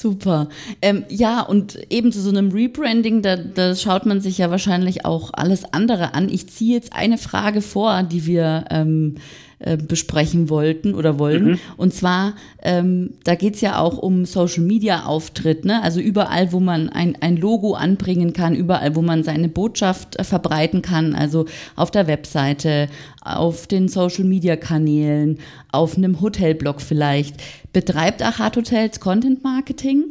Super. 0.00 0.48
Ähm, 0.80 1.04
ja, 1.08 1.40
und 1.40 1.76
eben 1.90 2.12
zu 2.12 2.20
so 2.20 2.28
einem 2.28 2.52
Rebranding, 2.52 3.20
da, 3.20 3.34
da 3.34 3.74
schaut 3.74 4.06
man 4.06 4.20
sich 4.20 4.38
ja 4.38 4.48
wahrscheinlich 4.48 5.04
auch 5.04 5.30
alles 5.32 5.64
andere 5.72 6.14
an. 6.14 6.28
Ich 6.28 6.48
ziehe 6.48 6.76
jetzt 6.76 6.92
eine 6.92 7.18
Frage 7.18 7.60
vor, 7.62 8.04
die 8.04 8.24
wir 8.24 8.66
ähm, 8.70 9.16
äh, 9.60 9.76
besprechen 9.76 10.50
wollten 10.50 10.94
oder 10.94 11.18
wollen. 11.18 11.44
Mhm. 11.44 11.58
Und 11.76 11.92
zwar, 11.92 12.34
ähm, 12.62 13.14
da 13.24 13.34
geht's 13.34 13.60
ja 13.60 13.80
auch 13.80 13.98
um 13.98 14.24
Social 14.24 14.62
Media 14.62 15.04
Auftritt, 15.04 15.64
ne? 15.64 15.82
Also 15.82 15.98
überall, 16.00 16.52
wo 16.52 16.60
man 16.60 16.88
ein, 16.88 17.16
ein 17.20 17.36
Logo 17.36 17.74
anbringen 17.74 18.32
kann, 18.32 18.54
überall, 18.54 18.94
wo 18.94 19.02
man 19.02 19.24
seine 19.24 19.48
Botschaft 19.48 20.16
äh, 20.16 20.22
verbreiten 20.22 20.80
kann, 20.80 21.14
also 21.14 21.46
auf 21.74 21.90
der 21.90 22.06
Webseite, 22.06 22.86
auf 23.20 23.66
den 23.66 23.88
Social 23.88 24.24
Media 24.24 24.54
Kanälen, 24.54 25.40
auf 25.72 25.96
einem 25.96 26.20
Hotelblog 26.20 26.80
vielleicht. 26.80 27.42
Betreibt 27.72 28.22
Achat 28.22 28.56
Hotels 28.56 29.00
Content 29.00 29.42
Marketing? 29.42 30.04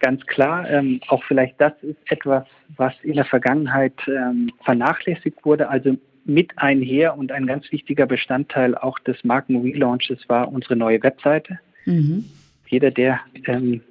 Ganz 0.00 0.24
klar, 0.26 0.68
ähm, 0.70 1.00
auch 1.08 1.22
vielleicht 1.24 1.60
das 1.60 1.72
ist 1.82 1.98
etwas, 2.06 2.44
was 2.76 2.94
in 3.02 3.14
der 3.14 3.24
Vergangenheit 3.24 3.94
ähm, 4.06 4.50
vernachlässigt 4.64 5.44
wurde. 5.44 5.68
Also 5.68 5.96
mit 6.26 6.58
einher 6.58 7.16
und 7.16 7.32
ein 7.32 7.46
ganz 7.46 7.70
wichtiger 7.72 8.06
Bestandteil 8.06 8.74
auch 8.74 8.98
des 9.00 9.22
Marken-Relaunches 9.24 10.28
war 10.28 10.52
unsere 10.52 10.76
neue 10.76 11.02
Webseite. 11.02 11.58
Mhm. 11.84 12.24
Jeder, 12.66 12.90
der 12.90 13.20
ähm, 13.46 13.82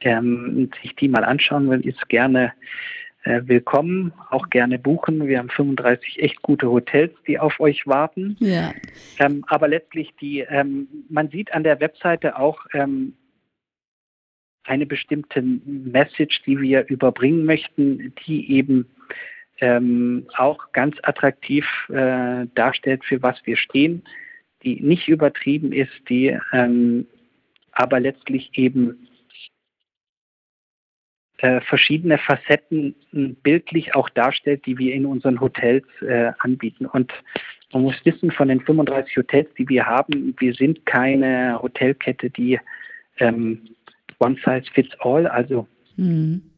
ähm, 0.00 0.70
sich 0.82 0.96
die 0.96 1.08
mal 1.08 1.24
anschauen 1.24 1.70
will, 1.70 1.80
ist 1.86 2.08
gerne 2.08 2.52
äh, 3.24 3.42
willkommen, 3.44 4.12
auch 4.30 4.50
gerne 4.50 4.78
buchen. 4.78 5.26
Wir 5.28 5.38
haben 5.38 5.48
35 5.48 6.20
echt 6.20 6.42
gute 6.42 6.68
Hotels, 6.68 7.12
die 7.26 7.38
auf 7.38 7.60
euch 7.60 7.86
warten. 7.86 8.36
Ja. 8.40 8.72
Ähm, 9.20 9.44
aber 9.46 9.68
letztlich 9.68 10.12
die, 10.20 10.40
ähm, 10.40 10.88
man 11.08 11.30
sieht 11.30 11.52
an 11.54 11.62
der 11.62 11.78
Webseite 11.78 12.36
auch 12.36 12.66
ähm, 12.72 13.14
eine 14.64 14.86
bestimmte 14.86 15.42
Message, 15.42 16.42
die 16.46 16.60
wir 16.60 16.88
überbringen 16.88 17.44
möchten, 17.44 18.12
die 18.26 18.50
eben 18.52 18.86
ähm, 19.62 20.26
auch 20.36 20.72
ganz 20.72 20.96
attraktiv 21.04 21.64
äh, 21.88 22.46
darstellt, 22.54 23.04
für 23.04 23.22
was 23.22 23.40
wir 23.44 23.56
stehen, 23.56 24.02
die 24.64 24.80
nicht 24.80 25.08
übertrieben 25.08 25.72
ist, 25.72 25.92
die 26.08 26.36
ähm, 26.52 27.06
aber 27.70 28.00
letztlich 28.00 28.50
eben 28.54 29.08
äh, 31.38 31.60
verschiedene 31.60 32.18
Facetten 32.18 32.96
bildlich 33.12 33.94
auch 33.94 34.10
darstellt, 34.10 34.66
die 34.66 34.76
wir 34.78 34.94
in 34.94 35.06
unseren 35.06 35.40
Hotels 35.40 35.86
äh, 36.02 36.32
anbieten. 36.40 36.86
Und 36.86 37.12
man 37.72 37.82
muss 37.82 38.04
wissen, 38.04 38.32
von 38.32 38.48
den 38.48 38.60
35 38.60 39.16
Hotels, 39.16 39.48
die 39.56 39.68
wir 39.68 39.86
haben, 39.86 40.34
wir 40.38 40.54
sind 40.54 40.84
keine 40.86 41.60
Hotelkette, 41.62 42.30
die 42.30 42.58
ähm, 43.18 43.62
One 44.18 44.36
Size 44.44 44.70
Fits 44.74 44.94
All, 45.00 45.26
also 45.28 45.68
mhm 45.96 46.51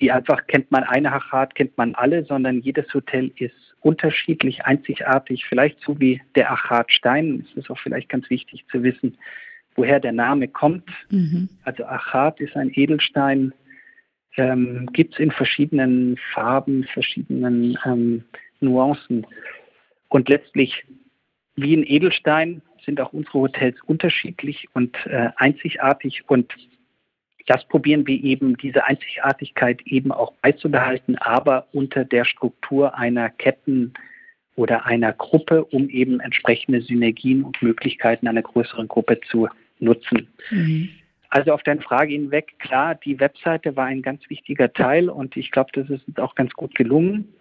die 0.00 0.10
einfach 0.10 0.46
kennt 0.46 0.70
man 0.70 0.84
eine 0.84 1.12
Achat, 1.12 1.54
kennt 1.54 1.76
man 1.76 1.94
alle, 1.94 2.24
sondern 2.24 2.60
jedes 2.60 2.92
Hotel 2.92 3.30
ist 3.36 3.54
unterschiedlich, 3.80 4.64
einzigartig, 4.64 5.44
vielleicht 5.46 5.80
so 5.80 5.98
wie 6.00 6.20
der 6.34 6.50
Achat 6.50 6.90
Stein. 6.92 7.46
Es 7.50 7.56
ist 7.56 7.70
auch 7.70 7.78
vielleicht 7.78 8.08
ganz 8.08 8.28
wichtig 8.30 8.64
zu 8.70 8.82
wissen, 8.82 9.18
woher 9.74 10.00
der 10.00 10.12
Name 10.12 10.48
kommt. 10.48 10.88
Mhm. 11.10 11.48
Also 11.64 11.84
Achat 11.84 12.40
ist 12.40 12.56
ein 12.56 12.70
Edelstein, 12.74 13.52
ähm, 14.36 14.88
gibt 14.92 15.14
es 15.14 15.20
in 15.20 15.30
verschiedenen 15.30 16.16
Farben, 16.32 16.84
verschiedenen 16.84 17.78
ähm, 17.84 18.24
Nuancen. 18.60 19.26
Und 20.08 20.28
letztlich, 20.28 20.84
wie 21.56 21.76
ein 21.76 21.84
Edelstein, 21.84 22.62
sind 22.84 23.00
auch 23.00 23.12
unsere 23.12 23.34
Hotels 23.40 23.76
unterschiedlich 23.82 24.68
und 24.72 24.96
äh, 25.06 25.30
einzigartig 25.36 26.24
und 26.28 26.52
das 27.46 27.64
probieren 27.66 28.06
wir 28.06 28.22
eben, 28.22 28.56
diese 28.56 28.84
Einzigartigkeit 28.84 29.80
eben 29.84 30.12
auch 30.12 30.32
beizubehalten, 30.42 31.16
aber 31.18 31.66
unter 31.72 32.04
der 32.04 32.24
Struktur 32.24 32.96
einer 32.96 33.30
Ketten 33.30 33.94
oder 34.54 34.86
einer 34.86 35.12
Gruppe, 35.12 35.64
um 35.64 35.88
eben 35.88 36.20
entsprechende 36.20 36.82
Synergien 36.82 37.42
und 37.42 37.60
Möglichkeiten 37.62 38.28
einer 38.28 38.42
größeren 38.42 38.88
Gruppe 38.88 39.20
zu 39.30 39.48
nutzen. 39.78 40.28
Mhm. 40.50 40.90
Also 41.30 41.52
auf 41.52 41.62
deine 41.62 41.80
Frage 41.80 42.12
hinweg, 42.12 42.58
klar, 42.58 42.94
die 42.94 43.18
Webseite 43.18 43.74
war 43.74 43.86
ein 43.86 44.02
ganz 44.02 44.28
wichtiger 44.28 44.70
Teil 44.70 45.08
und 45.08 45.34
ich 45.36 45.50
glaube, 45.50 45.70
das 45.72 45.88
ist 45.88 46.06
uns 46.06 46.18
auch 46.18 46.34
ganz 46.34 46.52
gut 46.52 46.74
gelungen. 46.74 47.32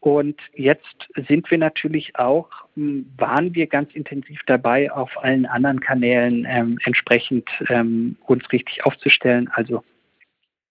Und 0.00 0.40
jetzt 0.54 1.08
sind 1.28 1.50
wir 1.50 1.58
natürlich 1.58 2.16
auch, 2.16 2.48
hm, 2.74 3.06
waren 3.18 3.54
wir 3.54 3.66
ganz 3.66 3.94
intensiv 3.94 4.40
dabei, 4.46 4.90
auf 4.90 5.22
allen 5.22 5.44
anderen 5.44 5.80
Kanälen 5.80 6.46
ähm, 6.48 6.78
entsprechend 6.84 7.48
ähm, 7.68 8.16
uns 8.26 8.50
richtig 8.50 8.84
aufzustellen, 8.86 9.48
also 9.52 9.84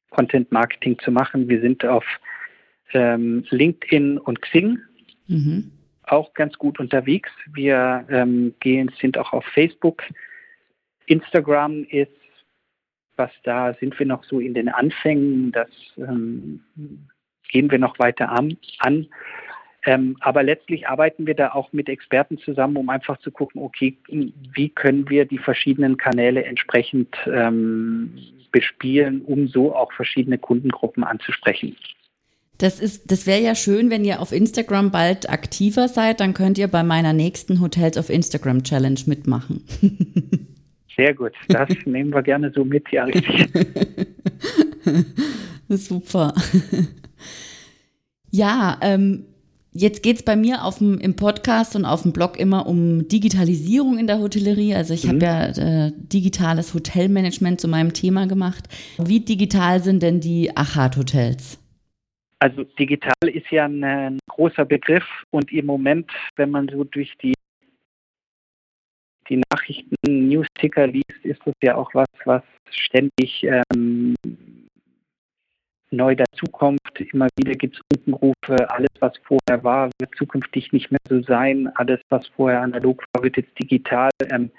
Content 0.10 0.52
Marketing 0.52 0.98
zu 1.00 1.12
machen. 1.12 1.48
Wir 1.48 1.62
sind 1.62 1.86
auf 1.86 2.04
ähm, 2.94 3.46
LinkedIn 3.52 4.18
und 4.18 4.42
Xing 4.42 4.80
mhm. 5.28 5.72
auch 6.04 6.34
ganz 6.34 6.58
gut 6.58 6.80
unterwegs. 6.80 7.30
Wir 7.54 8.06
ähm, 8.10 8.56
gehen, 8.60 8.92
sind 9.00 9.16
auch 9.16 9.32
auf 9.32 9.46
Facebook. 9.54 10.02
Instagram 11.06 11.84
ist, 11.84 12.12
was 13.16 13.32
da 13.44 13.76
sind 13.76 13.98
wir 14.00 14.08
noch 14.08 14.24
so 14.24 14.40
in 14.40 14.56
den 14.56 14.70
Anfängen. 14.70 15.52
Das 15.52 15.70
ähm, 15.98 16.62
gehen 17.50 17.70
wir 17.70 17.80
noch 17.80 18.00
weiter 18.00 18.30
an. 18.30 18.58
an. 18.80 19.08
Ähm, 19.86 20.18
aber 20.20 20.44
letztlich 20.44 20.88
arbeiten 20.88 21.26
wir 21.26 21.36
da 21.36 21.52
auch 21.52 21.72
mit 21.72 21.88
Experten 21.88 22.38
zusammen, 22.38 22.76
um 22.78 22.90
einfach 22.90 23.18
zu 23.20 23.32
gucken, 23.32 23.62
okay, 23.62 23.98
wie 24.54 24.70
können 24.70 25.10
wir 25.10 25.26
die 25.26 25.38
verschiedenen 25.38 25.98
Kanäle 25.98 26.44
entsprechend 26.44 27.16
ähm, 27.32 28.14
bespielen, 28.52 29.22
um 29.22 29.48
so 29.48 29.76
auch 29.76 29.94
verschiedene 29.94 30.38
Kundengruppen 30.38 31.04
anzusprechen. 31.04 31.76
Das 32.58 32.82
ist, 32.82 33.10
das 33.10 33.26
wäre 33.26 33.42
ja 33.42 33.56
schön, 33.56 33.90
wenn 33.90 34.04
ihr 34.04 34.20
auf 34.22 34.34
Instagram 34.34 34.92
bald 34.92 35.30
aktiver 35.30 35.88
seid, 35.88 36.20
dann 36.20 36.34
könnt 36.34 36.58
ihr 36.58 36.68
bei 36.68 36.84
meiner 36.84 37.14
nächsten 37.14 37.62
Hotels 37.62 37.98
auf 37.98 38.10
Instagram 38.10 38.64
Challenge 38.64 39.00
mitmachen. 39.06 39.64
Sehr 40.98 41.14
gut, 41.14 41.32
das 41.48 41.70
nehmen 41.86 42.14
wir 42.14 42.22
gerne 42.22 42.52
so 42.54 42.66
mit, 42.66 42.92
ja, 42.92 43.06
richtig. 43.06 43.48
Super. 45.78 46.34
Ja, 48.32 48.78
ähm, 48.82 49.26
jetzt 49.72 50.04
geht 50.04 50.18
es 50.18 50.24
bei 50.24 50.36
mir 50.36 50.64
auf 50.64 50.78
dem, 50.80 51.00
im 51.00 51.16
Podcast 51.16 51.76
und 51.76 51.86
auf 51.86 52.04
dem 52.04 52.14
Blog 52.14 52.40
immer 52.40 52.68
um 52.68 53.08
Digitalisierung 53.08 53.98
in 53.98 54.08
der 54.08 54.20
Hotellerie. 54.20 54.76
Also 54.76 54.94
ich 54.94 55.06
mhm. 55.06 55.10
habe 55.10 55.26
ja 55.26 55.88
äh, 55.88 55.92
digitales 55.96 56.74
Hotelmanagement 56.74 57.60
zu 57.60 57.68
meinem 57.68 57.94
Thema 57.94 58.28
gemacht. 58.28 58.66
Wie 58.98 59.20
digital 59.20 59.82
sind 59.82 60.04
denn 60.04 60.20
die 60.20 60.56
Achat-Hotels? 60.56 61.60
Also 62.40 62.64
digital 62.64 63.14
ist 63.28 63.50
ja 63.52 63.66
ein, 63.66 63.84
ein 63.84 64.20
großer 64.30 64.64
Begriff 64.64 65.06
und 65.32 65.52
im 65.52 65.66
Moment, 65.66 66.10
wenn 66.36 66.52
man 66.52 66.70
so 66.70 66.84
durch 66.86 67.14
die 67.22 67.34
die 69.28 69.42
Nachrichten, 69.52 69.96
News-Ticker 70.08 70.88
liest, 70.88 71.24
ist 71.24 71.40
das 71.46 71.54
ja 71.62 71.76
auch 71.76 71.94
was, 71.94 72.08
was 72.26 72.42
ständig 72.72 73.44
ähm, 73.44 74.16
neu 75.92 76.16
dazukommt. 76.16 76.80
Immer 77.12 77.28
wieder 77.38 77.54
gibt 77.54 77.76
es 77.76 77.82
Unkenrufe, 77.98 78.70
alles, 78.70 78.90
was 79.00 79.14
vorher 79.20 79.64
war, 79.64 79.90
wird 80.00 80.16
zukünftig 80.16 80.72
nicht 80.72 80.92
mehr 80.92 81.00
so 81.08 81.22
sein. 81.22 81.72
Alles, 81.76 82.00
was 82.10 82.28
vorher 82.28 82.62
analog 82.62 83.04
war, 83.14 83.24
wird 83.24 83.38
jetzt 83.38 83.58
digital. 83.60 84.10
Ähm, 84.32 84.52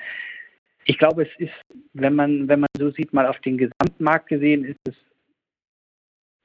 ich 0.84 0.98
glaube, 0.98 1.22
es 1.22 1.28
ist, 1.38 1.54
wenn 1.92 2.14
man, 2.14 2.48
wenn 2.48 2.60
man 2.60 2.68
so 2.78 2.90
sieht, 2.90 3.12
mal 3.12 3.26
auf 3.26 3.38
den 3.40 3.58
Gesamtmarkt 3.58 4.28
gesehen, 4.28 4.64
ist 4.64 4.80
es 4.88 4.94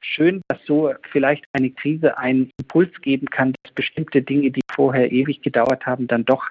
schön, 0.01 0.41
dass 0.47 0.63
so 0.65 0.93
vielleicht 1.11 1.45
eine 1.53 1.71
Krise 1.71 2.17
einen 2.17 2.51
Impuls 2.59 2.91
geben 3.01 3.27
kann, 3.27 3.53
dass 3.63 3.73
bestimmte 3.73 4.21
Dinge, 4.21 4.51
die 4.51 4.61
vorher 4.71 5.11
ewig 5.11 5.41
gedauert 5.41 5.85
haben, 5.85 6.07
dann 6.07 6.25
doch 6.25 6.45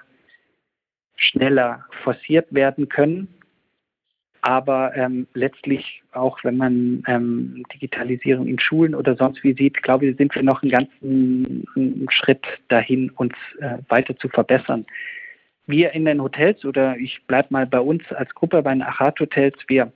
schneller 1.15 1.85
forciert 2.03 2.53
werden 2.53 2.89
können. 2.89 3.27
Aber 4.47 4.95
ähm, 4.95 5.25
letztlich, 5.33 6.03
auch 6.11 6.37
wenn 6.43 6.57
man 6.57 7.01
ähm, 7.07 7.63
Digitalisierung 7.73 8.45
in 8.45 8.59
Schulen 8.59 8.93
oder 8.93 9.15
sonst 9.15 9.43
wie 9.43 9.55
sieht, 9.55 9.81
glaube 9.81 10.05
ich, 10.05 10.17
sind 10.17 10.35
wir 10.35 10.43
noch 10.43 10.61
einen 10.61 10.71
ganzen 10.71 12.07
Schritt 12.11 12.45
dahin, 12.67 13.09
uns 13.15 13.33
äh, 13.59 13.79
weiter 13.87 14.15
zu 14.17 14.29
verbessern. 14.29 14.85
Wir 15.65 15.93
in 15.93 16.05
den 16.05 16.21
Hotels 16.21 16.63
oder 16.63 16.95
ich 16.95 17.23
bleibe 17.25 17.47
mal 17.49 17.65
bei 17.65 17.79
uns 17.79 18.03
als 18.11 18.35
Gruppe 18.35 18.61
bei 18.61 18.71
den 18.71 18.83
Achat 18.83 19.19
Hotels, 19.19 19.57
wir 19.65 19.91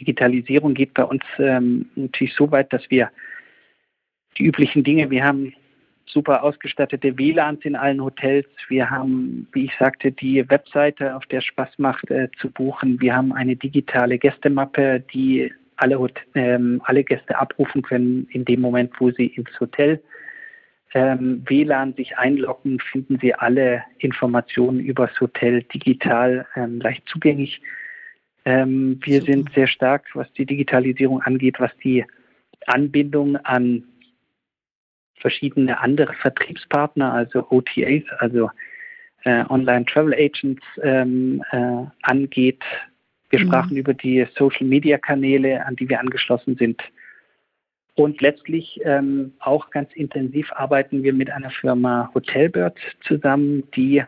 Digitalisierung 0.00 0.72
geht 0.72 0.94
bei 0.94 1.04
uns 1.04 1.22
ähm, 1.36 1.90
natürlich 1.94 2.34
so 2.34 2.50
weit, 2.50 2.72
dass 2.72 2.90
wir 2.90 3.10
die 4.38 4.46
üblichen 4.46 4.82
Dinge, 4.82 5.10
wir 5.10 5.24
haben 5.24 5.52
super 6.06 6.42
ausgestattete 6.42 7.16
WLANs 7.18 7.64
in 7.64 7.76
allen 7.76 8.02
Hotels. 8.02 8.46
Wir 8.68 8.90
haben, 8.90 9.46
wie 9.52 9.66
ich 9.66 9.72
sagte, 9.78 10.12
die 10.12 10.48
Webseite, 10.48 11.16
auf 11.16 11.26
der 11.26 11.40
Spaß 11.40 11.78
macht 11.78 12.10
äh, 12.10 12.28
zu 12.38 12.50
buchen. 12.50 13.00
Wir 13.00 13.16
haben 13.16 13.32
eine 13.32 13.56
digitale 13.56 14.18
Gästemappe, 14.18 15.04
die 15.12 15.52
alle, 15.76 15.98
ähm, 16.34 16.80
alle 16.84 17.04
Gäste 17.04 17.38
abrufen 17.38 17.82
können 17.82 18.28
in 18.30 18.44
dem 18.44 18.60
Moment, 18.60 18.92
wo 18.98 19.10
sie 19.10 19.26
ins 19.26 19.58
Hotel 19.58 20.02
ähm, 20.94 21.42
WLAN 21.46 21.94
sich 21.94 22.18
einloggen, 22.18 22.78
finden 22.78 23.18
sie 23.20 23.34
alle 23.34 23.82
Informationen 23.98 24.80
über 24.80 25.06
das 25.06 25.20
Hotel 25.20 25.62
digital 25.62 26.46
ähm, 26.54 26.80
leicht 26.80 27.08
zugänglich. 27.08 27.62
Ähm, 28.44 29.00
wir 29.02 29.22
sind 29.22 29.52
sehr 29.54 29.68
stark, 29.68 30.04
was 30.14 30.30
die 30.34 30.46
Digitalisierung 30.46 31.22
angeht, 31.22 31.60
was 31.60 31.70
die 31.82 32.04
Anbindung 32.66 33.36
an 33.36 33.84
verschiedene 35.22 35.80
andere 35.80 36.12
Vertriebspartner, 36.14 37.12
also 37.12 37.46
OTAs, 37.50 38.02
also 38.18 38.50
äh, 39.24 39.44
Online 39.48 39.86
Travel 39.86 40.12
Agents 40.12 40.62
ähm, 40.82 41.42
äh, 41.52 41.86
angeht. 42.02 42.62
Wir 43.30 43.40
mhm. 43.40 43.46
sprachen 43.46 43.76
über 43.76 43.94
die 43.94 44.26
Social 44.36 44.66
Media 44.66 44.98
Kanäle, 44.98 45.64
an 45.64 45.76
die 45.76 45.88
wir 45.88 46.00
angeschlossen 46.00 46.56
sind. 46.56 46.82
Und 47.94 48.20
letztlich 48.20 48.80
ähm, 48.84 49.32
auch 49.38 49.70
ganz 49.70 49.92
intensiv 49.94 50.50
arbeiten 50.52 51.02
wir 51.02 51.12
mit 51.12 51.30
einer 51.30 51.50
Firma 51.50 52.10
Hotelbird 52.14 52.78
zusammen, 53.06 53.64
die 53.76 54.02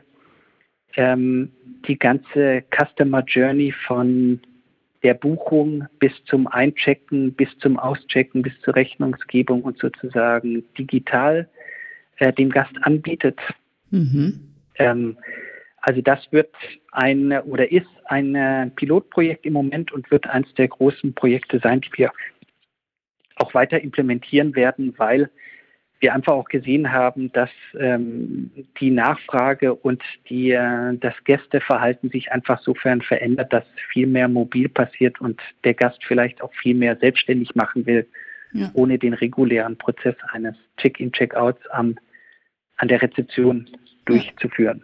ähm, 0.97 1.53
die 1.87 1.99
ganze 1.99 2.65
Customer 2.71 3.23
Journey 3.27 3.73
von 3.87 4.41
der 5.05 5.15
Buchung 5.15 5.87
bis 6.01 6.13
zum 6.25 6.49
Einchecken, 6.49 7.35
bis 7.35 7.49
zum 7.59 7.79
Auschecken, 7.79 8.43
bis 8.43 8.59
zur 8.63 8.75
Rechnungsgebung 8.75 9.63
und 9.63 9.79
sozusagen 9.79 10.65
digital 10.77 11.49
äh, 12.17 12.33
dem 12.33 12.51
Gast 12.51 12.73
anbietet. 12.83 13.39
Mhm. 13.91 14.41
Ähm, 14.77 15.19
also 15.83 16.01
das 16.01 16.21
wird 16.33 16.55
ein 16.93 17.33
oder 17.43 17.71
ist 17.71 17.87
ein 18.07 18.73
Pilotprojekt 18.75 19.45
im 19.45 19.53
Moment 19.53 19.93
und 19.93 20.11
wird 20.11 20.27
eines 20.27 20.53
der 20.55 20.69
großen 20.69 21.13
Projekte 21.15 21.61
sein, 21.63 21.83
die 21.83 21.91
wir 21.99 22.11
auch 23.37 23.53
weiter 23.53 23.81
implementieren 23.81 24.57
werden, 24.57 24.95
weil 24.97 25.31
wir 26.05 26.13
einfach 26.13 26.35
auch 26.35 26.49
gesehen 26.49 26.93
haben, 26.93 27.33
dass 27.33 27.49
ähm, 27.81 28.51
die 28.79 28.91
Nachfrage 28.91 29.75
und 29.75 30.03
die, 30.29 30.51
äh, 30.51 30.99
das 31.01 31.15
Gästeverhalten 31.25 32.11
sich 32.11 32.31
einfach 32.31 32.61
sofern 32.61 33.01
verändert, 33.01 33.55
dass 33.55 33.65
viel 33.91 34.07
mehr 34.07 34.29
mobil 34.29 34.69
passiert 34.69 35.19
und 35.23 35.41
der 35.65 35.73
Gast 35.73 36.05
vielleicht 36.05 36.43
auch 36.43 36.53
viel 36.61 36.75
mehr 36.75 36.97
selbstständig 36.97 37.55
machen 37.55 37.87
will, 37.87 38.07
ja. 38.53 38.71
ohne 38.75 38.99
den 38.99 39.15
regulären 39.15 39.79
Prozess 39.79 40.15
eines 40.33 40.55
Check-in, 40.77 41.11
Check-outs 41.11 41.67
an 41.71 41.99
der 42.83 43.01
Rezeption 43.01 43.67
durchzuführen. 44.05 44.83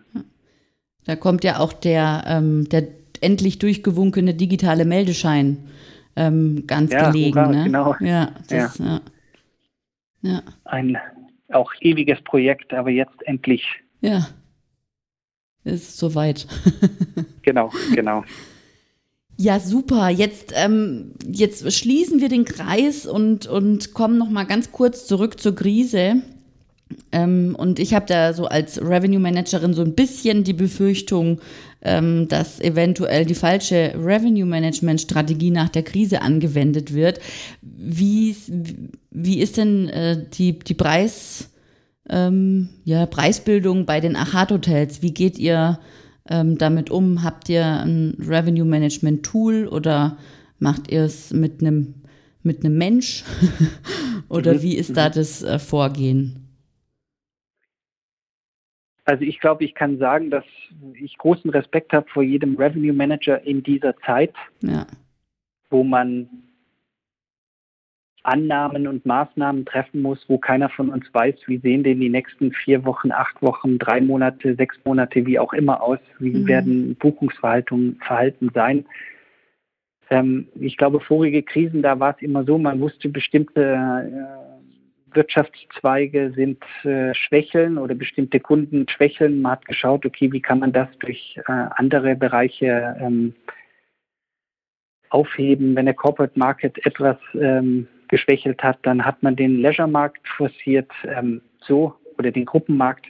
Da 1.04 1.16
kommt 1.16 1.44
ja 1.44 1.58
auch 1.58 1.74
der, 1.74 2.24
ähm, 2.26 2.66
der 2.70 2.88
endlich 3.20 3.58
durchgewunkene 3.58 4.32
digitale 4.32 4.86
Meldeschein 4.86 5.68
ähm, 6.16 6.64
ganz 6.66 6.92
ja, 6.92 7.10
gelegen. 7.10 7.38
Hurra, 7.38 7.48
ne? 7.48 7.64
genau. 7.64 7.94
Ja, 8.00 8.30
das, 8.48 8.78
ja. 8.78 8.86
Ja. 8.86 9.00
Ein 10.64 10.98
auch 11.52 11.72
ewiges 11.80 12.20
Projekt, 12.22 12.72
aber 12.72 12.90
jetzt 12.90 13.22
endlich. 13.24 13.64
Ja. 14.00 14.28
Ist 15.64 15.98
soweit. 15.98 16.46
genau, 17.42 17.70
genau. 17.94 18.24
Ja, 19.36 19.58
super. 19.58 20.08
Jetzt, 20.08 20.52
ähm, 20.54 21.12
jetzt 21.26 21.72
schließen 21.72 22.20
wir 22.20 22.28
den 22.28 22.44
Kreis 22.44 23.06
und, 23.06 23.46
und 23.46 23.94
kommen 23.94 24.18
noch 24.18 24.30
mal 24.30 24.44
ganz 24.44 24.72
kurz 24.72 25.06
zurück 25.06 25.40
zur 25.40 25.54
Krise. 25.54 26.22
Ähm, 27.12 27.54
und 27.58 27.78
ich 27.78 27.94
habe 27.94 28.06
da 28.06 28.32
so 28.32 28.46
als 28.46 28.80
Revenue 28.80 29.20
Managerin 29.20 29.74
so 29.74 29.82
ein 29.82 29.94
bisschen 29.94 30.44
die 30.44 30.52
Befürchtung, 30.52 31.40
ähm, 31.82 32.28
dass 32.28 32.60
eventuell 32.60 33.24
die 33.24 33.34
falsche 33.34 33.94
Revenue 33.96 34.46
Management 34.46 35.00
Strategie 35.00 35.50
nach 35.50 35.68
der 35.68 35.82
Krise 35.82 36.22
angewendet 36.22 36.94
wird. 36.94 37.20
Wie, 37.62 38.36
wie 39.10 39.40
ist 39.40 39.56
denn 39.56 39.88
äh, 39.88 40.24
die, 40.32 40.58
die 40.58 40.74
Preis, 40.74 41.52
ähm, 42.08 42.68
ja, 42.84 43.06
Preisbildung 43.06 43.86
bei 43.86 44.00
den 44.00 44.16
Achat 44.16 44.50
Hotels? 44.50 45.02
Wie 45.02 45.14
geht 45.14 45.38
ihr 45.38 45.78
ähm, 46.28 46.58
damit 46.58 46.90
um? 46.90 47.22
Habt 47.22 47.48
ihr 47.48 47.64
ein 47.64 48.16
Revenue 48.20 48.66
Management 48.66 49.24
Tool 49.24 49.66
oder 49.66 50.18
macht 50.58 50.90
ihr 50.90 51.04
es 51.04 51.32
mit 51.32 51.60
einem 51.60 51.94
mit 52.42 52.64
einem 52.64 52.78
Mensch? 52.78 53.24
oder 54.28 54.54
mhm. 54.54 54.62
wie 54.62 54.76
ist 54.76 54.96
da 54.96 55.08
mhm. 55.08 55.12
das 55.14 55.42
äh, 55.42 55.58
Vorgehen? 55.58 56.46
Also 59.04 59.24
ich 59.24 59.40
glaube, 59.40 59.64
ich 59.64 59.74
kann 59.74 59.98
sagen, 59.98 60.30
dass 60.30 60.44
ich 60.94 61.16
großen 61.18 61.50
Respekt 61.50 61.92
habe 61.92 62.08
vor 62.08 62.22
jedem 62.22 62.56
Revenue 62.56 62.92
Manager 62.92 63.42
in 63.42 63.62
dieser 63.62 63.96
Zeit, 63.98 64.34
ja. 64.62 64.86
wo 65.70 65.82
man 65.82 66.28
Annahmen 68.22 68.86
und 68.86 69.06
Maßnahmen 69.06 69.64
treffen 69.64 70.02
muss, 70.02 70.24
wo 70.28 70.38
keiner 70.38 70.68
von 70.68 70.90
uns 70.90 71.06
weiß, 71.12 71.36
wie 71.46 71.58
sehen 71.58 71.84
denn 71.84 72.00
die 72.00 72.10
nächsten 72.10 72.52
vier 72.52 72.84
Wochen, 72.84 73.12
acht 73.12 73.40
Wochen, 73.40 73.78
drei 73.78 74.00
Monate, 74.00 74.54
sechs 74.56 74.76
Monate, 74.84 75.24
wie 75.26 75.38
auch 75.38 75.52
immer 75.52 75.82
aus, 75.82 75.98
wie 76.18 76.30
mhm. 76.30 76.46
werden 76.46 76.94
Buchungsverhalten 76.96 77.96
Verhalten 78.04 78.50
sein. 78.54 78.84
Ähm, 80.10 80.48
ich 80.56 80.76
glaube, 80.76 81.00
vorige 81.00 81.42
Krisen, 81.42 81.82
da 81.82 81.98
war 81.98 82.14
es 82.14 82.22
immer 82.22 82.44
so, 82.44 82.58
man 82.58 82.80
wusste, 82.80 83.08
bestimmte 83.08 83.62
äh, 83.62 84.49
Wirtschaftszweige 85.14 86.32
sind 86.34 86.62
äh, 86.84 87.14
schwächeln 87.14 87.78
oder 87.78 87.94
bestimmte 87.94 88.40
Kunden 88.40 88.86
schwächeln. 88.88 89.42
Man 89.42 89.52
hat 89.52 89.64
geschaut, 89.66 90.06
okay, 90.06 90.32
wie 90.32 90.40
kann 90.40 90.60
man 90.60 90.72
das 90.72 90.88
durch 90.98 91.36
äh, 91.36 91.42
andere 91.46 92.16
Bereiche 92.16 92.96
ähm, 93.00 93.34
aufheben, 95.10 95.76
wenn 95.76 95.86
der 95.86 95.94
Corporate 95.94 96.38
Market 96.38 96.84
etwas 96.86 97.16
ähm, 97.34 97.88
geschwächelt 98.08 98.62
hat, 98.62 98.78
dann 98.82 99.04
hat 99.04 99.22
man 99.22 99.36
den 99.36 99.60
Leisure-Markt 99.60 100.26
forciert, 100.36 100.90
ähm, 101.04 101.42
so 101.60 101.94
oder 102.18 102.30
den 102.30 102.44
Gruppenmarkt. 102.44 103.06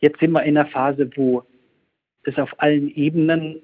Jetzt 0.00 0.20
sind 0.20 0.32
wir 0.32 0.42
in 0.42 0.56
einer 0.56 0.68
Phase, 0.68 1.10
wo 1.16 1.42
es 2.24 2.36
auf 2.38 2.50
allen 2.58 2.88
Ebenen 2.94 3.60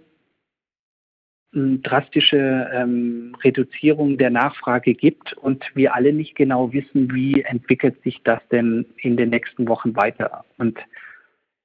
drastische 1.53 2.71
ähm, 2.73 3.35
Reduzierung 3.43 4.19
der 4.19 4.31
Nachfrage 4.31 4.95
gibt 4.95 5.33
und 5.33 5.65
wir 5.75 5.95
alle 5.95 6.13
nicht 6.13 6.35
genau 6.35 6.73
wissen, 6.73 7.13
wie 7.15 7.41
entwickelt 7.43 8.03
sich 8.03 8.21
das 8.23 8.41
denn 8.53 8.85
in 8.99 9.17
den 9.17 9.31
nächsten 9.31 9.67
Wochen 9.67 9.97
weiter. 9.97 10.45
Und 10.59 10.79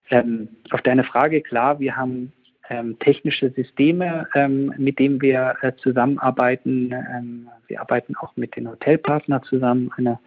ähm, 0.09 0.47
auf 0.71 0.81
deine 0.81 1.03
Frage, 1.03 1.41
klar, 1.41 1.79
wir 1.79 1.97
haben 1.97 2.31
ähm, 2.69 2.97
technische 2.99 3.51
Systeme, 3.51 4.27
ähm, 4.36 4.73
mit 4.77 4.99
denen 4.99 5.21
wir 5.21 5.55
äh, 5.61 5.73
zusammenarbeiten. 5.75 6.91
Ähm, 6.93 7.49
wir 7.67 7.81
arbeiten 7.81 8.15
auch 8.15 8.36
mit 8.38 8.55
den 8.55 8.69
Hotelpartnern 8.69 9.43
zusammen, 9.43 9.91
einer, 9.97 10.19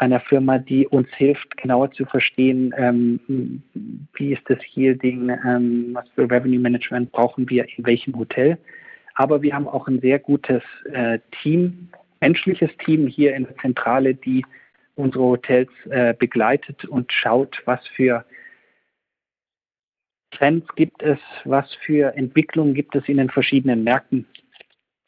einer 0.00 0.20
Firma, 0.20 0.58
die 0.58 0.86
uns 0.86 1.08
hilft, 1.10 1.58
genauer 1.58 1.92
zu 1.92 2.06
verstehen, 2.06 2.74
ähm, 2.76 3.62
wie 4.14 4.32
ist 4.32 4.42
das 4.46 4.58
Yielding, 4.74 5.28
ähm, 5.28 5.90
was 5.92 6.08
für 6.14 6.22
Revenue 6.22 6.58
Management 6.58 7.12
brauchen 7.12 7.48
wir 7.50 7.66
in 7.76 7.84
welchem 7.84 8.18
Hotel. 8.18 8.56
Aber 9.14 9.42
wir 9.42 9.54
haben 9.54 9.68
auch 9.68 9.86
ein 9.88 10.00
sehr 10.00 10.18
gutes 10.18 10.62
äh, 10.90 11.18
Team, 11.42 11.90
menschliches 12.20 12.70
Team 12.78 13.08
hier 13.08 13.34
in 13.34 13.44
der 13.44 13.56
Zentrale, 13.58 14.14
die 14.14 14.44
unsere 14.94 15.24
Hotels 15.24 15.70
äh, 15.90 16.14
begleitet 16.14 16.86
und 16.86 17.12
schaut, 17.12 17.60
was 17.66 17.86
für 17.88 18.24
Trends 20.30 20.66
gibt 20.76 21.02
es, 21.02 21.18
was 21.44 21.74
für 21.84 22.16
Entwicklungen 22.16 22.72
gibt 22.72 22.94
es 22.94 23.06
in 23.06 23.18
den 23.18 23.28
verschiedenen 23.28 23.84
Märkten. 23.84 24.26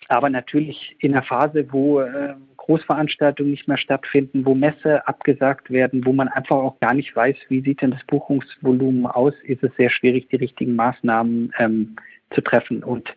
Aber 0.09 0.29
natürlich 0.29 0.97
in 0.99 1.13
einer 1.13 1.23
Phase, 1.23 1.67
wo 1.73 2.01
äh, 2.01 2.35
Großveranstaltungen 2.63 3.51
nicht 3.51 3.67
mehr 3.67 3.77
stattfinden, 3.77 4.47
wo 4.47 4.55
Messe 4.55 5.07
abgesagt 5.09 5.71
werden, 5.71 6.07
wo 6.07 6.13
man 6.13 6.29
einfach 6.29 6.57
auch 6.57 6.79
gar 6.79 6.95
nicht 6.95 7.15
weiß, 7.15 7.37
wie 7.49 7.61
sieht 7.61 7.83
denn 7.83 7.91
das 7.91 8.05
Buchungsvolumen 8.07 9.07
aus, 9.07 9.35
ist 9.43 9.65
es 9.65 9.75
sehr 9.77 9.91
schwierig, 9.91 10.29
die 10.29 10.37
richtigen 10.37 10.77
Maßnahmen 10.77 11.53
ähm, 11.59 11.97
zu 12.33 12.41
treffen. 12.41 12.85
Und 12.85 13.13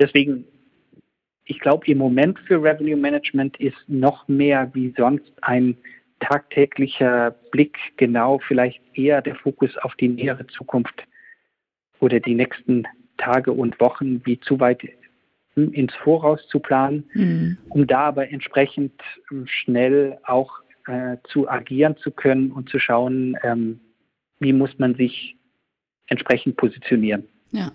deswegen, 0.00 0.44
ich 1.44 1.60
glaube, 1.60 1.86
im 1.86 1.98
Moment 1.98 2.40
für 2.40 2.60
Revenue 2.60 2.96
Management 2.96 3.60
ist 3.60 3.78
noch 3.86 4.26
mehr 4.26 4.68
wie 4.74 4.92
sonst 4.96 5.32
ein 5.40 5.76
tagtäglicher 6.18 7.30
Blick 7.52 7.78
genau 7.96 8.40
vielleicht 8.40 8.80
eher 8.94 9.22
der 9.22 9.36
Fokus 9.36 9.76
auf 9.78 9.94
die 9.94 10.08
nähere 10.08 10.48
Zukunft 10.48 11.06
oder 12.00 12.18
die 12.18 12.34
nächsten 12.34 12.88
Tage 13.18 13.52
und 13.52 13.78
Wochen 13.78 14.20
wie 14.24 14.40
zu 14.40 14.58
weit 14.58 14.82
ins 15.68 15.94
Voraus 15.94 16.40
zu 16.48 16.58
planen, 16.58 17.08
mhm. 17.14 17.58
um 17.68 17.86
da 17.86 18.00
aber 18.00 18.30
entsprechend 18.30 18.92
ähm, 19.30 19.46
schnell 19.46 20.18
auch 20.24 20.50
äh, 20.86 21.16
zu 21.28 21.48
agieren 21.48 21.96
zu 21.98 22.10
können 22.10 22.52
und 22.52 22.68
zu 22.68 22.78
schauen, 22.78 23.36
ähm, 23.42 23.80
wie 24.38 24.52
muss 24.52 24.78
man 24.78 24.94
sich 24.94 25.36
entsprechend 26.06 26.56
positionieren. 26.56 27.24
Ja. 27.52 27.72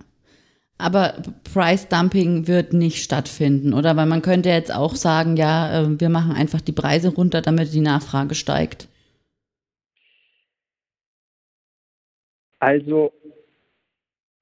Aber 0.77 1.13
Price 1.53 1.87
Dumping 1.87 2.47
wird 2.47 2.73
nicht 2.73 3.01
stattfinden, 3.01 3.73
oder? 3.73 3.95
Weil 3.95 4.07
man 4.07 4.21
könnte 4.21 4.49
jetzt 4.49 4.73
auch 4.73 4.95
sagen, 4.95 5.37
ja, 5.37 5.83
äh, 5.83 5.99
wir 5.99 6.09
machen 6.09 6.33
einfach 6.33 6.59
die 6.59 6.73
Preise 6.73 7.13
runter, 7.13 7.41
damit 7.41 7.73
die 7.73 7.81
Nachfrage 7.81 8.35
steigt. 8.35 8.89
Also 12.59 13.13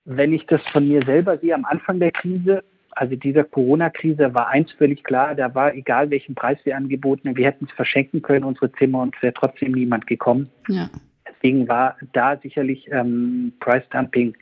wenn 0.05 0.33
ich 0.33 0.45
das 0.47 0.61
von 0.71 0.87
mir 0.87 1.05
selber 1.05 1.37
sehe, 1.37 1.53
am 1.53 1.65
Anfang 1.65 1.99
der 1.99 2.11
Krise, 2.11 2.63
also 2.95 3.15
dieser 3.15 3.43
Corona-Krise, 3.43 4.33
war 4.33 4.49
eins 4.49 4.71
völlig 4.73 5.03
klar, 5.03 5.35
da 5.35 5.53
war 5.55 5.73
egal, 5.73 6.09
welchen 6.09 6.35
Preis 6.35 6.57
wir 6.63 6.77
angeboten 6.77 7.27
haben, 7.27 7.37
wir 7.37 7.47
hätten 7.47 7.65
es 7.65 7.71
verschenken 7.71 8.21
können, 8.21 8.45
unsere 8.45 8.71
Zimmer, 8.73 9.01
und 9.01 9.15
es 9.15 9.21
wäre 9.21 9.33
trotzdem 9.33 9.71
niemand 9.71 10.07
gekommen. 10.07 10.49
Ja. 10.67 10.89
Deswegen 11.27 11.67
war 11.67 11.97
da 12.13 12.37
sicherlich 12.37 12.89
ähm, 12.91 13.53
Price 13.59 13.87
Dumping 13.89 14.35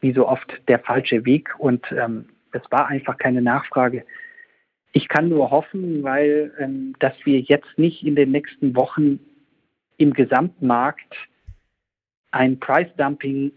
wie 0.00 0.12
so 0.12 0.26
oft 0.26 0.60
der 0.68 0.78
falsche 0.78 1.24
Weg 1.24 1.54
und 1.58 1.84
ähm, 1.92 2.26
es 2.52 2.62
war 2.70 2.86
einfach 2.86 3.18
keine 3.18 3.42
Nachfrage. 3.42 4.04
Ich 4.92 5.08
kann 5.08 5.28
nur 5.28 5.50
hoffen, 5.50 6.02
weil 6.02 6.52
ähm, 6.58 6.94
dass 6.98 7.14
wir 7.24 7.40
jetzt 7.40 7.78
nicht 7.78 8.04
in 8.04 8.16
den 8.16 8.30
nächsten 8.30 8.74
Wochen 8.74 9.20
im 9.96 10.12
Gesamtmarkt 10.12 11.14
ein 12.30 12.58
Price 12.58 12.94
Dumping 12.96 13.52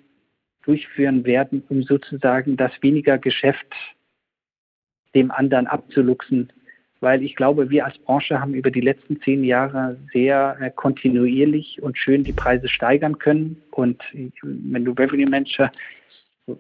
durchführen 0.64 1.26
werden, 1.26 1.64
um 1.70 1.84
sozusagen 1.84 2.58
das 2.58 2.72
weniger 2.82 3.18
Geschäft 3.18 3.74
dem 5.16 5.32
anderen 5.32 5.68
abzuluxen. 5.68 6.52
Weil 7.00 7.24
ich 7.24 7.36
glaube, 7.36 7.70
wir 7.70 7.86
als 7.86 7.98
Branche 7.98 8.40
haben 8.40 8.54
über 8.54 8.70
die 8.70 8.82
letzten 8.82 9.20
zehn 9.22 9.44
Jahre 9.44 9.98
sehr 10.14 10.58
äh, 10.62 10.70
kontinuierlich 10.70 11.82
und 11.82 11.98
schön 11.98 12.24
die 12.24 12.34
Preise 12.34 12.68
steigern 12.68 13.18
können. 13.18 13.62
Und 13.72 14.04
wenn 14.44 14.86
du 14.86 14.92
Revenue 14.92 15.30
Manager, 15.30 15.72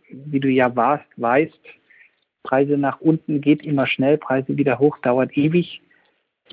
wie 0.10 0.40
du 0.40 0.50
ja 0.50 0.76
warst, 0.76 1.06
weißt, 1.18 1.60
Preise 2.44 2.78
nach 2.78 3.00
unten 3.02 3.40
geht 3.42 3.64
immer 3.64 3.86
schnell, 3.86 4.18
Preise 4.18 4.58
wieder 4.58 4.80
hoch 4.80 4.98
dauert 5.00 5.38
ewig. 5.38 5.82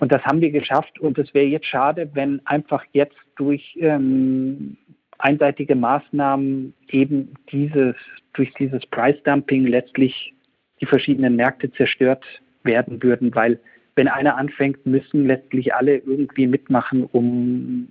Und 0.00 0.12
das 0.12 0.22
haben 0.24 0.40
wir 0.40 0.50
geschafft. 0.50 0.98
Und 0.98 1.18
es 1.18 1.32
wäre 1.34 1.46
jetzt 1.46 1.66
schade, 1.66 2.10
wenn 2.12 2.44
einfach 2.46 2.84
jetzt 2.92 3.16
durch 3.36 3.76
ähm, 3.80 4.76
einseitige 5.18 5.74
Maßnahmen 5.74 6.74
eben 6.90 7.34
dieses, 7.50 7.96
durch 8.34 8.52
dieses 8.54 8.84
Price 8.86 9.20
Dumping 9.24 9.66
letztlich 9.66 10.34
die 10.80 10.86
verschiedenen 10.86 11.36
Märkte 11.36 11.72
zerstört 11.72 12.24
werden 12.62 13.02
würden, 13.02 13.34
weil 13.34 13.60
wenn 13.94 14.08
einer 14.08 14.36
anfängt, 14.36 14.86
müssen 14.86 15.26
letztlich 15.26 15.74
alle 15.74 15.96
irgendwie 15.96 16.46
mitmachen, 16.46 17.04
um 17.04 17.88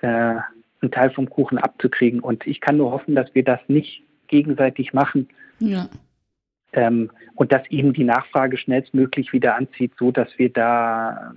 äh, 0.00 0.06
einen 0.06 0.90
Teil 0.90 1.10
vom 1.10 1.30
Kuchen 1.30 1.58
abzukriegen. 1.58 2.20
Und 2.20 2.46
ich 2.46 2.60
kann 2.60 2.78
nur 2.78 2.90
hoffen, 2.90 3.14
dass 3.14 3.32
wir 3.34 3.44
das 3.44 3.60
nicht 3.68 4.02
gegenseitig 4.26 4.92
machen. 4.92 5.28
Ja. 5.60 5.88
Ähm, 6.72 7.10
und 7.34 7.52
dass 7.52 7.62
eben 7.70 7.92
die 7.92 8.02
Nachfrage 8.02 8.56
schnellstmöglich 8.56 9.32
wieder 9.32 9.54
anzieht, 9.54 9.92
so 9.98 10.10
dass 10.10 10.36
wir 10.38 10.52
da 10.52 11.34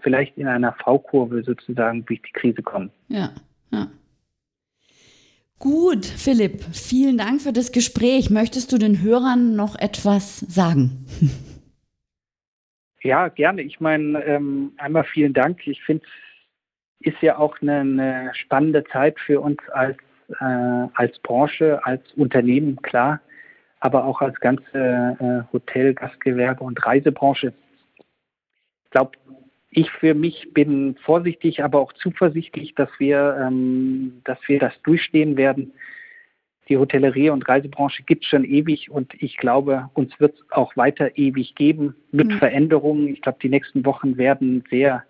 vielleicht 0.00 0.36
in 0.36 0.48
einer 0.48 0.72
V-Kurve 0.72 1.44
sozusagen 1.44 2.04
durch 2.04 2.22
die 2.22 2.32
Krise 2.32 2.62
kommen. 2.62 2.90
Ja. 3.08 3.30
Ja. 3.70 3.88
Gut, 5.62 6.04
Philipp, 6.06 6.64
vielen 6.72 7.18
Dank 7.18 7.40
für 7.40 7.52
das 7.52 7.70
Gespräch. 7.70 8.30
Möchtest 8.30 8.72
du 8.72 8.78
den 8.78 9.00
Hörern 9.00 9.54
noch 9.54 9.76
etwas 9.78 10.40
sagen? 10.40 11.06
Ja, 13.04 13.26
gerne. 13.26 13.62
Ich 13.62 13.80
meine, 13.80 14.22
ähm, 14.24 14.74
einmal 14.76 15.02
vielen 15.02 15.32
Dank. 15.32 15.66
Ich 15.66 15.82
finde, 15.82 16.04
es 17.00 17.12
ist 17.12 17.20
ja 17.20 17.36
auch 17.36 17.60
eine, 17.60 17.80
eine, 17.80 18.30
spannende 18.32 18.84
Zeit 18.84 19.18
für 19.18 19.40
uns 19.40 19.58
als, 19.72 19.96
äh, 20.38 20.86
als 20.94 21.18
Branche, 21.18 21.84
als 21.84 22.00
Unternehmen, 22.12 22.80
klar, 22.82 23.20
aber 23.80 24.04
auch 24.04 24.20
als 24.20 24.38
ganze 24.38 24.78
äh, 25.18 25.52
Hotel, 25.52 25.94
Gastgewerbe 25.94 26.62
und 26.62 26.86
Reisebranche. 26.86 27.52
Ich 28.84 28.90
glaube, 28.92 29.18
ich 29.74 29.90
für 29.90 30.14
mich 30.14 30.52
bin 30.52 30.96
vorsichtig, 31.02 31.64
aber 31.64 31.80
auch 31.80 31.94
zuversichtlich, 31.94 32.74
dass 32.74 32.90
wir, 32.98 33.38
ähm, 33.40 34.20
dass 34.24 34.38
wir 34.46 34.58
das 34.58 34.74
durchstehen 34.82 35.36
werden. 35.38 35.72
Die 36.68 36.76
Hotellerie 36.76 37.30
und 37.30 37.48
Reisebranche 37.48 38.02
gibt 38.02 38.24
es 38.24 38.30
schon 38.30 38.44
ewig 38.44 38.90
und 38.90 39.14
ich 39.20 39.36
glaube, 39.38 39.90
uns 39.94 40.12
wird 40.20 40.34
es 40.34 40.52
auch 40.52 40.76
weiter 40.76 41.16
ewig 41.16 41.54
geben 41.54 41.96
mit 42.12 42.28
mhm. 42.28 42.38
Veränderungen. 42.38 43.08
Ich 43.08 43.22
glaube, 43.22 43.38
die 43.42 43.48
nächsten 43.48 43.84
Wochen 43.86 44.18
werden 44.18 44.62
sehr 44.70 45.04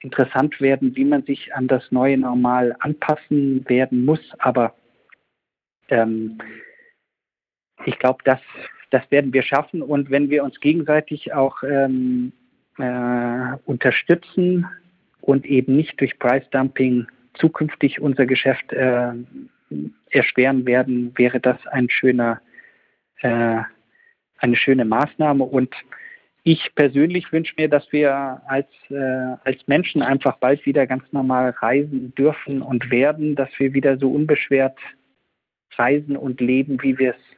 interessant 0.00 0.60
werden, 0.60 0.94
wie 0.96 1.04
man 1.04 1.22
sich 1.22 1.54
an 1.54 1.66
das 1.66 1.90
neue 1.90 2.18
Normal 2.18 2.76
anpassen 2.80 3.66
werden 3.68 4.04
muss. 4.04 4.20
Aber 4.38 4.74
ähm, 5.88 6.38
ich 7.86 7.98
glaube, 7.98 8.18
das, 8.24 8.40
das 8.90 9.10
werden 9.10 9.32
wir 9.32 9.42
schaffen. 9.42 9.80
Und 9.80 10.10
wenn 10.10 10.28
wir 10.28 10.44
uns 10.44 10.60
gegenseitig 10.60 11.32
auch 11.32 11.62
ähm, 11.62 12.32
äh, 12.78 13.56
unterstützen 13.64 14.66
und 15.20 15.46
eben 15.46 15.76
nicht 15.76 16.00
durch 16.00 16.18
Price 16.18 16.48
Dumping 16.50 17.06
zukünftig 17.34 18.00
unser 18.00 18.26
Geschäft 18.26 18.72
äh, 18.72 19.12
erschweren 20.10 20.66
werden, 20.66 21.12
wäre 21.16 21.40
das 21.40 21.56
ein 21.66 21.90
schöner, 21.90 22.40
äh, 23.20 23.60
eine 24.38 24.56
schöne 24.56 24.84
Maßnahme. 24.84 25.44
Und 25.44 25.74
ich 26.42 26.74
persönlich 26.74 27.32
wünsche 27.32 27.54
mir, 27.56 27.68
dass 27.68 27.90
wir 27.90 28.42
als, 28.46 28.68
äh, 28.90 29.36
als 29.44 29.66
Menschen 29.66 30.02
einfach 30.02 30.36
bald 30.36 30.64
wieder 30.66 30.86
ganz 30.86 31.04
normal 31.10 31.50
reisen 31.50 32.14
dürfen 32.14 32.62
und 32.62 32.90
werden, 32.90 33.34
dass 33.34 33.48
wir 33.58 33.72
wieder 33.72 33.96
so 33.98 34.10
unbeschwert 34.10 34.78
reisen 35.76 36.16
und 36.16 36.40
leben, 36.40 36.82
wie 36.82 36.98
wir 36.98 37.10
es 37.10 37.36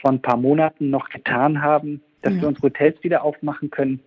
vor 0.00 0.10
ein 0.10 0.22
paar 0.22 0.38
Monaten 0.38 0.90
noch 0.90 1.10
getan 1.10 1.60
haben, 1.60 2.02
dass 2.22 2.34
ja. 2.34 2.42
wir 2.42 2.48
unsere 2.48 2.66
Hotels 2.68 3.02
wieder 3.02 3.24
aufmachen 3.24 3.70
können, 3.70 4.00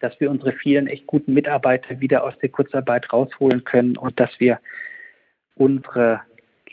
dass 0.00 0.18
wir 0.20 0.30
unsere 0.30 0.52
vielen 0.52 0.86
echt 0.86 1.06
guten 1.06 1.34
Mitarbeiter 1.34 2.00
wieder 2.00 2.24
aus 2.24 2.38
der 2.38 2.50
Kurzarbeit 2.50 3.12
rausholen 3.12 3.64
können 3.64 3.96
und 3.96 4.18
dass 4.20 4.30
wir 4.38 4.60
unsere 5.54 6.20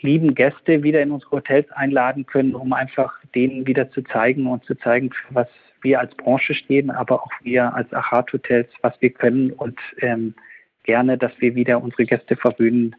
lieben 0.00 0.34
Gäste 0.34 0.82
wieder 0.82 1.02
in 1.02 1.10
unsere 1.10 1.32
Hotels 1.32 1.70
einladen 1.72 2.26
können, 2.26 2.54
um 2.54 2.72
einfach 2.72 3.14
denen 3.34 3.66
wieder 3.66 3.90
zu 3.90 4.02
zeigen 4.02 4.46
und 4.46 4.64
zu 4.64 4.74
zeigen, 4.74 5.10
für 5.10 5.34
was 5.34 5.48
wir 5.80 6.00
als 6.00 6.14
Branche 6.14 6.54
stehen, 6.54 6.90
aber 6.90 7.22
auch 7.22 7.30
wir 7.42 7.74
als 7.74 7.92
Achat 7.92 8.32
Hotels, 8.32 8.68
was 8.82 8.94
wir 9.00 9.10
können 9.10 9.52
und 9.52 9.78
ähm, 9.98 10.34
gerne, 10.82 11.16
dass 11.16 11.32
wir 11.40 11.54
wieder 11.54 11.82
unsere 11.82 12.04
Gäste 12.04 12.36
verwöhnen 12.36 12.94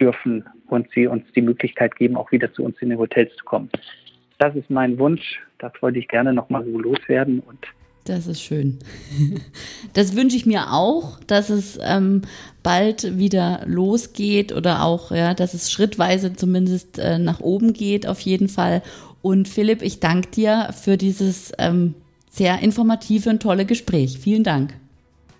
dürfen 0.00 0.44
und 0.66 0.90
sie 0.92 1.06
uns 1.06 1.24
die 1.32 1.42
Möglichkeit 1.42 1.96
geben, 1.96 2.16
auch 2.16 2.32
wieder 2.32 2.52
zu 2.52 2.64
uns 2.64 2.80
in 2.80 2.90
die 2.90 2.96
Hotels 2.96 3.34
zu 3.36 3.44
kommen. 3.44 3.70
Das 4.38 4.54
ist 4.54 4.70
mein 4.70 4.98
Wunsch. 4.98 5.40
Das 5.58 5.72
wollte 5.80 5.98
ich 5.98 6.08
gerne 6.08 6.32
nochmal 6.32 6.64
so 6.64 6.78
loswerden 6.78 7.40
und 7.40 7.58
das 8.04 8.26
ist 8.26 8.42
schön. 8.42 8.78
Das 9.94 10.16
wünsche 10.16 10.36
ich 10.36 10.44
mir 10.44 10.72
auch, 10.72 11.20
dass 11.20 11.50
es 11.50 11.78
ähm, 11.80 12.22
bald 12.64 13.16
wieder 13.16 13.60
losgeht 13.64 14.52
oder 14.52 14.82
auch, 14.82 15.12
ja, 15.12 15.34
dass 15.34 15.54
es 15.54 15.70
schrittweise 15.70 16.32
zumindest 16.32 16.98
äh, 16.98 17.18
nach 17.18 17.40
oben 17.40 17.72
geht, 17.72 18.08
auf 18.08 18.18
jeden 18.20 18.48
Fall. 18.48 18.82
Und 19.22 19.46
Philipp, 19.46 19.82
ich 19.82 20.00
danke 20.00 20.30
dir 20.30 20.70
für 20.72 20.96
dieses 20.96 21.52
ähm, 21.58 21.94
sehr 22.28 22.58
informative 22.60 23.30
und 23.30 23.40
tolle 23.40 23.66
Gespräch. 23.66 24.18
Vielen 24.18 24.42
Dank. 24.42 24.74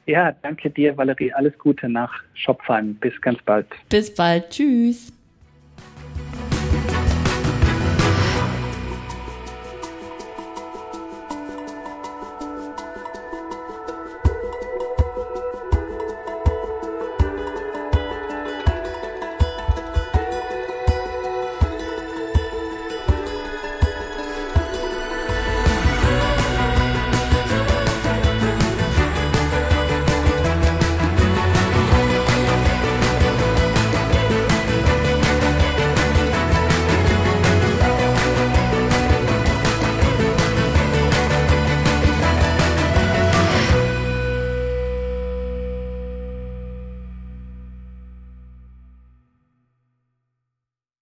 Ja, 0.06 0.32
danke 0.42 0.70
dir, 0.70 0.96
Valerie. 0.96 1.32
Alles 1.32 1.58
Gute 1.58 1.88
nach 1.88 2.12
Schopfheim. 2.34 2.94
Bis 2.94 3.20
ganz 3.20 3.42
bald. 3.42 3.66
Bis 3.88 4.14
bald. 4.14 4.50
Tschüss. 4.50 5.13